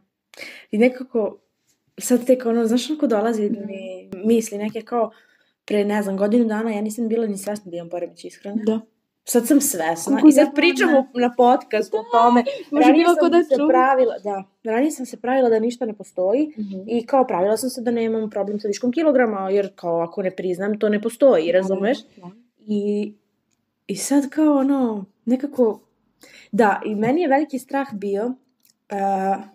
I 0.70 0.78
nekako, 0.78 1.36
sad 1.98 2.26
tek 2.26 2.46
ono, 2.46 2.66
znaš 2.66 2.90
onako 2.90 3.06
dolazi 3.06 3.50
da 3.50 3.60
mi 3.60 3.76
misli 4.24 4.58
neke 4.58 4.82
kao, 4.82 5.10
pre 5.64 5.84
ne 5.84 6.02
znam, 6.02 6.16
godinu 6.16 6.44
dana 6.44 6.70
ja 6.70 6.80
nisam 6.80 7.08
bila 7.08 7.26
ni 7.26 7.38
svesna 7.38 7.70
da 7.70 7.76
imam 7.76 7.90
poremećaj 7.90 8.28
ishrane. 8.28 8.62
Da. 8.64 8.80
Sad 9.24 9.46
sam 9.46 9.60
svesna 9.62 10.16
Kako 10.16 10.28
i 10.28 10.32
sad 10.32 10.36
zabavno. 10.36 10.54
pričamo 10.54 11.06
na 11.14 11.34
podcastu 11.36 11.96
o 11.96 12.04
tome. 12.12 12.44
može 12.70 12.92
bilo 12.92 13.14
ko 13.16 13.28
da 13.28 13.42
se 13.44 13.54
čuje. 13.56 13.68
pravila, 13.68 14.18
da, 14.18 14.44
ranije 14.64 14.90
sam 14.90 15.06
se 15.06 15.16
pravila 15.16 15.48
da 15.48 15.58
ništa 15.58 15.86
ne 15.86 15.92
postoji 15.94 16.52
Mhm. 16.58 16.80
i 16.88 17.06
kao 17.06 17.26
pravila 17.26 17.56
sam 17.56 17.70
se 17.70 17.80
da 17.80 17.90
nemam 17.90 18.30
problem 18.30 18.60
sa 18.60 18.68
viškom 18.68 18.92
kilograma, 18.92 19.50
jer 19.50 19.70
kao 19.74 20.00
ako 20.00 20.22
ne 20.22 20.30
priznam, 20.30 20.78
to 20.78 20.88
ne 20.88 21.02
postoji, 21.02 21.52
razumeš? 21.52 21.98
Da. 22.16 22.30
I, 22.60 23.12
I 23.86 23.96
sad 23.96 24.28
kao 24.28 24.56
ono, 24.56 25.04
nekako, 25.24 25.80
da, 26.52 26.80
i 26.84 26.94
meni 26.94 27.20
je 27.20 27.28
veliki 27.28 27.58
strah 27.58 27.94
bio, 27.94 28.26
uh, 28.26 28.34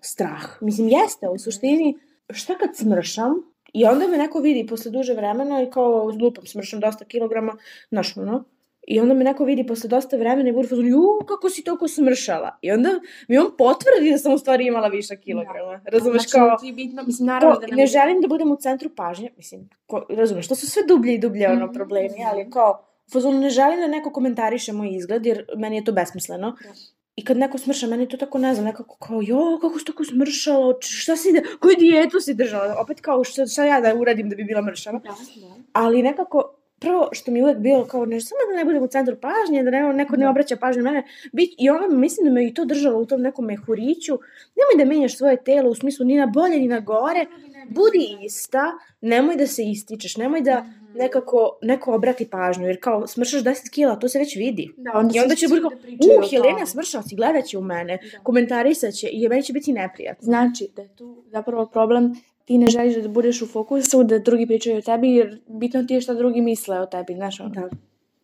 strah, 0.01 0.61
mislim 0.61 0.87
jeste, 0.89 1.29
u 1.29 1.39
suštini, 1.39 1.97
šta 2.33 2.55
kad 2.55 2.75
smršam, 2.75 3.33
i 3.73 3.85
onda 3.85 4.07
me 4.07 4.17
neko 4.17 4.39
vidi 4.39 4.67
posle 4.67 4.91
duže 4.91 5.13
vremena 5.13 5.61
i 5.61 5.69
kao 5.69 5.89
lupam, 6.21 6.45
smršam 6.45 6.79
dosta 6.79 7.05
kilograma, 7.05 7.57
znaš 7.89 8.17
ono, 8.17 8.43
I 8.87 8.99
onda 8.99 9.13
me 9.13 9.23
neko 9.23 9.45
vidi 9.45 9.63
posle 9.65 9.87
dosta 9.87 10.17
vremena 10.17 10.49
i 10.49 10.53
bude 10.53 10.67
fazon, 10.67 10.87
ju, 10.87 11.01
kako 11.25 11.49
si 11.49 11.63
toliko 11.63 11.87
smršala. 11.87 12.57
I 12.61 12.71
onda 12.71 12.89
mi 13.27 13.37
on 13.37 13.47
potvrdi 13.57 14.11
da 14.11 14.17
sam 14.17 14.33
u 14.33 14.37
stvari 14.37 14.67
imala 14.67 14.87
viša 14.87 15.15
kilograma. 15.17 15.81
Razumeš 15.85 16.21
Znači, 16.21 16.31
kao... 16.31 16.57
ti 16.57 16.71
bitno, 16.73 17.03
mislim, 17.03 17.25
naravno 17.27 17.55
To, 17.55 17.61
da 17.61 17.67
ne, 17.67 17.75
nam- 17.77 17.87
želim 17.87 18.21
da 18.21 18.27
budem 18.27 18.51
u 18.51 18.55
centru 18.57 18.89
pažnje, 18.95 19.29
mislim, 19.37 19.69
ko, 19.85 20.05
razumeš, 20.11 20.47
to 20.47 20.55
su 20.55 20.67
sve 20.67 20.83
dublje 20.83 21.13
i 21.13 21.19
dublje 21.19 21.49
ono 21.49 21.65
Mhm. 21.65 21.73
problemi, 21.73 22.17
ali 22.25 22.49
kao, 22.49 22.71
u 23.07 23.11
fazonu 23.11 23.39
ne 23.39 23.49
želim 23.49 23.79
da 23.79 23.87
neko 23.87 24.11
komentariše 24.11 24.73
moj 24.73 24.89
izgled, 24.91 25.25
jer 25.25 25.45
meni 25.57 25.75
je 25.75 25.83
to 25.83 25.91
besmisleno. 25.91 26.51
Da. 26.63 26.69
I 27.15 27.25
kad 27.25 27.37
neko 27.37 27.57
smrša, 27.57 27.87
meni 27.87 28.07
to 28.09 28.17
tako 28.17 28.37
ne 28.37 28.53
znam, 28.53 28.65
nekako 28.65 28.97
kao, 28.97 29.21
jo, 29.21 29.59
kako 29.61 29.79
si 29.79 29.85
tako 29.85 30.03
smršala, 30.03 30.73
šta 30.81 31.15
si, 31.15 31.29
koju 31.59 31.75
dijetu 31.79 32.19
si 32.19 32.33
držala? 32.33 32.75
Opet 32.79 33.01
kao, 33.01 33.23
šta, 33.23 33.45
šta 33.45 33.65
ja 33.65 33.81
da 33.81 33.95
uradim 33.95 34.29
da 34.29 34.35
bi 34.35 34.43
bila 34.43 34.61
mršava? 34.61 34.99
Da, 34.99 35.09
da. 35.09 35.55
Ali 35.73 36.03
nekako, 36.03 36.55
prvo 36.83 37.09
što 37.11 37.31
mi 37.31 37.39
je 37.39 37.43
uvek 37.43 37.57
bilo 37.57 37.85
kao, 37.85 38.05
ne 38.05 38.21
samo 38.21 38.39
da 38.49 38.57
ne 38.57 38.65
budem 38.65 38.83
u 38.83 38.87
centru 38.87 39.15
pažnje, 39.17 39.63
da 39.63 39.71
ne, 39.71 39.93
neko 39.93 40.15
ne 40.15 40.23
Da. 40.23 40.29
obraća 40.29 40.55
pažnju 40.55 40.83
na 40.83 40.91
mene, 40.91 41.03
bit, 41.31 41.53
i 41.57 41.69
ona 41.69 41.87
mislim 41.89 42.25
da 42.25 42.31
me 42.31 42.47
i 42.47 42.53
to 42.53 42.65
držalo 42.65 42.99
u 42.99 43.05
tom 43.05 43.21
nekom 43.21 43.45
mehuriću, 43.45 44.13
nemoj 44.55 44.75
da 44.77 44.89
menjaš 44.89 45.17
svoje 45.17 45.37
telo 45.37 45.69
u 45.69 45.75
smislu 45.75 46.05
ni 46.05 46.17
na 46.17 46.25
bolje 46.27 46.59
ni 46.59 46.67
na 46.67 46.79
gore, 46.81 47.25
budi 47.69 48.17
ista, 48.23 48.63
nemoj 49.01 49.35
da 49.35 49.47
se 49.47 49.63
ističeš, 49.63 50.17
nemoj 50.17 50.41
da 50.41 50.59
Mhm. 50.59 50.97
nekako 50.97 51.57
neko 51.61 51.93
obrati 51.93 52.29
pažnju, 52.29 52.67
jer 52.67 52.77
kao 52.79 53.07
smršaš 53.07 53.41
10 53.41 53.69
kila, 53.69 53.95
to 53.95 54.09
se 54.09 54.19
već 54.19 54.35
vidi. 54.35 54.69
Da, 54.77 54.91
onda 54.93 55.13
I 55.15 55.19
onda 55.19 55.35
će 55.35 55.47
biti 55.47 55.61
kao, 55.61 55.69
da 55.69 56.19
u, 56.19 56.29
Helena 56.31 56.65
smršala 56.65 57.03
si, 57.03 57.15
gledat 57.15 57.45
će 57.45 57.57
u 57.57 57.61
mene, 57.61 57.99
Da. 58.11 58.19
komentarisat 58.19 58.93
će 58.93 59.09
i 59.11 59.29
meni 59.29 59.43
će 59.43 59.53
biti 59.53 59.73
neprijatno. 59.73 60.25
Znači 60.25 60.67
da 60.75 60.81
je 60.81 60.87
tu 60.87 61.23
zapravo 61.27 61.65
problem 61.65 62.13
ti 62.45 62.57
ne 62.57 62.67
želiš 62.67 62.95
da 62.95 63.07
budeš 63.09 63.41
u 63.41 63.47
fokusu, 63.47 64.03
da 64.03 64.19
drugi 64.19 64.47
pričaju 64.47 64.77
o 64.77 64.81
tebi, 64.81 65.09
jer 65.09 65.41
bitno 65.49 65.83
ti 65.83 65.93
je 65.93 66.01
šta 66.01 66.13
drugi 66.13 66.41
misle 66.41 66.79
o 66.79 66.85
tebi, 66.85 67.13
znaš 67.13 67.39
ono. 67.39 67.49
Da. 67.51 67.69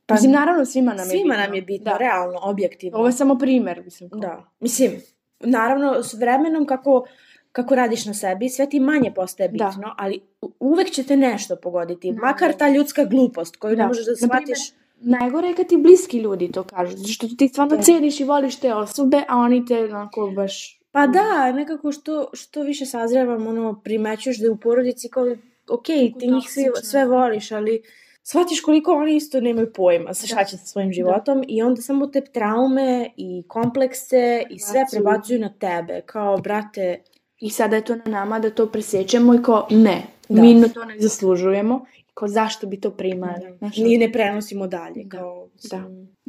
Pa, 0.05 0.13
mislim, 0.13 0.32
naravno 0.32 0.65
svima 0.65 0.91
nam 0.91 0.99
je 0.99 1.10
Svima 1.10 1.23
bitno. 1.25 1.38
nam 1.38 1.53
je 1.53 1.62
bitno, 1.62 1.86
Da. 1.86 1.97
realno, 1.97 2.39
objektivno. 2.41 2.97
Ovo 2.97 3.08
je 3.08 3.13
samo 3.13 3.38
primer, 3.38 3.82
mislim. 3.84 4.10
kao. 4.10 4.19
Da, 4.19 4.43
mislim, 4.60 4.91
naravno 5.39 6.03
s 6.03 6.13
vremenom 6.13 6.65
kako, 6.65 7.05
kako 7.51 7.75
radiš 7.75 8.05
na 8.05 8.13
sebi, 8.13 8.49
sve 8.49 8.69
ti 8.69 8.79
manje 8.82 9.12
postaje 9.13 9.49
Da. 9.49 9.51
bitno, 9.65 9.95
ali 9.97 10.19
u- 10.41 10.51
uvek 10.60 10.89
će 10.89 11.03
te 11.03 11.17
nešto 11.17 11.55
pogoditi, 11.55 12.12
Da, 12.12 12.21
makar 12.21 12.51
da. 12.51 12.58
ta 12.58 12.69
ljudska 12.69 13.05
glupost 13.05 13.55
koju 13.55 13.71
ne 13.71 13.77
Da. 13.77 13.88
možeš 13.88 14.05
da 14.05 14.15
shvatiš. 14.17 14.60
Najgore 15.01 15.47
je 15.47 15.53
kad 15.53 15.67
ti 15.67 15.77
bliski 15.77 16.17
ljudi 16.17 16.51
to 16.51 16.63
kažu, 16.65 16.97
zato 16.97 17.10
što 17.10 17.27
ti 17.29 17.47
stvarno 17.47 17.75
Da. 17.75 17.82
ceniš 17.82 18.19
i 18.19 18.23
voliš 18.23 18.55
te 18.55 18.73
osobe, 18.73 19.23
a 19.27 19.38
oni 19.38 19.65
te 19.65 19.84
onako 19.86 20.32
baš... 20.32 20.78
Pa 20.91 21.08
da, 21.08 21.52
nekako 21.52 21.91
što, 21.91 22.30
što 22.34 22.62
više 22.62 22.86
sazrevam, 22.86 23.47
ono, 23.47 23.82
primećuješ 23.84 24.38
da 24.39 24.45
je 24.45 24.52
u 24.52 24.58
porodici 24.58 25.10
kao, 25.10 25.36
ok, 25.69 25.86
ti 25.86 26.28
njih 26.28 26.43
toksično. 26.43 26.71
sve 26.84 27.06
voliš, 27.06 27.52
ali 27.52 27.82
shvatiš 28.23 28.62
koliko 28.62 28.91
oni 28.91 29.15
isto 29.15 29.41
nemaju 29.41 29.73
pojma 29.73 30.13
sa 30.13 30.28
šta 30.28 30.43
će 30.43 30.58
sa 30.58 30.65
svojim 30.65 30.91
životom 30.93 31.43
i 31.47 31.62
onda 31.62 31.82
samo 31.82 32.08
te 32.08 32.21
traume 32.21 33.10
i 33.17 33.43
komplekse 33.47 34.43
i 34.49 34.60
sve 34.60 34.86
Prebacuju. 34.91 35.39
na 35.39 35.49
tebe, 35.49 36.02
kao, 36.06 36.38
brate, 36.38 36.99
I 37.39 37.49
sada 37.49 37.75
je 37.75 37.86
to 37.86 37.95
na 37.95 38.04
nama 38.06 38.39
da 38.39 38.49
to 38.49 38.67
presjećemo 38.67 39.34
i 39.36 39.43
kao 39.43 39.67
ne, 39.69 40.04
Da. 40.30 40.41
mi 40.41 40.54
na 40.54 40.67
to 40.67 40.86
ne 40.86 40.99
zaslužujemo. 40.99 41.86
Kao 42.13 42.28
zašto 42.28 42.67
bi 42.67 42.80
to 42.82 42.91
primali? 42.91 43.58
Znaš, 43.58 43.78
ni 43.78 43.97
ne 43.97 44.12
prenosimo 44.12 44.67
dalje, 44.67 45.04
Da. 45.04 45.17
kao, 45.17 45.49
Da. 45.71 45.84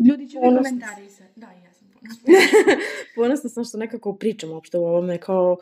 Ljudi 0.08 0.28
će 0.28 0.38
Ponosna 0.38 0.62
komentarisati. 0.62 1.40
Da, 1.40 1.46
ponosna. 3.16 3.50
sam 3.50 3.64
što 3.64 3.78
nekako 3.78 4.14
pričam 4.14 4.50
uopšte 4.50 4.78
o 4.78 4.80
ovome, 4.80 5.18
kao, 5.18 5.56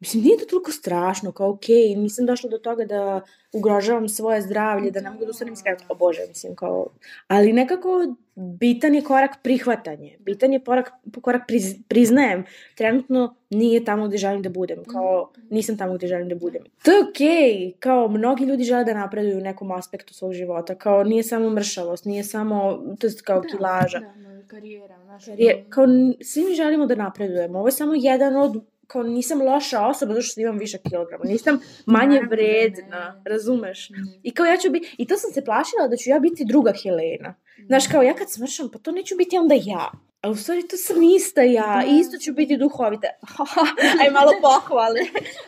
mislim, 0.00 0.22
nije 0.22 0.38
to 0.38 0.44
toliko 0.44 0.72
strašno, 0.72 1.32
kao, 1.32 1.50
okej, 1.50 1.94
nisam 1.96 2.26
došla 2.26 2.50
do 2.50 2.58
toga 2.58 2.84
da 2.84 3.20
ugrožavam 3.52 4.08
svoje 4.08 4.42
zdravlje, 4.42 4.90
da 4.90 5.00
ne 5.00 5.10
mogu 5.10 5.24
da 5.24 5.30
ustanem 5.30 5.54
iz 5.54 5.62
kreveta, 5.62 5.84
o 5.88 5.94
Bože, 5.94 6.20
mislim, 6.28 6.54
kao, 6.54 6.86
ali 7.28 7.52
nekako 7.52 8.14
bitan 8.34 8.94
je 8.94 9.02
korak 9.02 9.30
prihvatanje, 9.42 10.16
bitan 10.20 10.52
je 10.52 10.60
korak, 10.60 10.92
korak 11.22 11.42
priz, 11.48 11.74
priznajem, 11.88 12.44
trenutno 12.74 13.34
nije 13.50 13.84
tamo 13.84 14.08
gde 14.08 14.16
želim 14.16 14.42
da 14.42 14.48
budem, 14.48 14.84
kao, 14.84 15.30
nisam 15.50 15.78
tamo 15.78 15.94
gde 15.94 16.06
želim 16.06 16.28
da 16.28 16.34
budem. 16.34 16.62
To 16.82 16.90
je 16.90 17.08
okej, 17.08 17.72
kao, 17.78 18.08
mnogi 18.08 18.44
ljudi 18.44 18.64
žele 18.64 18.84
da 18.84 18.94
napreduju 18.94 19.38
u 19.38 19.40
nekom 19.40 19.72
aspektu 19.72 20.14
svog 20.14 20.32
života, 20.32 20.74
kao, 20.74 21.04
nije 21.04 21.22
samo 21.22 21.50
mršavost, 21.50 22.04
nije 22.04 22.24
samo, 22.24 22.82
to 23.00 23.06
je 23.06 23.12
kao 23.24 23.42
kilaža. 23.42 23.98
Da, 23.98 24.14
no, 24.16 24.35
karijera, 24.46 24.96
znaš. 25.04 25.28
Jer 25.28 25.40
je, 25.40 25.54
ono- 25.54 25.64
kao, 25.70 25.86
svi 26.22 26.44
mi 26.44 26.54
želimo 26.54 26.86
da 26.86 26.94
napredujemo. 26.94 27.58
Ovo 27.58 27.68
je 27.68 27.72
samo 27.72 27.92
jedan 27.96 28.36
od, 28.36 28.52
kao 28.86 29.02
nisam 29.02 29.42
loša 29.42 29.86
osoba 29.86 30.12
zato 30.14 30.22
što 30.22 30.40
imam 30.40 30.58
više 30.58 30.78
kilograma. 30.90 31.24
Nisam 31.24 31.60
manje 31.86 32.20
da 32.20 32.26
vredna, 32.26 33.22
razumeš? 33.26 33.90
Mhm. 33.90 34.02
I 34.22 34.30
kao 34.30 34.46
ja 34.46 34.56
ću 34.56 34.70
biti, 34.70 34.94
i 34.98 35.06
to 35.06 35.16
sam 35.16 35.30
se 35.32 35.44
plašila 35.44 35.88
da 35.88 35.96
ću 35.96 36.10
ja 36.10 36.18
biti 36.18 36.44
druga 36.44 36.72
Helena. 36.82 37.34
Znaš, 37.66 37.86
kao 37.86 38.02
ja 38.02 38.14
kad 38.14 38.32
smršam, 38.32 38.70
pa 38.72 38.78
to 38.78 38.92
neću 38.92 39.16
biti 39.16 39.38
onda 39.38 39.54
ja. 39.64 39.90
A 40.20 40.30
u 40.30 40.34
stvari 40.36 40.68
to 40.68 40.76
sam 40.76 40.96
ista 41.16 41.42
ja, 41.42 41.82
Da. 41.82 41.86
i 41.90 41.98
isto 41.98 42.18
ću 42.18 42.32
biti 42.32 42.56
duhovita. 42.56 43.06
Aj 44.02 44.10
malo 44.10 44.32
pohvale. 44.42 45.00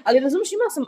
Ali 0.05 0.21
razumeš, 0.21 0.53
imala 0.53 0.71
sam, 0.71 0.85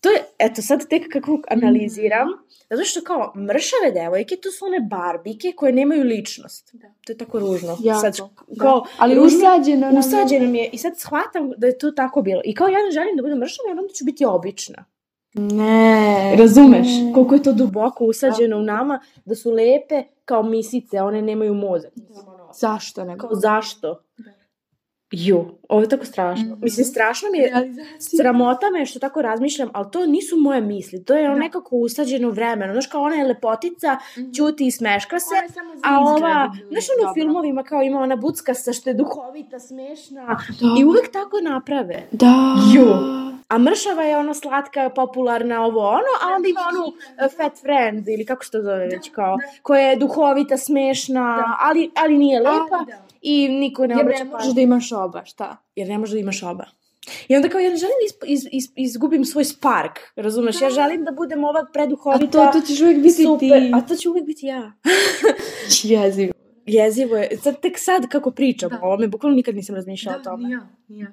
to 0.00 0.08
je, 0.10 0.24
eto 0.38 0.62
sad 0.62 0.88
tek 0.88 1.02
kako 1.12 1.40
analiziram, 1.48 2.28
zato 2.70 2.84
što 2.84 3.00
kao 3.02 3.32
mršave 3.36 3.90
devojke, 3.94 4.36
to 4.36 4.50
su 4.50 4.64
one 4.64 4.80
barbike 4.80 5.52
koje 5.56 5.72
nemaju 5.72 6.02
ličnost. 6.04 6.70
Da. 6.72 6.86
To 7.06 7.12
je 7.12 7.18
tako 7.18 7.38
ružno. 7.38 7.76
Jako, 7.80 8.00
Sad, 8.00 8.16
da. 8.48 8.60
kao, 8.60 8.84
Ali 8.98 9.14
ružno- 9.14 9.38
usađeno 9.38 9.86
nam 9.86 9.98
Usađeno 9.98 10.46
mi 10.46 10.58
je 10.58 10.70
i 10.72 10.78
sad 10.78 10.98
shvatam 10.98 11.50
da 11.56 11.66
je 11.66 11.78
to 11.78 11.90
tako 11.90 12.22
bilo. 12.22 12.40
I 12.44 12.54
kao 12.54 12.68
ja 12.68 12.78
ne 12.78 12.90
želim 12.90 13.16
da 13.16 13.22
budem 13.22 13.38
mršava, 13.38 13.68
jer 13.68 13.78
onda 13.78 13.92
ću 13.92 14.04
biti 14.04 14.24
obična. 14.24 14.84
Ne. 15.34 16.36
Razumeš? 16.38 16.86
Ne. 16.88 17.12
Koliko 17.14 17.34
je 17.34 17.42
to 17.42 17.52
duboko 17.52 18.04
usađeno 18.04 18.58
u 18.58 18.62
nama, 18.62 19.00
da 19.24 19.34
su 19.34 19.50
lepe 19.50 20.02
kao 20.24 20.42
misice, 20.42 21.00
one 21.00 21.22
nemaju 21.22 21.54
mozak. 21.54 21.92
Zašto 22.54 23.04
ne? 23.04 23.18
Kao 23.18 23.30
zašto? 23.32 24.02
Da. 24.18 24.30
Ju, 25.12 25.44
ovo 25.68 25.80
je 25.80 25.88
tako 25.88 26.04
strašno. 26.04 26.44
Mhm. 26.46 26.60
Mislim, 26.62 26.84
strašno 26.84 27.28
mi 27.32 27.38
je, 27.38 27.52
sramota 28.00 28.70
me 28.70 28.86
što 28.86 28.98
tako 28.98 29.22
razmišljam, 29.22 29.70
ali 29.72 29.86
to 29.92 30.06
nisu 30.06 30.36
moje 30.38 30.60
misli. 30.60 31.04
To 31.04 31.14
je 31.14 31.24
ono 31.24 31.34
Da. 31.34 31.40
nekako 31.40 31.76
usađeno 31.76 32.30
vremeno. 32.30 32.72
Znaš, 32.72 32.86
kao 32.86 33.02
ona 33.02 33.14
je 33.14 33.24
lepotica, 33.24 33.96
Mhm. 34.18 34.30
ćuti 34.30 34.66
i 34.66 34.70
smeška 34.70 35.18
se, 35.18 35.34
a 35.84 35.98
ova, 36.00 36.10
izgled 36.54 36.68
znaš 36.70 36.84
ono 36.92 37.10
u 37.10 37.14
filmovima 37.14 37.62
kao 37.62 37.82
ima 37.82 38.00
ona 38.00 38.16
buckasta 38.16 38.72
što 38.72 38.90
je 38.90 38.94
duhovita, 38.94 39.58
smešna 39.60 40.26
Da. 40.26 40.80
i 40.80 40.84
uvek 40.84 41.12
tako 41.12 41.36
naprave. 41.42 42.02
Da. 42.12 42.34
Ju. 42.74 42.86
A 43.48 43.58
mršava 43.58 44.02
je 44.02 44.16
ono 44.16 44.34
slatka, 44.34 44.90
popularna, 44.90 45.64
ovo 45.64 45.88
ono, 45.88 46.12
a 46.22 46.34
onda 46.36 46.48
ima 46.48 46.60
onu 46.70 46.86
uh, 46.86 46.94
fat 47.36 47.60
friend 47.60 48.08
ili 48.08 48.26
kako 48.26 48.44
se 48.44 48.50
to 48.50 48.62
zove 48.62 48.86
već 48.86 49.10
kao, 49.10 49.36
koja 49.62 49.80
je 49.80 49.96
duhovita, 49.96 50.56
smešna, 50.56 51.36
Da. 51.36 51.56
ali, 51.60 51.90
ali 51.96 52.18
nije 52.18 52.40
lepa 52.40 52.84
da. 52.86 53.09
I 53.20 53.48
niko 53.50 53.86
ne 53.86 53.94
Jer 53.94 54.00
obraća 54.00 54.24
ne 54.24 54.30
možeš 54.30 54.54
da 54.54 54.60
imaš 54.60 54.92
oba, 54.92 55.24
šta? 55.24 55.56
Jer 55.76 55.88
ne 55.88 55.98
može 55.98 56.12
da 56.12 56.20
imaš 56.20 56.42
oba. 56.42 56.64
I 57.28 57.36
onda 57.36 57.48
kao 57.48 57.60
ja 57.60 57.70
ne 57.70 57.76
želim 57.76 57.94
da 58.20 58.26
iz, 58.26 58.46
iz, 58.52 58.68
izgubim 58.76 59.24
svoj 59.24 59.44
spark, 59.44 59.98
razumeš? 60.16 60.60
Ja 60.62 60.70
želim 60.70 61.04
da 61.04 61.12
budem 61.12 61.44
ova 61.44 61.60
A 61.60 61.72
preduhovita, 61.72 62.26
to, 62.52 62.60
to 62.60 62.66
ćeš 62.66 62.80
uvijek 62.80 62.98
biti 62.98 63.22
super, 63.24 63.38
ti. 63.38 63.70
a 63.74 63.80
to 63.80 63.96
će 63.96 64.08
uvijek 64.08 64.26
biti 64.26 64.46
ja. 64.46 64.72
Jezivo. 65.84 66.32
Jezivo 66.66 67.16
je, 67.16 67.36
sad, 67.36 67.60
tek 67.60 67.78
sad 67.78 68.08
kako 68.08 68.30
pričam 68.30 68.70
Da. 68.70 68.78
o 68.82 68.86
ovome, 68.86 69.08
bukvalno 69.08 69.36
nikad 69.36 69.54
nisam 69.54 69.74
razmišljala 69.74 70.18
o 70.18 70.22
tome. 70.22 70.48
nija, 70.48 70.68
nija. 70.88 71.12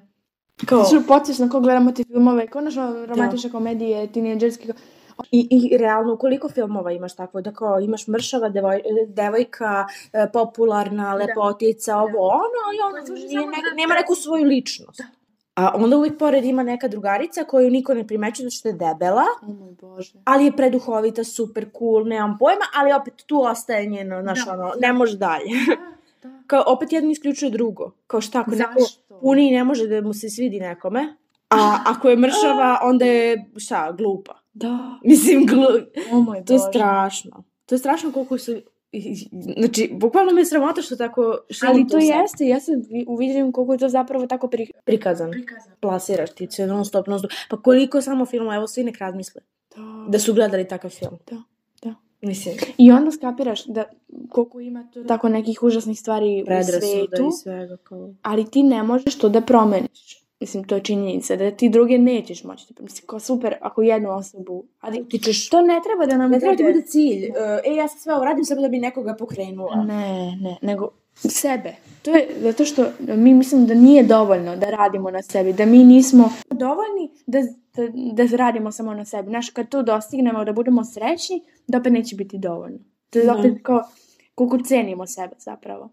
Kao, 0.66 0.84
Što 0.84 1.02
podsješ 1.02 1.38
na 1.38 1.48
ko 1.48 1.60
gledamo 1.60 1.92
te 1.92 2.04
filmove, 2.04 2.46
konačno 2.46 3.06
romantične 3.06 3.50
komedije, 3.50 4.06
tineđerske, 4.06 4.66
kao- 4.66 4.76
I, 5.30 5.48
I 5.50 5.76
realno, 5.78 6.16
koliko 6.16 6.48
filmova 6.48 6.92
imaš 6.92 7.16
tako, 7.16 7.40
da 7.40 7.52
kao 7.52 7.80
imaš 7.80 8.06
mršava 8.06 8.48
devoj, 8.48 8.82
devojka, 9.06 9.86
e, 10.12 10.26
popularna, 10.32 11.14
lepotica, 11.14 11.96
ovo, 11.96 12.28
ono, 12.28 12.62
i 12.76 12.80
ona 12.88 13.00
nije, 13.14 13.46
ne, 13.46 13.56
za 13.70 13.74
nema 13.76 13.94
neku 13.94 14.14
svoju 14.14 14.44
ličnost. 14.44 15.02
A 15.54 15.72
onda 15.74 15.96
uvijek 15.96 16.18
pored 16.18 16.44
ima 16.44 16.62
neka 16.62 16.88
drugarica 16.88 17.44
koju 17.44 17.70
niko 17.70 17.94
ne 17.94 18.06
primećuje 18.06 18.44
zato 18.44 18.56
što 18.56 18.68
je 18.68 18.72
debela, 18.72 19.24
O 19.42 19.52
moj 19.52 19.72
Bože. 19.80 20.12
ali 20.24 20.44
je 20.44 20.56
preduhovita, 20.56 21.24
super 21.24 21.66
cool, 21.78 22.04
nemam 22.06 22.36
pojma, 22.38 22.64
ali 22.74 22.92
opet 22.92 23.14
tu 23.26 23.42
ostaje 23.42 23.86
njeno, 23.86 24.22
znaš, 24.22 24.44
Da. 24.44 24.52
ono, 24.52 24.72
ne 24.80 24.92
može 24.92 25.16
dalje. 25.16 25.44
Da. 26.22 26.28
Kao, 26.46 26.64
opet 26.66 26.92
jedno 26.92 27.10
isključuje 27.10 27.50
drugo. 27.50 27.90
Kao 28.06 28.20
šta, 28.20 28.40
ako 28.40 28.50
neko 28.50 28.80
puni 29.20 29.48
i 29.48 29.50
ne 29.50 29.64
može 29.64 29.86
da 29.86 30.00
mu 30.00 30.12
se 30.12 30.30
svidi 30.30 30.60
nekome, 30.60 31.16
A 31.50 31.78
ako 31.86 32.08
je 32.08 32.16
mršava, 32.16 32.78
onda 32.82 33.04
je, 33.04 33.50
šta, 33.56 33.92
glupa. 33.92 34.37
Da. 34.58 34.98
Mislim, 35.04 35.46
glu... 35.46 35.66
O 36.12 36.20
moj 36.20 36.44
to 36.44 36.52
je 36.52 36.58
Bože. 36.58 36.68
strašno. 36.70 37.44
To 37.66 37.74
je 37.74 37.78
strašno 37.78 38.12
koliko 38.12 38.38
su... 38.38 38.56
Znači, 39.58 39.90
bukvalno 39.92 40.32
me 40.32 40.40
je 40.40 40.44
sramota 40.44 40.82
što 40.82 40.96
tako... 40.96 41.38
Što 41.50 41.66
Ali 41.66 41.86
to 41.86 42.00
sad 42.00 42.02
jeste, 42.02 42.46
ja 42.46 42.60
se 42.60 42.72
vi- 42.90 43.04
uviđam 43.08 43.52
koliko 43.52 43.72
je 43.72 43.78
to 43.78 43.88
zapravo 43.88 44.26
tako 44.26 44.48
pri... 44.48 44.70
Prikazan. 44.84 45.30
prikazano. 45.30 45.76
Plasiraš 45.80 46.30
ti 46.30 46.46
se 46.50 46.66
non 46.66 46.84
stop, 46.84 47.06
non 47.06 47.18
stop. 47.18 47.30
Pa 47.50 47.62
koliko 47.62 48.00
samo 48.00 48.26
filmova, 48.26 48.56
evo 48.56 48.66
svi 48.66 48.84
nek 48.84 48.98
razmisle. 48.98 49.42
Da. 49.76 49.82
Da 50.08 50.18
su 50.18 50.34
gledali 50.34 50.68
takav 50.68 50.90
film. 50.90 51.18
Da, 51.30 51.36
da. 51.82 51.94
Mislim, 52.20 52.54
I 52.78 52.92
onda 52.92 53.10
skapiraš 53.10 53.64
da 53.64 53.84
koliko 54.28 54.60
ima 54.60 54.90
to 54.94 55.04
tako 55.04 55.28
nekih 55.28 55.62
užasnih 55.62 55.98
stvari 56.00 56.42
u 56.42 56.46
predrasuda 56.46 56.80
svetu, 56.80 57.28
i 57.28 57.32
svega. 57.42 57.76
Kao... 57.76 58.14
ali 58.22 58.50
ti 58.50 58.62
ne 58.62 58.82
možeš 58.82 59.18
to 59.18 59.28
da 59.28 59.40
promeniš. 59.40 60.27
Mislim, 60.40 60.64
to 60.64 60.74
je 60.74 60.82
činjenica, 60.82 61.36
da 61.36 61.50
ti 61.50 61.68
druge 61.68 61.98
nećeš 61.98 62.44
moći. 62.44 62.66
da 62.70 62.82
Mislim, 62.82 63.06
kao 63.06 63.20
super, 63.20 63.54
ako 63.60 63.82
jednu 63.82 64.10
osobu... 64.10 64.64
Ali 64.80 65.08
Ti 65.08 65.18
ćeš... 65.18 65.48
to 65.48 65.62
ne 65.62 65.80
treba 65.84 66.06
da 66.06 66.16
nam 66.16 66.30
Ne 66.30 66.40
treba 66.40 66.56
ti 66.56 66.62
bude- 66.62 66.82
cilj. 66.82 67.24
Uh, 67.24 67.34
e, 67.64 67.74
ja 67.74 67.88
sam 67.88 67.98
sve 67.98 68.14
ovo 68.14 68.24
radim 68.24 68.44
samo 68.44 68.60
da 68.60 68.68
bi 68.68 68.78
nekoga 68.78 69.14
pokrenula. 69.14 69.76
Ne, 69.76 70.08
ne, 70.36 70.56
nego 70.62 70.90
sebe. 71.14 71.74
To 72.02 72.10
je 72.10 72.28
zato 72.40 72.64
što 72.64 72.84
mi 72.98 73.34
mislim 73.34 73.66
da 73.66 73.74
nije 73.74 74.02
dovoljno 74.02 74.56
da 74.56 74.70
radimo 74.70 75.10
na 75.10 75.22
sebi, 75.22 75.52
da 75.52 75.66
mi 75.66 75.78
nismo 75.78 76.30
dovoljni 76.50 77.10
da, 77.26 77.38
da, 77.74 77.88
da 78.24 78.36
radimo 78.36 78.72
samo 78.72 78.94
na 78.94 79.04
sebi. 79.04 79.28
Znaš, 79.28 79.50
kad 79.50 79.68
to 79.68 79.82
dostignemo, 79.82 80.44
da 80.44 80.52
budemo 80.52 80.84
srećni, 80.84 81.36
da 81.66 81.78
opet 81.78 81.92
neće 81.92 82.16
biti 82.16 82.38
dovoljno. 82.38 82.78
To 83.10 83.18
je 83.18 83.24
Da. 83.24 83.34
opet 83.34 83.54
kao 83.62 83.82
koliko 84.34 84.58
cenimo 84.58 85.06
sebe 85.06 85.34
zapravo. 85.38 85.88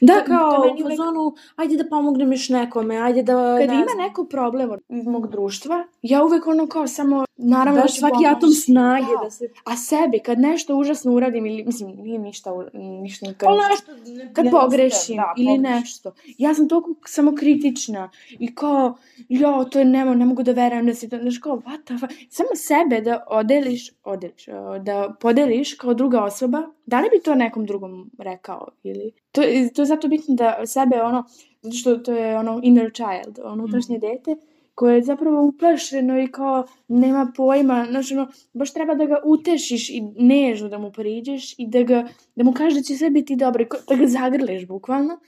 Da, 0.00 0.14
To- 0.14 0.24
kao 0.26 0.50
to 0.52 0.62
u 0.62 0.66
meni 0.66 0.82
uvek- 0.82 0.90
fazonu, 0.90 1.34
ajde 1.56 1.76
da 1.76 1.84
pomognem 1.86 2.32
još 2.32 2.48
nekome, 2.48 2.96
ajde 2.96 3.22
da... 3.22 3.56
Kad 3.58 3.68
ne 3.68 3.74
ima 3.74 3.84
znam, 3.84 3.98
neko 3.98 4.24
problem 4.24 4.70
iz 4.90 5.06
mog 5.06 5.28
društva, 5.28 5.84
ja 6.02 6.24
uvek 6.24 6.46
ono 6.46 6.66
kao 6.66 6.86
samo, 6.86 7.24
naravno 7.36 7.82
da 7.82 7.88
svaki 7.88 8.12
pomoći. 8.12 8.26
atom 8.28 8.50
snage 8.50 9.06
Da. 9.12 9.24
da 9.24 9.30
se... 9.30 9.48
A 9.64 9.76
sebi, 9.76 10.18
kad 10.18 10.38
nešto 10.38 10.76
užasno 10.76 11.12
uradim, 11.12 11.46
ili, 11.46 11.64
mislim, 11.64 11.90
nije 11.92 12.18
ništa, 12.18 12.50
ništa 12.74 13.26
nikad 13.26 13.48
Pa 13.48 13.54
ništa. 13.54 13.68
nešto... 13.70 14.12
ne- 14.14 14.32
kad 14.32 14.44
ne 14.44 14.50
pogrešim 14.52 15.16
da, 15.16 15.34
ili 15.36 15.46
pogrešim. 15.48 15.62
nešto. 15.72 16.12
Ja 16.38 16.54
sam 16.54 16.68
toliko 16.68 16.94
samo 17.06 17.32
kritična 17.32 18.10
i 18.30 18.54
kao, 18.54 18.96
jo, 19.28 19.64
to 19.64 19.78
je 19.78 19.84
nemo, 19.84 20.14
ne 20.14 20.24
mogu 20.24 20.42
da 20.42 20.52
verujem 20.52 20.86
da 20.86 20.94
si 20.94 21.08
to, 21.08 21.18
znaš 21.18 21.38
kao, 21.38 21.56
what 21.56 21.84
the 21.84 21.98
fuck? 21.98 22.12
Samo 22.30 22.48
sebe 22.56 23.00
da 23.00 23.24
odeliš, 23.28 23.90
odeliš, 24.04 24.46
da 24.80 25.14
podeliš 25.20 25.74
kao 25.74 25.94
druga 25.94 26.22
osoba, 26.22 26.62
da 26.86 27.00
li 27.00 27.08
bi 27.08 27.22
to 27.22 27.34
nekom 27.34 27.66
drugom 27.66 28.10
rekao 28.18 28.68
ili... 28.82 29.12
To, 29.32 29.42
je- 29.42 29.72
to 29.72 29.82
je 29.82 29.86
zato 29.86 30.08
bitno 30.08 30.34
da 30.34 30.66
sebe 30.66 31.02
ono, 31.02 31.24
zato 31.62 31.76
što 31.76 31.96
to 31.96 32.12
je 32.12 32.38
ono 32.38 32.60
inner 32.62 32.90
child, 32.92 33.38
ono 33.38 33.52
unutrašnje 33.54 33.98
dete, 33.98 34.36
koje 34.74 34.94
je 34.94 35.02
zapravo 35.02 35.42
uplašeno 35.42 36.20
i 36.20 36.26
kao 36.26 36.66
nema 36.88 37.32
pojma, 37.36 37.86
znaš 37.90 38.12
ono, 38.12 38.24
baš 38.52 38.72
treba 38.72 38.94
da 38.94 39.04
ga 39.04 39.16
utešiš 39.24 39.90
i 39.90 40.00
nežno 40.16 40.68
da 40.68 40.78
mu 40.78 40.92
priđeš 40.92 41.54
i 41.58 41.66
da, 41.66 41.82
ga, 41.82 42.08
da 42.36 42.44
mu 42.44 42.52
kažeš 42.52 42.74
da 42.74 42.82
će 42.82 42.96
sve 42.96 43.10
biti 43.10 43.36
dobro, 43.36 43.64
da 43.88 43.96
ga 43.96 44.06
zagrliš 44.08 44.66
bukvalno 44.66 45.18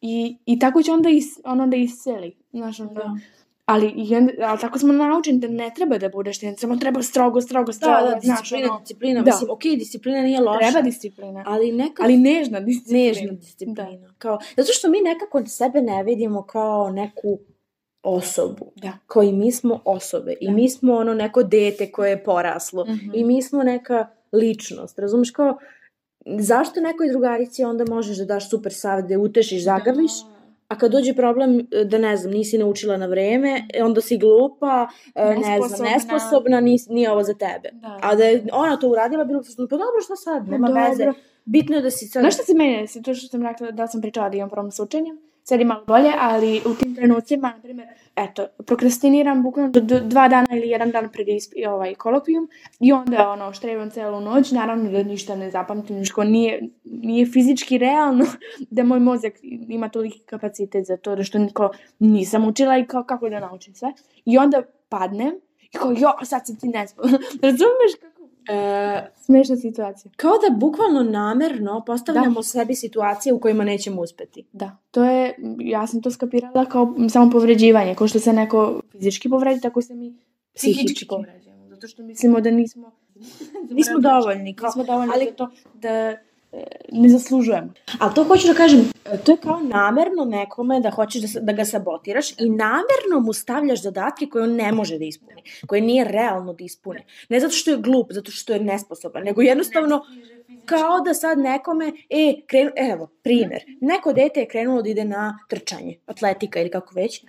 i, 0.00 0.36
i 0.46 0.58
tako 0.58 0.82
će 0.82 0.92
onda 0.92 1.08
is, 1.08 1.24
ono 1.44 1.66
da 1.66 1.76
isceli, 1.76 2.36
znaš 2.52 2.80
ono, 2.80 2.92
Da. 2.92 3.16
Ali, 3.66 3.92
i 3.96 4.16
onda, 4.16 4.32
ali 4.40 4.60
tako 4.60 4.78
smo 4.78 4.92
naučeni 4.92 5.38
da 5.38 5.48
ne 5.48 5.70
treba 5.76 5.98
da 5.98 6.08
budeš 6.08 6.38
ten, 6.38 6.56
samo 6.56 6.76
treba 6.76 7.02
strogo, 7.02 7.40
strogo, 7.40 7.72
strogo, 7.72 7.96
Da, 8.00 8.10
da, 8.10 8.20
znaš, 8.20 8.40
disciplina, 8.40 8.70
ono, 8.70 8.80
disciplina. 8.80 9.22
Da. 9.22 9.30
Mislim, 9.30 9.50
okej, 9.50 9.76
disciplina 9.76 10.22
nije 10.22 10.40
loša. 10.40 10.58
treba 10.58 10.82
disciplina, 10.82 11.44
Ali 11.46 11.72
nekako... 11.72 12.02
ali 12.02 12.16
nežna 12.16 12.60
disciplina. 12.60 13.06
nežna 13.06 13.32
disciplina. 13.32 14.14
Kao, 14.18 14.38
zato 14.56 14.72
što 14.72 14.90
mi 14.90 15.00
nekako 15.00 15.46
sebe 15.46 15.80
ne 15.82 16.02
vidimo 16.02 16.42
kao 16.42 16.90
neku 16.90 17.38
osobu. 18.02 18.72
Da. 18.76 18.92
Kao 19.06 19.22
i 19.22 19.32
mi 19.32 19.52
smo 19.52 19.80
osobe. 19.84 20.34
I 20.40 20.46
Da. 20.46 20.52
mi 20.52 20.68
smo 20.68 20.94
ono 20.94 21.14
neko 21.14 21.42
dete 21.42 21.92
koje 21.92 22.10
je 22.10 22.24
poraslo. 22.24 22.84
Mhm. 22.84 23.10
I 23.14 23.24
mi 23.24 23.42
smo 23.42 23.62
neka 23.62 24.06
ličnost. 24.32 24.98
Razumeš 24.98 25.30
kao, 25.30 25.58
zašto 26.38 26.80
nekoj 26.80 27.08
drugarici 27.08 27.64
onda 27.64 27.84
možeš 27.88 28.16
da 28.18 28.24
daš 28.24 28.50
super 28.50 28.72
savjet, 28.74 29.06
da 29.06 29.18
utešiš, 29.18 29.64
zagrliš, 29.64 30.12
a 30.68 30.78
kad 30.78 30.92
dođe 30.92 31.14
problem 31.14 31.58
e, 31.60 31.84
da 31.84 31.98
ne 31.98 32.16
znam, 32.16 32.32
nisi 32.32 32.58
naučila 32.58 32.96
na 32.96 33.06
vreme, 33.06 33.66
e, 33.74 33.84
onda 33.84 34.00
si 34.00 34.18
glupa, 34.18 34.88
e, 35.14 35.24
ne 35.24 35.68
znam, 35.68 35.92
Nesposobna. 35.92 36.60
nis, 36.60 36.88
nije 36.88 37.10
ovo 37.10 37.22
za 37.22 37.34
tebe. 37.34 37.70
Da. 37.72 37.98
A 38.02 38.14
da 38.14 38.24
je 38.24 38.44
ona 38.52 38.76
to 38.76 38.88
uradila, 38.88 39.24
bilo 39.24 39.40
bi 39.40 39.46
pa 39.56 39.76
dobro, 39.76 40.00
šta 40.04 40.16
sad, 40.16 40.48
nema 40.48 40.68
Dobro. 40.68 40.82
veze. 40.88 41.12
Bitno 41.44 41.76
je 41.76 41.82
da 41.82 41.90
si 41.90 42.06
sad... 42.06 42.20
Znaš 42.20 42.34
šta 42.34 42.42
se 42.42 42.54
meni 42.54 42.80
desi? 42.80 43.02
To 43.02 43.14
što 43.14 43.28
sam 43.28 43.42
rekla 43.42 43.70
da 43.70 43.86
sam 43.86 44.00
pričala 44.00 44.28
da 44.28 44.36
imam 44.36 44.50
problem 44.50 44.72
s 44.72 44.80
učenjem. 44.80 45.18
Sad 45.46 45.60
je 45.60 45.64
malo 45.64 45.84
bolje, 45.86 46.12
ali 46.18 46.62
u 46.66 46.74
tim 46.74 46.94
trenucima, 46.94 47.48
na 47.56 47.62
primjer, 47.62 47.88
eto, 48.16 48.46
prokrastiniram 48.66 49.42
bukvalno 49.42 49.70
do, 49.70 49.80
do 49.80 50.00
dva 50.00 50.28
dana 50.28 50.46
ili 50.50 50.68
jedan 50.68 50.90
dan 50.90 51.08
pred 51.12 51.26
isp- 51.26 51.68
ovaj 51.68 51.94
kolokvijum 51.94 52.48
i 52.80 52.92
onda 52.92 53.28
ono, 53.30 53.52
štrebam 53.52 53.90
celu 53.90 54.20
noć, 54.20 54.52
naravno 54.52 54.90
da 54.90 55.02
ništa 55.02 55.36
ne 55.36 55.50
zapamtim, 55.50 56.04
što 56.04 56.24
nije, 56.24 56.68
nije 56.84 57.26
fizički 57.26 57.78
realno 57.78 58.24
da 58.70 58.82
moj 58.82 59.00
mozak 59.00 59.32
ima 59.68 59.88
toliki 59.88 60.18
kapacitet 60.18 60.86
za 60.86 60.96
to, 60.96 61.16
da 61.16 61.24
što 61.24 61.38
niko 61.38 61.70
nisam 61.98 62.44
učila 62.44 62.78
i 62.78 62.86
kao 62.86 63.04
kako 63.04 63.28
da 63.28 63.40
naučim 63.40 63.74
sve. 63.74 63.92
I 64.24 64.38
onda 64.38 64.62
padnem 64.88 65.32
i 65.62 65.68
kao, 65.78 65.90
jo, 65.90 66.12
sad 66.22 66.46
si 66.46 66.58
ti 66.58 66.68
nesposobna. 66.68 67.18
Razumeš 67.42 67.92
kako? 68.00 68.13
E, 68.48 69.10
Smešna 69.16 69.56
situacija. 69.56 70.12
Kao 70.16 70.32
da 70.32 70.56
bukvalno 70.56 71.02
namerno 71.02 71.82
postavljamo 71.86 72.42
sebi 72.42 72.74
situacije 72.74 73.32
u 73.32 73.40
kojima 73.40 73.64
nećemo 73.64 74.02
uspeti. 74.02 74.44
Da, 74.52 74.76
to 74.90 75.04
je, 75.04 75.34
ja 75.58 75.86
sam 75.86 76.02
to 76.02 76.10
skapirala 76.10 76.64
kao 76.64 76.94
samo 77.08 77.30
povređivanje, 77.30 77.94
kao 77.94 78.08
što 78.08 78.18
se 78.18 78.32
neko 78.32 78.80
fizički 78.92 79.28
povredi, 79.28 79.60
tako 79.60 79.82
se 79.82 79.94
mi 79.94 80.16
psihički, 80.54 80.84
Psihički. 80.84 81.06
povređujemo, 81.06 81.68
zato 81.68 81.88
što 81.88 82.02
mislimo 82.02 82.40
da 82.40 82.50
nismo 82.50 82.92
Nismo 83.70 83.98
dovoljni. 83.98 84.54
Kao, 84.54 84.66
nismo 84.68 84.84
dovoljni 84.84 85.12
ali- 85.14 85.32
to 85.36 85.50
da 85.74 86.16
ne 86.92 87.08
zaslužujemo. 87.08 87.72
ali 87.98 88.14
to 88.14 88.24
hoću 88.24 88.48
da 88.48 88.54
kažem, 88.54 88.80
e, 89.04 89.18
to 89.24 89.32
je 89.32 89.38
kao 89.42 89.60
namerno 89.60 90.24
nekome 90.24 90.80
da 90.80 90.90
hoćeš 90.90 91.22
da, 91.22 91.40
da 91.40 91.52
ga 91.52 91.64
sabotiraš 91.64 92.30
i 92.30 92.50
namerno 92.50 93.20
mu 93.20 93.32
stavljaš 93.32 93.82
zadatke 93.82 94.26
koje 94.26 94.44
on 94.44 94.54
ne 94.54 94.72
može 94.72 94.98
da 94.98 95.04
ispuni, 95.04 95.42
koje 95.66 95.80
nije 95.80 96.04
realno 96.04 96.52
da 96.52 96.64
ispuni. 96.64 97.00
Ne 97.28 97.40
zato 97.40 97.52
što 97.52 97.70
je 97.70 97.76
glup, 97.76 98.12
zato 98.12 98.30
što 98.30 98.52
je 98.52 98.60
nesposoban, 98.60 99.24
nego 99.24 99.42
jednostavno 99.42 100.04
kao 100.64 101.00
da 101.00 101.14
sad 101.14 101.38
nekome, 101.38 101.92
e, 102.10 102.34
krenu, 102.46 102.70
evo, 102.76 103.08
primjer, 103.22 103.62
neko 103.80 104.12
dete 104.12 104.40
je 104.40 104.48
krenulo 104.48 104.82
da 104.82 104.88
ide 104.88 105.04
na 105.04 105.38
trčanje, 105.48 105.98
atletika 106.06 106.60
ili 106.60 106.70
kako 106.70 106.94
već, 106.94 107.24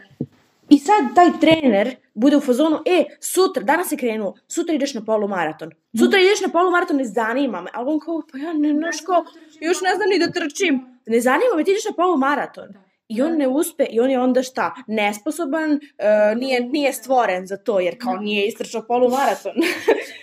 I 0.69 0.79
sad 0.79 1.15
taj 1.15 1.31
trener 1.41 1.95
bude 2.13 2.37
u 2.37 2.41
fazonu, 2.41 2.79
e, 2.85 3.03
sutra, 3.19 3.63
danas 3.63 3.91
je 3.91 3.97
krenuo, 3.97 4.33
sutra 4.47 4.75
ideš 4.75 4.93
na 4.93 5.05
polumaraton. 5.05 5.71
Sutra 5.99 6.19
ideš 6.19 6.41
na 6.41 6.49
polumaraton, 6.49 6.97
ne 6.97 7.05
zanima 7.05 7.61
me. 7.61 7.69
Ali 7.73 7.91
on 7.91 7.99
kao, 7.99 8.21
pa 8.31 8.37
ja 8.37 8.53
ne, 8.53 8.73
znaš 8.73 9.01
kao, 9.05 9.25
još 9.61 9.81
ne 9.81 9.95
znam 9.95 10.09
ni 10.09 10.19
da 10.19 10.31
trčim. 10.31 10.99
Ne 11.05 11.19
zanima 11.21 11.55
me, 11.55 11.63
ti 11.63 11.71
ideš 11.71 11.85
na 11.85 11.95
polumaraton. 11.95 12.67
I 13.07 13.21
on 13.21 13.37
ne 13.37 13.47
uspe, 13.47 13.85
i 13.89 13.99
on 13.99 14.09
je 14.09 14.19
onda 14.19 14.43
šta? 14.43 14.73
Nesposoban, 14.87 15.71
e, 15.97 16.35
nije, 16.35 16.61
nije 16.61 16.93
stvoren 16.93 17.47
za 17.47 17.57
to, 17.57 17.79
jer 17.79 17.97
kao 18.01 18.15
nije 18.15 18.47
istrčao 18.47 18.85
polumaraton. 18.87 19.53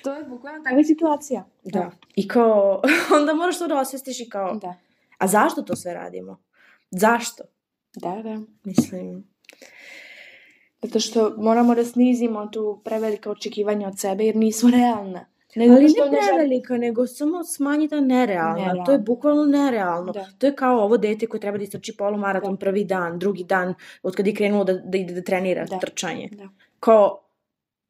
To 0.04 0.14
je 0.14 0.24
bukvalno 0.24 0.64
takva 0.64 0.84
situacija. 0.84 1.44
da. 1.64 1.90
I 2.16 2.28
kao, 2.28 2.82
onda 3.16 3.34
moraš 3.34 3.58
to 3.58 3.66
da 3.66 3.80
osvestiš 3.80 4.20
i 4.20 4.28
kao, 4.28 4.54
Da. 4.54 4.74
a 5.18 5.26
zašto 5.26 5.62
to 5.62 5.76
sve 5.76 5.94
radimo? 5.94 6.42
Zašto? 6.90 7.44
Da, 7.94 8.22
da. 8.22 8.40
Mislim, 8.64 9.31
Zato 10.82 11.00
što 11.00 11.34
moramo 11.38 11.74
da 11.74 11.84
snizimo 11.84 12.46
tu 12.46 12.80
prevelika 12.84 13.30
očekivanja 13.30 13.88
od 13.88 13.98
sebe, 13.98 14.24
jer 14.24 14.36
nisu 14.36 14.70
realna. 14.70 15.26
Nego 15.54 15.74
Ali 15.74 15.84
ne 15.84 15.92
prevelika, 16.10 16.76
nego 16.76 17.06
samo 17.06 17.44
smanji 17.44 17.88
ta 17.88 18.00
nerealna. 18.00 18.56
Nerealna. 18.56 18.84
To 18.84 18.92
je 18.92 18.98
bukvalno 18.98 19.44
nerealno. 19.44 20.12
Da. 20.12 20.26
To 20.38 20.46
je 20.46 20.54
kao 20.56 20.80
ovo 20.84 20.96
dete 20.96 21.26
koje 21.26 21.40
treba 21.40 21.58
da 21.58 21.64
istrči 21.64 21.96
polumaraton 21.96 22.56
prvi 22.56 22.84
dan, 22.84 23.18
drugi 23.18 23.44
dan, 23.44 23.74
od 24.02 24.14
kad 24.14 24.26
je 24.26 24.34
krenulo 24.34 24.64
da, 24.64 24.72
da 24.72 24.98
ide 24.98 25.14
da 25.14 25.22
trenira 25.22 25.64
Da. 25.64 25.78
trčanje. 25.78 26.28
Da. 26.32 26.48
Kao, 26.80 27.24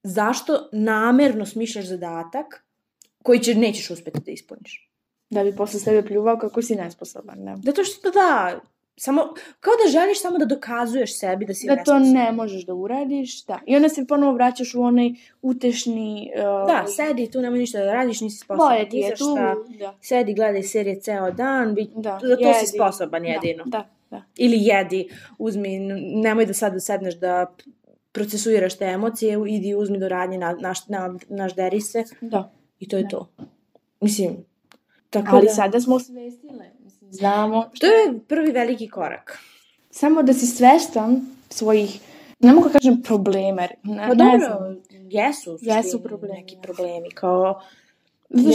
zašto 0.02 0.68
namerno 0.72 1.46
smišljaš 1.46 1.86
zadatak 1.86 2.64
koji 3.22 3.38
će, 3.38 3.54
nećeš 3.54 3.90
uspeti 3.90 4.20
da 4.20 4.30
ispuniš? 4.30 4.90
Da 5.30 5.44
bi 5.44 5.56
posle 5.56 5.80
sebe 5.80 6.08
pljuvao 6.08 6.38
kako 6.38 6.62
si 6.62 6.74
nesposoban. 6.74 7.44
Da. 7.44 7.56
Zato 7.64 7.84
što 7.84 8.10
da, 8.10 8.60
samo, 8.96 9.22
kao 9.60 9.72
da 9.84 9.90
želiš 9.90 10.20
samo 10.20 10.38
da 10.38 10.44
dokazuješ 10.44 11.18
sebi 11.18 11.46
da 11.46 11.54
si 11.54 11.66
da 11.66 11.84
to 11.84 11.98
ne 11.98 12.32
možeš 12.32 12.64
da 12.64 12.74
uradiš, 12.74 13.44
da. 13.44 13.58
I 13.66 13.76
onda 13.76 13.88
se 13.88 14.06
ponovo 14.06 14.32
vraćaš 14.32 14.74
u 14.74 14.82
onaj 14.82 15.10
utešni... 15.42 16.32
Uh, 16.36 16.42
Da, 16.66 16.84
sedi 16.88 17.30
tu, 17.30 17.40
nemoj 17.40 17.58
ništa 17.58 17.78
da 17.78 17.92
radiš, 17.92 18.20
nisi 18.20 18.38
sposoban. 18.38 18.68
Bolje 18.68 18.88
ti 18.88 18.96
ni 18.96 19.02
je 19.02 19.08
za 19.08 19.16
tu. 19.16 19.24
šta. 19.32 19.54
Da, 19.78 19.94
Sedi, 20.00 20.34
gledaj 20.34 20.62
serije 20.62 21.00
ceo 21.00 21.30
dan, 21.30 21.74
bi, 21.74 21.88
da. 21.94 22.18
za 22.22 22.36
to 22.36 22.42
si 22.44 22.58
jedi. 22.58 22.66
sposoban 22.68 23.24
jedino. 23.24 23.64
Da, 23.64 23.78
da, 23.78 23.88
da. 24.10 24.22
Ili 24.36 24.56
jedi, 24.58 25.08
uzmi, 25.38 25.76
n- 25.76 25.88
nemoj 26.14 26.46
da 26.46 26.54
sad 26.54 26.72
sedneš 26.78 27.14
da 27.14 27.54
procesuiraš 28.12 28.76
te 28.76 28.84
emocije, 28.84 29.38
idi 29.48 29.74
uzmi 29.74 29.98
do 29.98 30.08
radnje, 30.08 30.38
na, 30.38 30.52
naš, 30.52 30.88
na, 30.88 31.18
nažderi 31.28 31.80
se 31.80 32.04
da. 32.20 32.52
i 32.78 32.88
to 32.88 32.96
je 32.96 33.02
Da. 33.02 33.08
to. 33.08 33.28
Mislim, 34.00 34.36
tako 35.10 35.36
Ali 35.36 35.46
da... 35.46 35.52
sada 35.52 35.80
smo 35.80 35.98
svestile. 35.98 36.70
Znamo 37.12 37.70
To 37.80 37.86
je 37.86 38.18
prvi 38.20 38.52
veliki 38.52 38.88
korak. 38.88 39.38
samo 39.90 40.22
da 40.22 40.32
si 40.32 40.46
svestan 40.46 41.20
svojih 41.48 42.00
ne 42.40 42.52
mogu 42.52 42.68
da 42.68 42.72
kažem 42.72 43.02
probleme. 43.02 43.68
Ne, 43.82 43.96
Pa 43.98 44.08
ne 44.08 44.14
dobro, 44.14 44.38
znam. 44.38 44.76
jesu, 45.10 45.58
Jesu 45.60 46.02
problemi, 46.02 46.34
neki 46.34 46.56
problemi, 46.62 47.10
kao 47.10 47.60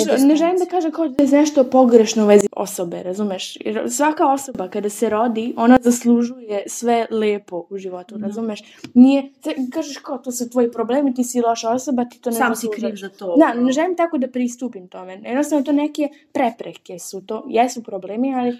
Što 0.03 0.25
ne 0.25 0.35
želim 0.35 0.57
da 0.57 0.65
kažem 0.65 0.91
kao 0.91 1.07
da 1.07 1.23
je 1.23 1.29
nešto 1.29 1.63
pogrešno 1.63 2.23
u 2.23 2.27
vezi 2.27 2.47
osobe, 2.51 3.03
razumeš? 3.03 3.57
Jer 3.59 3.91
svaka 3.91 4.27
osoba 4.27 4.67
kada 4.67 4.89
se 4.89 5.09
rodi, 5.09 5.53
ona 5.57 5.77
zaslužuje 5.81 6.63
sve 6.67 7.07
lepo 7.11 7.65
u 7.69 7.77
životu, 7.77 8.17
Da. 8.17 8.27
razumeš? 8.27 8.63
Nije, 8.93 9.31
sad 9.41 9.53
kažeš 9.73 9.97
kao 9.97 10.17
to 10.17 10.31
su 10.31 10.49
tvoji 10.49 10.71
problemi, 10.71 11.13
ti 11.13 11.23
si 11.23 11.41
loša 11.41 11.69
osoba, 11.69 12.05
ti 12.05 12.21
to 12.21 12.29
ne 12.29 12.35
sam 12.35 12.55
si 12.55 12.65
zaslužuješ. 12.67 12.81
kriv 12.81 13.09
za 13.09 13.09
to. 13.09 13.35
Da, 13.37 13.53
ne 13.53 13.71
želim 13.71 13.95
tako 13.95 14.17
da 14.17 14.27
pristupim 14.27 14.87
tome. 14.87 15.21
Jednostavno 15.23 15.65
to 15.65 15.71
neke 15.71 16.09
prepreke 16.31 16.99
su 16.99 17.21
to, 17.21 17.45
jesu 17.49 17.83
problemi, 17.83 18.35
ali 18.35 18.57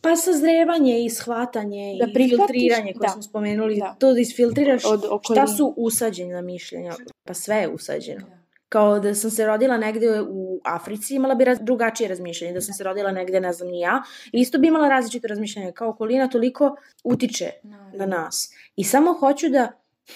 Pa 0.00 0.16
sazrevanje 0.16 1.04
i 1.04 1.10
shvatanje 1.10 1.96
Da 1.98 2.20
i 2.20 2.28
filtriranje 2.28 2.92
koje 2.92 3.06
da. 3.06 3.08
smo 3.08 3.22
spomenuli, 3.22 3.76
Da. 3.76 3.96
to 3.98 4.12
da 4.12 4.20
isfiltriraš 4.20 4.82
Od 4.84 5.04
šta 5.22 5.46
su 5.46 5.74
usađena 5.76 6.40
mišljenja. 6.40 6.94
Pa 7.24 7.34
sve 7.34 7.56
je 7.56 7.68
usađeno. 7.68 8.26
Kao 8.74 8.98
da 9.00 9.14
sam 9.14 9.30
se 9.30 9.46
rodila 9.46 9.76
negde 9.76 10.08
u 10.22 10.60
Africi, 10.64 11.14
imala 11.14 11.34
bi 11.34 11.44
raz, 11.44 11.58
drugačije 11.60 12.08
razmišljanje. 12.08 12.54
Da 12.54 12.60
sam 12.60 12.74
se 12.74 12.84
rodila 12.84 13.12
negde, 13.12 13.40
ne 13.40 13.52
znam 13.52 13.68
ni 13.68 13.80
ja, 13.80 14.02
isto 14.32 14.58
bi 14.58 14.66
imala 14.68 14.88
različito 14.88 15.28
razmišljanje. 15.28 15.72
Kao 15.72 15.88
okolina 15.90 16.28
toliko 16.28 16.76
utiče 17.04 17.50
na 17.94 18.06
nas. 18.06 18.50
I 18.76 18.84
samo 18.84 19.12
hoću 19.12 19.48
da, 19.48 19.68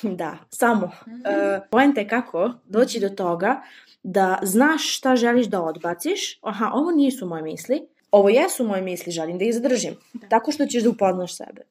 da, 0.22 0.38
samo, 0.50 0.90
Mhm. 1.06 1.14
uh, 1.16 1.22
poenta 1.70 2.00
je 2.00 2.08
kako 2.08 2.50
doći 2.64 3.00
do 3.00 3.08
toga 3.08 3.60
da 4.02 4.38
znaš 4.42 4.96
šta 4.96 5.16
želiš 5.16 5.46
da 5.46 5.62
odbaciš. 5.62 6.38
Aha, 6.42 6.70
ovo 6.74 6.90
nisu 6.90 7.26
moje 7.26 7.42
misli. 7.42 7.88
Ovo 8.10 8.28
jesu 8.28 8.64
moje 8.64 8.82
misli, 8.82 9.12
želim 9.12 9.38
da 9.38 9.44
ih 9.44 9.54
zadržim. 9.54 9.94
Tako 10.30 10.52
što 10.52 10.66
ćeš 10.66 10.82
da 10.82 10.90
upoznaš 10.90 11.36
sebe. 11.36 11.62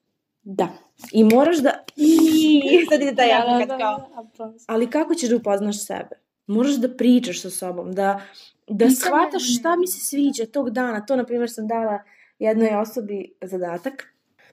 Da. 0.43 0.67
I 1.11 1.23
moraš 1.23 1.57
da... 1.57 1.83
I 1.95 2.85
sad 2.89 3.01
ide 3.01 3.15
taj 3.15 3.27
Da, 3.27 3.33
jahakat 3.33 3.67
da, 3.67 3.77
kao... 3.77 3.97
da. 4.37 4.53
Ali 4.67 4.89
kako 4.89 5.15
ćeš 5.15 5.29
da 5.29 5.35
upoznaš 5.35 5.85
sebe? 5.85 6.26
Moraš 6.47 6.75
da 6.75 6.89
pričaš 6.89 7.41
sa 7.41 7.49
sobom, 7.49 7.91
da, 7.91 8.21
da 8.67 8.85
Nikad 8.85 8.97
shvataš 8.97 9.49
ne- 9.49 9.55
šta 9.59 9.75
mi 9.75 9.87
se 9.87 9.99
sviđa 9.99 10.45
tog 10.45 10.69
dana. 10.69 11.05
To, 11.05 11.15
na 11.15 11.25
primjer, 11.25 11.51
sam 11.51 11.67
dala 11.67 11.99
jednoj 12.39 12.75
osobi 12.75 13.33
zadatak 13.41 14.05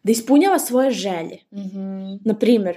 da 0.02 0.12
ispunjava 0.12 0.58
svoje 0.58 0.90
želje. 0.90 1.38
Mhm. 1.52 2.14
Na 2.24 2.38
primjer, 2.40 2.76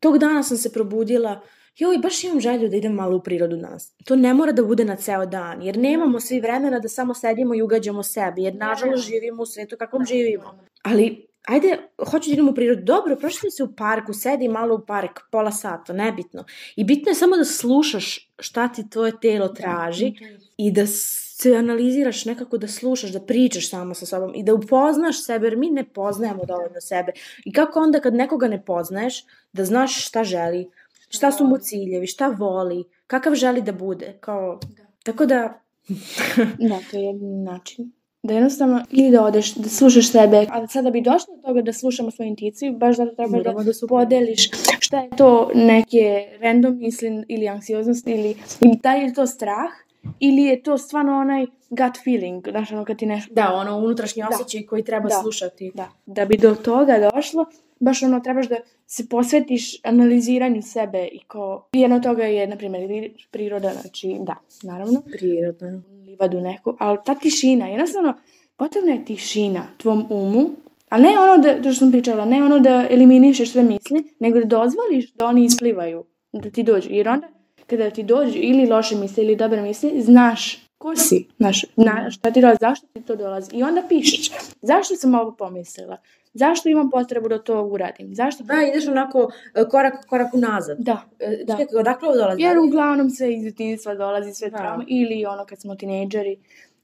tog 0.00 0.18
dana 0.18 0.42
sam 0.42 0.56
se 0.56 0.72
probudila 0.72 1.40
joj, 1.76 1.98
baš 1.98 2.24
imam 2.24 2.40
želju 2.40 2.68
da 2.68 2.76
idem 2.76 2.92
malo 2.92 3.16
u 3.16 3.22
prirodu 3.22 3.56
danas. 3.56 3.92
To 4.04 4.16
ne 4.16 4.34
mora 4.34 4.52
da 4.52 4.64
bude 4.64 4.84
na 4.84 4.96
ceo 4.96 5.26
dan, 5.26 5.62
jer 5.62 5.76
nemamo 5.78 6.20
svi 6.20 6.40
vremena 6.40 6.78
da 6.78 6.88
samo 6.88 7.14
sedimo 7.14 7.54
i 7.54 7.62
ugađamo 7.62 8.02
sebi, 8.02 8.42
jer 8.42 8.54
nažalost 8.54 9.06
živimo 9.06 9.42
u 9.42 9.46
svetu 9.46 9.76
kakvom 9.78 10.04
živimo. 10.04 10.58
Ali, 10.82 11.26
ajde, 11.48 11.78
hoću 12.10 12.30
da 12.30 12.32
idem 12.32 12.48
u 12.48 12.54
prirodu. 12.54 12.82
Dobro, 12.82 13.16
prošli 13.16 13.50
se 13.50 13.62
u 13.62 13.74
parku, 13.76 14.12
sedi 14.12 14.48
malo 14.48 14.74
u 14.74 14.86
park, 14.86 15.20
pola 15.30 15.52
sata, 15.52 15.92
nebitno. 15.92 16.44
I 16.76 16.84
bitno 16.84 17.10
je 17.10 17.14
samo 17.14 17.36
da 17.36 17.44
slušaš 17.44 18.30
šta 18.38 18.68
ti 18.68 18.90
tvoje 18.90 19.12
telo 19.20 19.48
traži 19.48 20.12
i 20.56 20.72
da 20.72 20.86
se 20.86 21.56
analiziraš 21.56 22.24
nekako 22.24 22.58
da 22.58 22.68
slušaš, 22.68 23.10
da 23.10 23.20
pričaš 23.20 23.70
samo 23.70 23.94
sa 23.94 24.06
sobom 24.06 24.32
i 24.34 24.42
da 24.42 24.54
upoznaš 24.54 25.24
sebe, 25.24 25.46
jer 25.46 25.56
mi 25.56 25.70
ne 25.70 25.84
poznajemo 25.84 26.44
dovoljno 26.44 26.80
sebe. 26.80 27.12
I 27.44 27.52
kako 27.52 27.80
onda 27.80 28.00
kad 28.00 28.14
nekoga 28.14 28.48
ne 28.48 28.64
poznaješ, 28.64 29.24
da 29.52 29.64
znaš 29.64 30.06
šta 30.06 30.24
želi, 30.24 30.70
šta 31.08 31.32
su 31.32 31.46
mu 31.46 31.58
ciljevi, 31.58 32.06
šta 32.06 32.28
voli, 32.28 32.84
kakav 33.06 33.34
želi 33.34 33.62
da 33.62 33.72
bude. 33.72 34.16
Kao, 34.20 34.60
tako 35.02 35.26
da, 35.26 35.60
Da, 36.68 36.78
to 36.90 36.96
je 36.96 37.04
jedan 37.04 37.42
način. 37.42 37.92
Da 38.24 38.34
jednostavno, 38.34 38.84
ili 38.90 39.10
da 39.10 39.24
odeš, 39.24 39.54
da 39.54 39.68
slušaš 39.68 40.10
sebe, 40.10 40.46
a 40.50 40.66
sada 40.66 40.90
bi 40.90 41.00
došlo 41.00 41.36
do 41.36 41.42
toga 41.42 41.62
da 41.62 41.72
slušamo 41.72 42.10
svoju 42.10 42.28
intuiciju, 42.28 42.72
baš 42.72 42.96
zato 42.96 43.14
treba 43.14 43.30
da, 43.30 43.36
Moramo 43.36 43.64
da 43.64 43.72
se 43.72 43.86
podeliš 43.86 44.50
šta 44.80 45.00
je 45.00 45.08
to 45.16 45.50
neke 45.54 46.28
random 46.40 46.78
misli 46.78 47.24
ili 47.28 47.48
anksioznost 47.48 48.06
ili, 48.06 48.36
ili 48.60 48.78
da 48.82 48.94
li 48.94 49.02
je 49.02 49.14
to 49.14 49.26
strah 49.26 49.83
ili 50.20 50.42
je 50.42 50.62
to 50.62 50.78
stvarno 50.78 51.18
onaj 51.18 51.46
gut 51.70 52.04
feeling, 52.04 52.48
znaš 52.50 52.72
ono 52.72 52.84
kad 52.84 52.98
ti 52.98 53.06
nešto... 53.06 53.34
da, 53.34 53.52
ono 53.54 53.78
unutrašnji 53.78 54.22
Da. 54.22 54.28
osjećaj 54.34 54.66
koji 54.66 54.84
treba 54.84 55.08
Da. 55.08 55.14
slušati. 55.14 55.72
Da, 55.74 55.88
da 56.06 56.24
bi 56.24 56.36
do 56.36 56.54
toga 56.54 57.10
došlo, 57.14 57.46
baš 57.80 58.02
ono 58.02 58.20
trebaš 58.20 58.48
da 58.48 58.56
se 58.86 59.08
posvetiš 59.08 59.80
analiziranju 59.84 60.62
sebe 60.62 61.08
i 61.12 61.24
ko... 61.24 61.68
Jedno 61.72 62.00
toga 62.00 62.24
je, 62.24 62.46
na 62.46 62.56
primjer, 62.56 63.10
priroda, 63.30 63.72
znači 63.80 64.16
da, 64.20 64.36
naravno, 64.62 65.02
Prirodno. 65.12 65.82
livadu 66.06 66.40
neku, 66.40 66.76
ali 66.78 66.98
ta 67.04 67.14
tišina, 67.14 67.66
jednostavno, 67.66 68.14
potrebna 68.56 68.92
je 68.92 69.04
tišina 69.04 69.66
tvom 69.76 70.06
umu, 70.10 70.50
a 70.88 70.98
ne 70.98 71.18
ono 71.18 71.42
da, 71.42 71.54
to 71.62 71.72
što 71.72 71.78
sam 71.78 71.92
pričala, 71.92 72.24
ne 72.24 72.44
ono 72.44 72.58
da 72.58 72.86
eliminišeš 72.90 73.52
sve 73.52 73.62
misli, 73.62 74.14
nego 74.18 74.38
da 74.38 74.44
dozvoliš 74.44 75.12
da 75.12 75.26
oni 75.26 75.44
isplivaju, 75.44 76.04
da 76.32 76.50
ti 76.50 76.62
dođu. 76.62 76.88
Jer 76.92 77.08
onda, 77.08 77.28
kada 77.66 77.90
ti 77.90 78.02
dođu 78.02 78.38
ili 78.38 78.66
loše 78.66 78.96
misli 78.96 79.24
ili 79.24 79.36
dobre 79.36 79.62
misli, 79.62 80.02
znaš 80.02 80.64
ko 80.78 80.96
si, 80.96 81.26
znaš, 81.36 81.64
na, 81.76 82.10
šta 82.10 82.30
ti 82.30 82.40
dolazi, 82.40 82.58
zašto 82.60 82.86
ti 82.86 83.02
to 83.02 83.16
dolazi. 83.16 83.56
I 83.56 83.62
onda 83.62 83.82
pišeš, 83.88 84.30
zašto 84.62 84.96
sam 84.96 85.14
ovo 85.14 85.32
pomislila, 85.32 85.96
zašto 86.34 86.68
imam 86.68 86.90
potrebu 86.90 87.28
da 87.28 87.38
to 87.38 87.62
uradim, 87.62 88.14
zašto... 88.14 88.44
Da, 88.44 88.54
ideš 88.68 88.88
onako 88.88 89.30
e, 89.54 89.64
korak, 89.68 90.06
korak 90.06 90.34
unazad. 90.34 90.78
Da, 90.78 91.02
E, 91.18 91.44
da. 91.44 91.56
Čekaj, 91.56 91.76
odakle 91.80 92.08
ovo 92.08 92.16
dolazi? 92.16 92.42
Jer 92.42 92.58
uglavnom 92.58 93.10
sve 93.10 93.34
iz 93.34 93.42
djetinjstva 93.42 93.94
dolazi, 93.94 94.34
sve 94.34 94.50
Da. 94.50 94.58
trauma. 94.58 94.84
Ili 94.88 95.26
ono 95.26 95.44
kad 95.44 95.60
smo 95.60 95.74
tinejdžeri. 95.74 96.36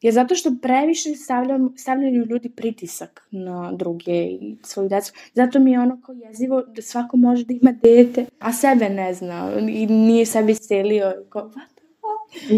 Je 0.03 0.13
zato 0.13 0.35
što 0.35 0.53
previše 0.63 1.15
stavljam, 1.15 1.75
stavljaju 1.77 2.27
ljudi 2.27 2.49
pritisak 2.49 3.27
na 3.31 3.73
druge 3.73 4.13
i 4.13 4.57
svoju 4.63 4.89
decu. 4.89 5.13
Zato 5.35 5.59
mi 5.59 5.73
je 5.73 5.81
ono 5.81 6.01
kao 6.07 6.15
jezivo 6.15 6.63
da 6.63 6.83
svako 6.83 7.17
može 7.17 7.45
da 7.45 7.55
ima 7.61 7.73
dete, 7.83 8.27
a 8.39 8.53
sebe 8.53 8.89
ne 8.89 9.15
zna 9.15 9.53
i 9.69 9.87
nije 9.87 10.27
sebi 10.27 10.53
iscelio. 10.53 11.13
Kao, 11.29 11.43
what? 11.51 11.81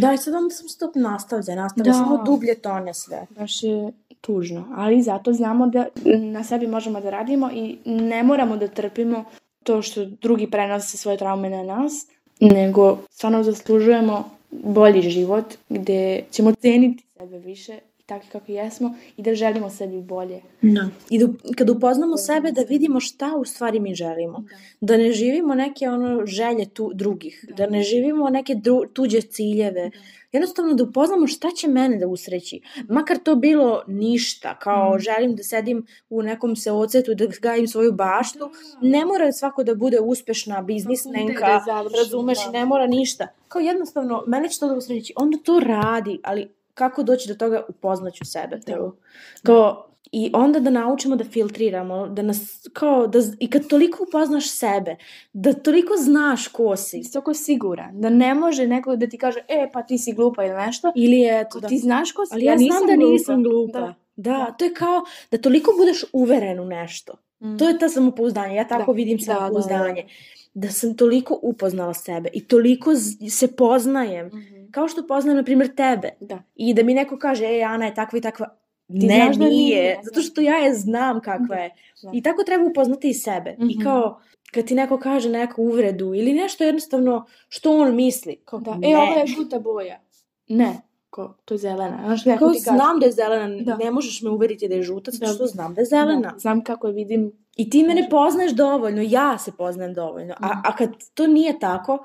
Da, 0.01 0.13
i 0.13 0.19
sad 0.19 0.35
onda 0.35 0.55
sam 0.55 0.69
stop 0.69 0.95
nastavlja, 0.95 1.55
nastavlja, 1.55 1.93
Da. 1.93 1.99
samo 1.99 2.23
dublje 2.25 2.55
tone 2.55 2.95
sve. 2.95 3.27
Baš 3.31 3.63
je 3.63 3.93
tužno. 4.21 4.69
Ali 4.77 5.03
zato 5.03 5.33
znamo 5.33 5.67
da 5.67 5.87
na 6.33 6.45
sebi 6.45 6.67
možemo 6.67 7.01
da 7.01 7.11
radimo 7.11 7.51
i 7.55 7.77
ne 7.85 8.23
moramo 8.23 8.57
da 8.57 8.69
trpimo 8.69 9.25
to 9.63 9.83
što 9.83 10.05
drugi 10.05 10.51
prenose 10.51 10.97
svoje 10.97 11.19
traume 11.19 11.51
na 11.51 11.63
nas, 11.63 12.07
nego 12.41 12.99
stvarno 13.11 13.43
zaslužujemo 13.43 14.31
bolji 14.53 15.03
život 15.03 15.45
gde 15.69 16.23
ćemo 16.31 16.53
ceniti 16.55 17.05
sebe 17.19 17.39
više 17.39 17.79
i 18.03 18.07
takvi 18.07 18.29
kako 18.33 18.53
jesmo 18.53 18.95
i 19.17 19.23
da 19.23 19.35
želimo 19.35 19.71
sebi 19.71 20.01
bolje. 20.01 20.43
Da. 20.63 20.89
I 21.11 21.19
da, 21.19 21.27
kad 21.57 21.71
upoznamo 21.71 22.17
sebe 22.17 22.53
da 22.53 22.63
vidimo 22.63 23.01
šta 23.01 23.37
u 23.37 23.45
stvari 23.45 23.81
mi 23.81 23.95
želimo. 23.95 24.45
Da 24.81 24.97
ne 24.97 25.13
živimo 25.13 25.55
neke 25.55 25.89
ono 25.89 26.27
želje 26.27 26.69
tu, 26.69 26.91
drugih. 26.95 27.45
Da, 27.57 27.67
ne 27.67 27.83
živimo 27.83 28.31
neke 28.31 28.55
dru, 28.55 28.83
tuđe 28.93 29.21
ciljeve. 29.21 29.91
Jednostavno 30.33 30.75
da 30.75 30.85
upoznamo 30.85 31.27
šta 31.27 31.51
će 31.51 31.69
mene 31.69 31.99
da 31.99 32.07
usreći. 32.07 32.61
Makar 32.89 33.19
to 33.19 33.35
bilo 33.35 33.83
ništa, 33.87 34.59
kao 34.59 34.99
želim 34.99 35.37
da 35.37 35.43
sedim 35.43 35.87
u 36.11 36.23
nekom 36.23 36.57
seocetu 36.57 37.15
da 37.15 37.27
gajim 37.41 37.69
svoju 37.69 37.93
baštu. 37.93 38.51
Ne 38.83 39.05
mora 39.05 39.33
svako 39.33 39.65
da 39.65 39.75
bude 39.75 40.01
uspešna 40.01 40.63
biznismenka, 40.63 41.47
Da 41.47 41.63
završi, 41.67 41.97
razumeš, 41.97 42.39
da. 42.45 42.51
ne 42.51 42.65
mora 42.65 42.87
ništa. 42.87 43.29
Kao 43.49 43.61
jednostavno, 43.61 44.25
mene 44.27 44.49
će 44.49 44.61
to 44.61 44.69
da 44.69 44.75
usreći. 44.75 45.13
Onda 45.17 45.39
to 45.45 45.61
radi, 45.61 46.21
ali 46.23 46.49
kako 46.75 47.03
doći 47.03 47.29
do 47.29 47.35
toga 47.35 47.65
upoznaću 47.69 48.25
sebe 48.25 48.61
prvo. 48.67 48.97
Kao, 49.43 49.89
I 50.13 50.31
onda 50.35 50.61
da 50.61 50.71
naučimo 50.71 51.17
da 51.17 51.25
filtriramo, 51.25 52.07
da 52.09 52.23
nas, 52.23 52.69
kao, 52.73 53.07
da, 53.07 53.19
i 53.41 53.51
kad 53.51 53.67
toliko 53.67 54.05
upoznaš 54.09 54.51
sebe, 54.51 54.97
da 55.33 55.53
toliko 55.53 55.95
znaš 55.97 56.49
ko 56.49 56.77
si. 56.77 56.99
Istoko 56.99 57.35
siguran. 57.35 58.01
Da 58.01 58.11
ne 58.11 58.35
može 58.35 58.67
neko 58.67 58.97
da 58.97 59.07
ti 59.07 59.19
kaže, 59.19 59.41
e, 59.49 59.71
pa 59.73 59.83
ti 59.83 59.99
si 59.99 60.13
glupa 60.13 60.45
ili 60.45 60.55
nešto. 60.57 60.93
Ili 60.97 61.19
je, 61.19 61.41
eto, 61.41 61.59
Ako 61.59 61.69
ti 61.69 61.79
znaš 61.79 62.13
ko 62.13 62.27
si, 62.27 62.35
ali 62.35 62.45
ja, 62.45 62.59
znam 62.59 62.87
da 62.87 62.97
nisam 62.97 63.43
glupa. 63.43 63.81
Da. 63.81 63.95
Da. 64.17 64.55
to 64.59 64.65
je 64.65 64.75
kao 64.75 65.05
da 65.31 65.39
toliko 65.39 65.73
budeš 65.79 66.05
uveren 66.13 66.61
u 66.61 66.65
nešto. 66.65 67.13
Mm. 67.41 67.57
To 67.59 67.69
je 67.69 67.79
ta 67.79 67.89
samopouzdanje, 67.89 68.55
ja 68.57 68.69
tako 68.69 68.93
Da. 68.93 68.97
vidim 68.97 69.19
Da, 69.19 69.25
da, 69.25 69.33
da. 69.33 69.39
samopouzdanje. 69.39 70.07
Da, 70.55 70.69
sam 70.69 70.97
toliko 70.97 71.39
upoznala 71.43 71.95
sebe 71.95 72.29
i 72.33 72.45
toliko 72.47 72.91
se 73.31 73.57
poznajem. 73.57 74.27
Mhm. 74.27 74.62
Kao 74.73 74.89
što 74.89 75.07
poznajem, 75.07 75.37
na 75.37 75.45
primjer, 75.45 75.75
tebe. 75.75 76.11
Da. 76.21 76.43
I 76.57 76.75
da 76.75 76.83
mi 76.83 76.95
neko 76.95 77.19
kaže, 77.19 77.45
ej, 77.47 77.65
Ana 77.65 77.87
je 77.87 77.95
takva 77.95 78.19
i 78.19 78.23
takva. 78.23 78.49
Ti 78.91 79.07
ne, 79.07 79.15
znaš 79.17 79.37
da 79.37 79.45
nije, 79.45 79.53
nije. 79.83 80.01
zato 80.03 80.21
što 80.21 80.41
ja 80.41 80.57
je 80.57 80.75
znam 80.75 81.21
kakva 81.21 81.57
je. 81.57 81.71
Da. 82.03 82.11
I 82.13 82.23
tako 82.23 82.43
treba 82.43 82.65
upoznati 82.65 83.09
i 83.09 83.15
sebe. 83.15 83.57
I 83.61 83.65
Mhm. 83.65 83.83
kao, 83.83 84.21
kad 84.53 84.65
ti 84.65 84.75
neko 84.75 84.99
kaže 84.99 85.29
neku 85.29 85.63
uvredu 85.63 86.15
ili 86.15 86.33
nešto 86.33 86.65
jednostavno 86.65 87.27
što 87.49 87.73
on 87.73 87.95
misli. 87.97 88.37
Kao, 88.37 88.61
Da. 88.61 88.75
ne. 88.75 88.91
E, 88.91 88.97
ovo 88.97 89.13
je 89.13 89.27
žuta 89.29 89.59
boja. 89.59 90.01
Ne. 90.49 90.73
Ko, 91.11 91.35
to 91.45 91.55
je 91.55 91.59
zelena. 91.59 91.99
Znaš, 92.05 92.25
neko 92.25 92.39
Kao 92.39 92.51
ti 92.51 92.59
znam 92.61 93.01
da 93.01 93.07
je 93.07 93.13
zelena, 93.13 93.63
Da. 93.65 93.77
ne 93.77 93.91
možeš 93.91 94.23
me 94.23 94.31
uveriti 94.31 94.69
da 94.69 94.75
je 94.75 94.83
žuta, 94.83 95.11
zato 95.11 95.27
Da. 95.27 95.33
što 95.33 95.47
znam 95.47 95.75
da 95.75 95.81
je 95.81 95.85
zelena. 95.85 96.31
Da, 96.31 96.39
znam 96.39 96.65
kako 96.65 96.87
je 96.87 96.93
vidim. 96.93 97.33
I 97.57 97.71
ti 97.71 97.83
me 97.83 97.95
ne 97.95 98.09
poznaješ 98.11 98.53
dovoljno, 98.53 99.03
ja 99.03 99.39
se 99.39 99.53
poznajem 99.53 99.95
dovoljno. 99.95 100.35
A, 100.35 100.47
Mhm. 100.47 100.59
a 100.65 100.77
kad 100.77 100.91
to 101.15 101.27
nije 101.27 101.59
tako, 101.59 102.05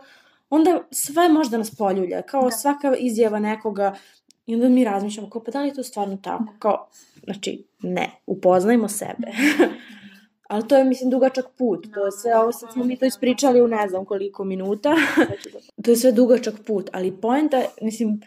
onda 0.50 0.84
sve 0.91 1.30
može 1.30 1.50
da 1.50 1.58
nas 1.58 1.76
poljulja. 1.76 2.22
Kao 2.22 2.41
Da. 2.41 2.52
svaka 2.52 2.95
izjava 2.95 3.39
nekoga, 3.39 3.95
i 4.45 4.56
onda 4.56 4.70
mi 4.70 4.84
razmišljamo, 4.84 5.30
kao, 5.30 5.43
pa 5.43 5.52
da 5.52 5.62
li 5.62 5.68
je 5.68 5.74
to 5.74 5.84
stvarno 5.84 6.18
tako? 6.24 6.54
Kao, 6.60 6.88
znači, 7.24 7.66
ne, 7.82 8.12
upoznajmo 8.28 8.88
sebe. 8.89 9.28
Ali 10.50 10.68
to 10.68 10.78
je, 10.78 10.84
mislim, 10.84 11.10
dugačak 11.10 11.45
put. 11.58 11.88
To 11.93 12.06
je 12.06 12.12
sve, 12.12 12.38
ovo 12.38 12.52
sad 12.52 12.74
smo 12.74 12.84
mi 12.84 12.98
to 12.98 13.06
ispričali 13.06 13.62
u 13.62 13.68
ne 13.68 13.88
znam 13.89 14.06
koliko 14.06 14.43
minuta. 14.43 14.95
to 15.84 15.91
je 15.91 15.98
sve 15.98 16.12
dugačak 16.12 16.54
put. 16.68 16.89
Ali 16.93 17.12
poenta, 17.12 17.62
mislim, 17.82 18.22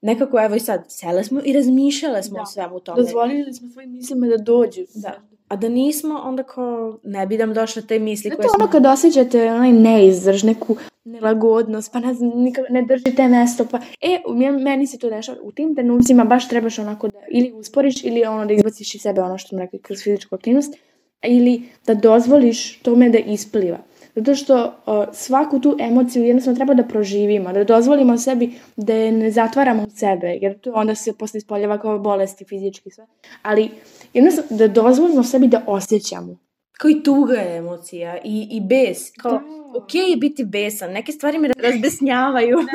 nekako, 0.00 0.40
evo 0.40 0.54
i 0.54 0.60
sad, 0.60 0.84
sele 0.88 1.24
smo 1.24 1.40
i 1.44 1.52
razmišljale 1.52 2.22
smo 2.22 2.36
Da. 2.36 2.42
o 2.42 2.46
svemu 2.46 2.80
tome. 2.80 2.96
Dozvolili 3.02 3.54
smo 3.54 3.68
svojim 3.68 3.92
mislima 3.92 4.26
da 4.26 4.36
dođu. 4.36 4.80
Da. 4.94 5.20
A 5.52 5.56
da 5.56 5.68
nismo, 5.68 6.20
onda 6.24 6.42
kao, 6.42 6.98
ne 7.02 7.26
bi 7.26 7.36
nam 7.36 7.54
došle 7.54 7.82
te 7.82 7.98
misli 7.98 8.28
Znate 8.28 8.36
koje 8.36 8.48
smo... 8.48 8.64
ono 8.64 8.72
kad 8.72 8.86
osjećate 8.86 9.52
onaj 9.52 9.72
neizdrž, 9.72 10.42
neku 10.42 10.76
nelagodnost, 11.04 11.92
pa 11.92 12.00
ne 12.00 12.14
znam, 12.14 12.30
ne 12.70 12.82
držite 12.82 13.28
mesto, 13.28 13.64
pa 13.70 13.80
e, 14.00 14.20
meni- 14.28 14.62
meni 14.62 14.86
se 14.86 14.98
to 14.98 15.10
dešava, 15.10 15.38
u 15.42 15.52
tim 15.52 15.74
trenucima 15.74 16.24
baš 16.24 16.48
trebaš 16.48 16.78
onako 16.78 17.08
da 17.08 17.18
ili 17.30 17.52
usporiš 17.52 18.04
ili 18.04 18.24
ono 18.24 18.46
da 18.46 18.52
izbaciš 18.52 18.94
iz 18.94 19.02
sebe 19.02 19.20
ono 19.20 19.38
što 19.38 19.48
smo 19.48 19.58
rekli 19.58 19.78
kroz 19.78 20.02
fizičku 20.02 20.34
aktivnost, 20.34 20.74
ili 21.22 21.62
da 21.86 21.94
dozvoliš 21.94 22.78
tome 22.78 23.10
da 23.10 23.18
ispliva. 23.18 23.78
Zato 24.14 24.34
što 24.34 24.74
o, 24.86 25.06
svaku 25.12 25.60
tu 25.60 25.76
emociju 25.80 26.24
jednostavno 26.24 26.56
treba 26.56 26.74
da 26.74 26.84
proživimo, 26.84 27.52
da 27.52 27.64
dozvolimo 27.64 28.18
sebi 28.18 28.52
da 28.76 28.94
je 28.94 29.12
ne 29.12 29.30
zatvaramo 29.30 29.82
u 29.82 29.90
sebe, 29.90 30.38
jer 30.40 30.58
to 30.58 30.72
onda 30.74 30.94
se 30.94 31.12
posle 31.12 31.38
ispoljava 31.38 31.78
kao 31.78 31.98
bolesti 31.98 32.44
fizički 32.44 32.90
sve. 32.90 33.06
Ali 33.42 33.70
jednostavno 34.14 34.56
da 34.56 34.68
dozvolimo 34.68 35.22
sebi 35.22 35.48
da 35.48 35.62
osjećamo. 35.66 36.36
Kao 36.72 36.90
i 36.90 37.02
tuga 37.02 37.34
je 37.34 37.56
emocija 37.56 38.18
i, 38.24 38.48
i 38.50 38.60
bes. 38.60 39.10
Kao, 39.22 39.32
Da. 39.32 39.38
ok 39.78 39.94
je 39.94 40.16
biti 40.16 40.44
besan. 40.44 40.92
Neke 40.92 41.12
stvari 41.12 41.38
me 41.38 41.48
razbesnjavaju. 41.58 42.58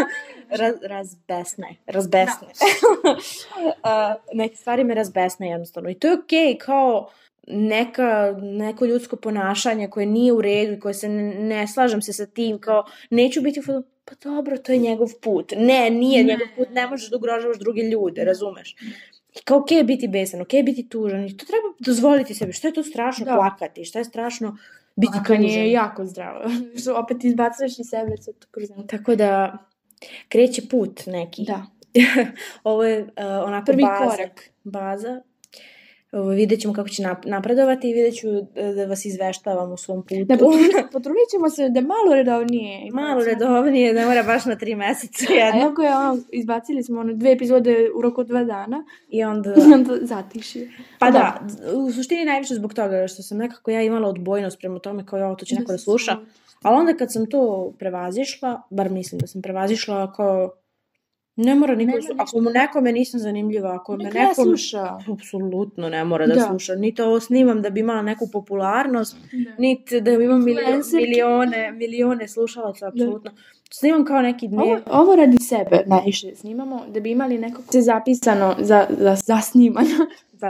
Raz, 0.50 0.76
razbesne. 0.84 1.76
Razbesne. 1.88 2.48
A, 3.84 4.16
neke 4.34 4.56
stvari 4.56 4.84
me 4.84 4.94
razbesne 4.94 5.50
jednostavno. 5.50 5.90
I 5.90 5.94
to 5.94 6.08
je 6.08 6.14
ok 6.14 6.62
kao 6.66 7.10
neka, 7.48 8.06
neko 8.42 8.86
ljudsko 8.86 9.16
ponašanje 9.16 9.88
koje 9.88 10.06
nije 10.06 10.34
u 10.34 10.42
redu 10.42 10.74
i 10.74 10.80
koje 10.80 10.94
se 10.94 11.10
ne, 11.10 11.24
ne 11.36 11.68
slažem 11.68 12.02
se 12.02 12.14
sa 12.14 12.26
tim, 12.26 12.60
kao 12.60 12.86
neću 13.10 13.42
biti 13.42 13.60
u 13.60 13.64
fazonu, 13.64 13.86
pa 14.06 14.16
dobro, 14.24 14.58
to 14.58 14.72
je 14.72 14.78
njegov 14.78 15.10
put. 15.22 15.54
Ne, 15.58 15.90
nije 15.90 16.24
Ne. 16.24 16.34
njegov 16.34 16.48
put, 16.58 16.68
ne 16.72 16.88
možeš 16.88 17.10
da 17.10 17.18
ugrožavaš 17.18 17.58
druge 17.58 17.82
ljude, 17.82 18.24
razumeš? 18.26 18.76
I 19.36 19.42
kao 19.44 19.58
ok 19.58 19.72
je 19.72 19.84
biti 19.84 20.08
besan, 20.08 20.42
ok 20.42 20.54
je 20.54 20.64
biti 20.64 20.90
tužan 20.90 21.26
i 21.26 21.38
to 21.38 21.46
treba 21.46 21.68
dozvoliti 21.80 22.34
sebi. 22.34 22.54
Što 22.54 22.68
je 22.68 22.74
to 22.74 22.84
strašno 22.84 23.26
Da. 23.26 23.36
plakati? 23.36 23.86
Šta 23.86 24.00
je 24.00 24.06
strašno 24.06 24.58
biti 24.96 25.12
Plakanje 25.14 25.48
tužan? 25.48 25.62
je 25.62 25.72
jako 25.72 26.06
zdravo. 26.06 26.44
Što 26.82 26.96
opet 26.96 27.24
izbacuješ 27.24 27.80
iz 27.80 27.86
sebe 27.90 28.16
to 28.26 28.48
kroz. 28.52 28.70
Tako 28.88 29.16
da 29.16 29.58
kreće 30.30 30.62
put 30.70 31.02
neki. 31.06 31.44
Da. 31.44 31.66
Ovo 32.64 32.84
je 32.84 33.02
uh, 33.02 33.10
onako 33.46 33.66
Prvi 33.66 33.84
baza. 33.84 34.12
korak. 34.12 34.50
Baza. 34.64 35.22
Ovo, 36.12 36.30
vidjet 36.30 36.60
ćemo 36.62 36.74
kako 36.74 36.90
će 36.90 37.04
nap- 37.04 37.28
napredovati 37.28 37.90
i 37.90 37.94
vidjet 37.94 38.16
ću 38.16 38.30
uh, 38.30 38.46
da 38.76 38.86
vas 38.86 39.06
izveštavam 39.06 39.72
u 39.72 39.78
svom 39.78 40.04
putu. 40.04 40.26
Da, 40.26 40.38
potrudit, 40.94 41.30
ćemo 41.32 41.50
se 41.50 41.70
da 41.70 41.82
malo 41.82 42.16
redovnije. 42.16 42.92
Malo 42.92 43.24
redovnije, 43.24 43.94
ne 43.94 44.06
mora 44.06 44.24
baš 44.24 44.46
na 44.46 44.56
tri 44.56 44.76
meseca 44.76 45.34
jedno. 45.34 45.62
A 45.62 45.64
jako 45.64 45.82
je 45.82 45.96
ono, 45.96 46.18
izbacili 46.32 46.84
smo 46.84 47.00
ono 47.00 47.14
dve 47.14 47.32
epizode 47.32 47.90
u 47.96 48.02
roku 48.02 48.24
dva 48.24 48.44
dana 48.44 48.84
I 49.10 49.24
onda... 49.24 49.54
i 49.58 49.74
onda 49.74 49.98
zatiši. 50.02 50.70
Pa 51.00 51.12
da, 51.12 51.48
u 51.76 51.92
suštini 51.92 52.26
najviše 52.26 52.54
zbog 52.54 52.74
toga 52.74 53.08
što 53.08 53.24
sam 53.24 53.38
nekako 53.38 53.72
ja 53.72 53.82
imala 53.82 54.10
odbojnost 54.10 54.60
prema 54.60 54.80
tome 54.80 55.06
kao 55.06 55.20
ja, 55.20 55.36
to 55.36 55.46
će 55.46 55.56
neko 55.56 55.72
da 55.72 55.78
sluša. 55.78 56.18
Ali 56.62 56.76
onda 56.78 56.94
kad 56.94 57.14
sam 57.14 57.30
to 57.30 57.74
prevazišla, 57.80 58.62
bar 58.70 58.90
mislim 58.90 59.20
da 59.20 59.28
sam 59.28 59.42
prevazišla, 59.42 60.14
kao 60.14 60.52
ne 61.38 61.56
mora 61.56 61.76
niko, 61.76 61.88
Nema 61.88 61.98
da 61.98 62.02
slu- 62.04 62.12
ništa. 62.12 62.24
ako 62.24 62.42
mu 62.42 62.50
nekome 62.52 62.92
nisam 62.92 63.20
zanimljiva, 63.20 63.76
ako 63.76 63.98
me 63.98 64.04
Nek 64.04 64.14
ne 64.14 64.20
nekom... 64.22 64.46
sluša. 64.46 64.98
Apsolutno 65.14 65.90
ne 65.90 66.04
mora 66.04 66.28
da, 66.28 66.34
Da. 66.36 66.42
sluša. 66.42 66.76
Niti 66.76 67.02
ovo 67.02 67.20
snimam 67.20 67.62
da 67.62 67.70
bi 67.70 67.80
imala 67.80 68.02
neku 68.02 68.28
popularnost, 68.28 69.16
Da. 69.34 69.52
niti 69.58 70.02
da 70.02 70.12
imam 70.14 70.40
milio, 70.40 70.62
Influencerke. 70.62 70.98
milione, 71.00 71.72
milione 71.72 72.28
slušalaca, 72.28 72.88
apsolutno. 72.88 73.32
Snimam 73.72 74.06
kao 74.06 74.22
neki 74.22 74.48
dnevnik. 74.48 74.88
Ovo, 74.88 75.02
ovo 75.02 75.16
radi 75.16 75.38
sebe 75.40 75.84
najviše 75.86 76.36
snimamo, 76.36 76.82
da 76.88 77.00
bi 77.00 77.12
imali 77.12 77.38
nekog 77.38 77.64
se 77.72 77.82
zapisano 77.82 78.56
za, 78.60 78.86
za, 78.92 79.16
za 79.18 79.42
snimanje 79.42 79.90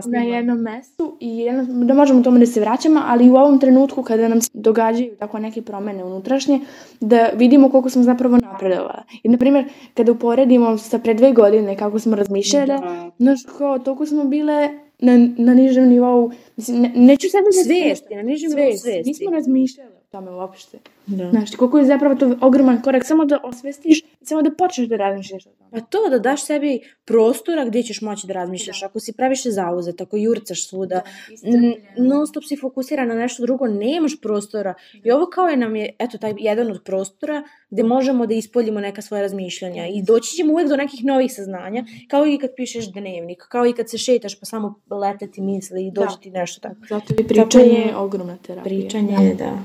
na 0.06 0.20
jednom 0.20 0.60
mestu 0.60 1.18
i 1.20 1.38
jedno, 1.38 1.86
da 1.86 1.94
možemo 1.94 2.24
tome 2.24 2.40
da 2.40 2.46
se 2.46 2.60
vraćamo, 2.60 3.02
ali 3.06 3.30
u 3.30 3.36
ovom 3.36 3.60
trenutku 3.60 4.04
kada 4.04 4.28
nam 4.28 4.42
se 4.42 4.50
događaju 4.54 5.16
tako 5.20 5.40
neke 5.40 5.62
promene 5.62 6.04
unutrašnje, 6.04 6.60
da 7.00 7.30
vidimo 7.36 7.70
koliko 7.70 7.90
smo 7.90 8.04
zapravo 8.04 8.38
napredovali. 8.38 9.02
I, 9.24 9.30
na 9.30 9.38
primjer, 9.38 9.66
kada 9.94 10.12
uporedimo 10.12 10.78
sa 10.78 11.00
pre 11.00 11.14
dve 11.14 11.32
godine 11.32 11.78
kako 11.78 12.00
smo 12.00 12.16
razmišljali, 12.16 12.68
Da. 12.68 13.12
znaš, 13.18 13.40
kao, 13.58 13.80
toliko 13.80 14.06
smo 14.06 14.24
bile 14.24 14.70
na, 15.00 15.30
na 15.38 15.54
nižem 15.54 15.90
nivou, 15.90 16.32
mislim, 16.56 16.82
ne, 16.82 16.92
neću 16.96 17.30
sad 17.30 17.44
da 17.44 17.52
Svesti, 17.52 18.16
na 18.16 18.22
nižem 18.22 18.50
nivou 18.50 18.78
svesti. 18.78 19.10
Nismo 19.10 19.32
razmišljali 19.32 19.90
o 19.90 19.97
tome 20.20 20.32
uopšte. 20.32 20.78
Da. 21.08 21.30
Znaš, 21.30 21.52
koliko 21.52 21.80
je 21.80 21.86
zapravo 21.86 22.16
to 22.16 22.36
ogroman 22.42 22.82
korak, 22.82 23.06
samo 23.06 23.26
da 23.26 23.40
osvestiš, 23.44 24.02
samo 24.22 24.42
da 24.42 24.52
počneš 24.52 24.88
da 24.88 24.96
razmišljaš 24.98 25.46
o 25.46 25.50
tome. 25.50 25.70
Pa 25.72 25.80
to 25.82 26.10
da 26.10 26.20
daš 26.20 26.44
sebi 26.44 26.72
prostora 27.06 27.66
gdje 27.66 27.84
ćeš 27.84 28.02
moći 28.02 28.28
da 28.28 28.34
razmišljaš. 28.34 28.84
Ako 28.84 29.00
si 29.00 29.14
previše 29.14 29.52
zauzet, 29.52 30.02
ako 30.02 30.18
jurcaš 30.18 30.68
svuda, 30.68 31.02
n- 31.44 31.74
non 32.00 32.28
stop 32.28 32.44
si 32.44 32.58
fokusiran 32.58 33.08
na 33.08 33.16
nešto 33.16 33.44
drugo, 33.44 33.68
nemaš 33.68 34.22
prostora. 34.22 34.74
I 34.96 35.12
ovo 35.12 35.26
kao 35.26 35.48
je 35.48 35.58
nam 35.58 35.76
je, 35.76 35.96
eto, 36.00 36.18
taj 36.18 36.34
jedan 36.38 36.72
od 36.72 36.84
prostora 36.84 37.44
gdje 37.70 37.84
možemo 37.86 38.26
da 38.26 38.34
ispoljimo 38.34 38.80
neka 38.80 39.02
svoja 39.02 39.22
razmišljanja 39.22 39.88
i 39.88 40.04
doći 40.04 40.36
ćemo 40.36 40.54
uvijek 40.54 40.70
do 40.70 40.76
nekih 40.78 41.06
novih 41.06 41.34
saznanja, 41.34 41.86
kao 42.08 42.28
i 42.28 42.38
kad 42.38 42.50
pišeš 42.56 42.92
dnevnik, 42.92 43.38
kao 43.42 43.68
i 43.68 43.74
kad 43.74 43.90
se 43.90 43.98
šetaš 43.98 44.40
pa 44.40 44.46
samo 44.46 44.74
lete 44.92 45.28
ti 45.28 45.42
misli 45.42 45.88
i 45.88 45.92
dođe 45.92 46.08
Da. 46.08 46.18
ti 46.18 46.32
nešto 46.32 46.62
tako. 46.62 46.76
Zato 46.90 47.14
je 47.14 47.28
pričanje 47.28 47.84
Tako- 47.86 47.98
ogromna 47.98 48.38
terapija. 48.38 48.64
Pričanje, 48.80 49.36
da. 49.36 49.58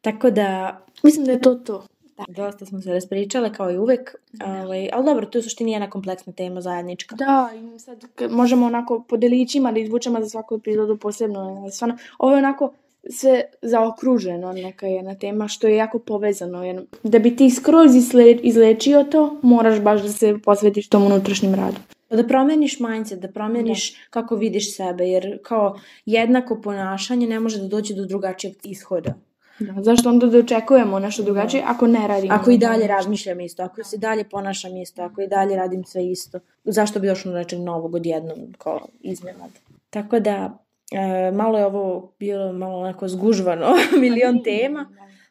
Tako 0.00 0.30
da, 0.30 0.80
Mislim 1.02 1.24
da 1.24 1.32
je 1.32 1.40
to 1.40 1.54
to. 1.54 1.86
dosta 2.28 2.66
smo 2.66 2.80
se 2.80 2.92
raspričale 2.92 3.52
kao 3.52 3.70
i 3.70 3.78
uvijek, 3.78 4.14
ovaj, 4.44 4.88
ali 4.92 5.04
dobro, 5.04 5.26
to 5.26 5.38
je 5.38 5.40
u 5.40 5.42
suštini 5.42 5.72
jedna 5.72 5.90
kompleksna 5.90 6.32
tema 6.32 6.60
zajednička. 6.60 7.16
Da, 7.16 7.50
i 7.54 7.78
sad 7.78 8.04
možemo 8.30 8.66
onako 8.66 9.04
po 9.08 9.16
delićima 9.16 9.72
da 9.72 9.80
izvučemo 9.80 10.20
za 10.20 10.28
svaku 10.28 10.54
epizodu 10.54 10.96
posebno. 10.96 11.40
ali 11.40 11.72
Stvarno, 11.72 11.96
ovo 12.18 12.32
je 12.32 12.38
onako 12.38 12.72
sve 13.10 13.42
zaokruženo 13.62 14.52
neka 14.52 14.86
jedna 14.86 15.14
tema 15.14 15.48
što 15.48 15.66
je 15.66 15.76
jako 15.76 15.98
povezano. 15.98 16.64
Jer 16.64 16.82
da 17.02 17.18
bi 17.18 17.36
ti 17.36 17.50
skroz 17.50 17.90
izlečio 18.42 19.04
to, 19.04 19.36
moraš 19.42 19.80
baš 19.80 20.02
da 20.02 20.08
se 20.08 20.38
posvetiš 20.44 20.88
tom 20.88 21.06
unutrašnjem 21.06 21.54
radu. 21.54 21.76
Da 22.10 22.26
promeniš 22.26 22.80
mindset, 22.80 23.20
da 23.20 23.28
promeniš 23.28 23.96
kako 24.10 24.36
vidiš 24.36 24.76
sebe, 24.76 25.04
jer 25.04 25.38
kao 25.42 25.78
jednako 26.06 26.60
ponašanje 26.60 27.26
ne 27.26 27.40
može 27.40 27.58
da 27.58 27.68
dođe 27.68 27.94
do 27.94 28.04
drugačijeg 28.04 28.54
ishoda. 28.64 29.14
Da, 29.58 29.82
zašto 29.82 30.08
onda 30.08 30.26
da 30.26 30.38
očekujemo 30.38 30.98
nešto 30.98 31.22
drugačije 31.22 31.62
ako 31.66 31.86
ne 31.86 32.08
radimo? 32.08 32.34
Ako 32.34 32.50
i 32.50 32.58
dalje 32.58 32.86
razmišljam 32.86 33.40
isto, 33.40 33.62
ako 33.62 33.84
se 33.84 33.96
dalje 33.98 34.24
ponašam 34.24 34.76
isto, 34.76 35.02
ako 35.02 35.22
i 35.22 35.28
dalje 35.28 35.56
radim 35.56 35.84
sve 35.84 36.10
isto, 36.10 36.40
zašto 36.64 37.00
bi 37.00 37.06
došlo 37.06 37.32
do 37.32 37.38
nečeg 37.38 37.58
novog 37.58 37.94
odjednom 37.94 38.38
kao 38.58 38.80
iznenad. 39.00 39.50
Tako 39.90 40.20
da, 40.20 40.58
e, 40.92 41.30
malo 41.30 41.58
je 41.58 41.66
ovo 41.66 42.12
bilo 42.18 42.52
malo 42.52 42.78
onako 42.78 43.08
zgužvano, 43.08 43.66
milion 44.00 44.42
tema, 44.42 44.88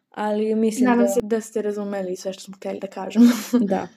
ali 0.09 0.55
mislim 0.55 0.89
Nadam 0.89 1.05
da... 1.05 1.07
se 1.07 1.19
da 1.23 1.41
ste 1.41 1.61
razumeli 1.61 2.15
sve 2.15 2.34
što 2.34 2.43
smo 2.43 2.55
htjeli 2.55 2.80
da 2.80 2.88
kažemo. 2.88 3.26
Da. 3.53 3.88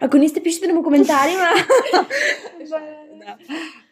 Ako 0.00 0.18
niste, 0.18 0.42
pišite 0.42 0.66
nam 0.66 0.78
u 0.78 0.82
komentarima. 0.82 1.44
da. 3.26 3.38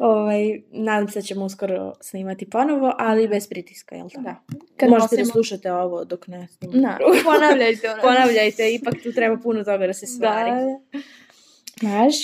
Ovaj, 0.00 0.42
nadam 0.70 1.08
se 1.08 1.18
da 1.18 1.22
ćemo 1.22 1.44
uskoro 1.44 1.92
snimati 2.00 2.50
ponovo, 2.50 2.92
ali 2.98 3.28
bez 3.28 3.48
pritiska, 3.48 3.96
jel 3.96 4.08
tako? 4.08 4.22
Da. 4.22 4.36
Kad 4.76 4.90
Možete 4.90 5.16
da 5.16 5.22
nosimo- 5.22 5.32
slušate 5.32 5.72
ovo 5.72 6.04
dok 6.04 6.26
ne 6.26 6.48
snimamo. 6.48 6.82
Da, 6.82 6.98
ponavljajte 7.32 7.90
ono. 7.90 8.02
Ponavljajte, 8.02 8.74
ipak 8.74 8.94
tu 9.02 9.12
treba 9.12 9.36
puno 9.36 9.64
toga 9.64 9.86
da 9.86 9.92
se 9.92 10.06
stvari. 10.06 10.50
Da. 10.50 10.98
Znaš, 11.80 12.14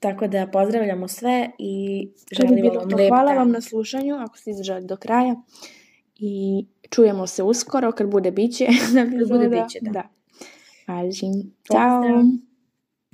Tako 0.00 0.26
da 0.26 0.46
pozdravljamo 0.46 1.08
sve 1.08 1.50
i 1.58 2.08
želimo 2.32 2.70
vam 2.70 2.88
lep 2.88 3.08
Hvala 3.08 3.24
dan. 3.24 3.36
vam 3.36 3.50
na 3.50 3.60
slušanju, 3.60 4.16
ako 4.16 4.38
ste 4.38 4.50
izdržali 4.50 4.86
do 4.86 4.96
kraja. 4.96 5.34
I 6.16 6.32
čujemo 6.90 7.26
se 7.26 7.42
uskoro, 7.42 7.92
kad 7.92 8.10
bude 8.10 8.30
biće. 8.30 8.66
Kad 9.18 9.28
bude 9.28 9.48
biće, 9.48 9.78
da. 9.80 9.90
da. 9.90 10.02
Važim. 10.88 11.32
Pozdrav. 11.68 12.02
Ćao. 12.02 12.51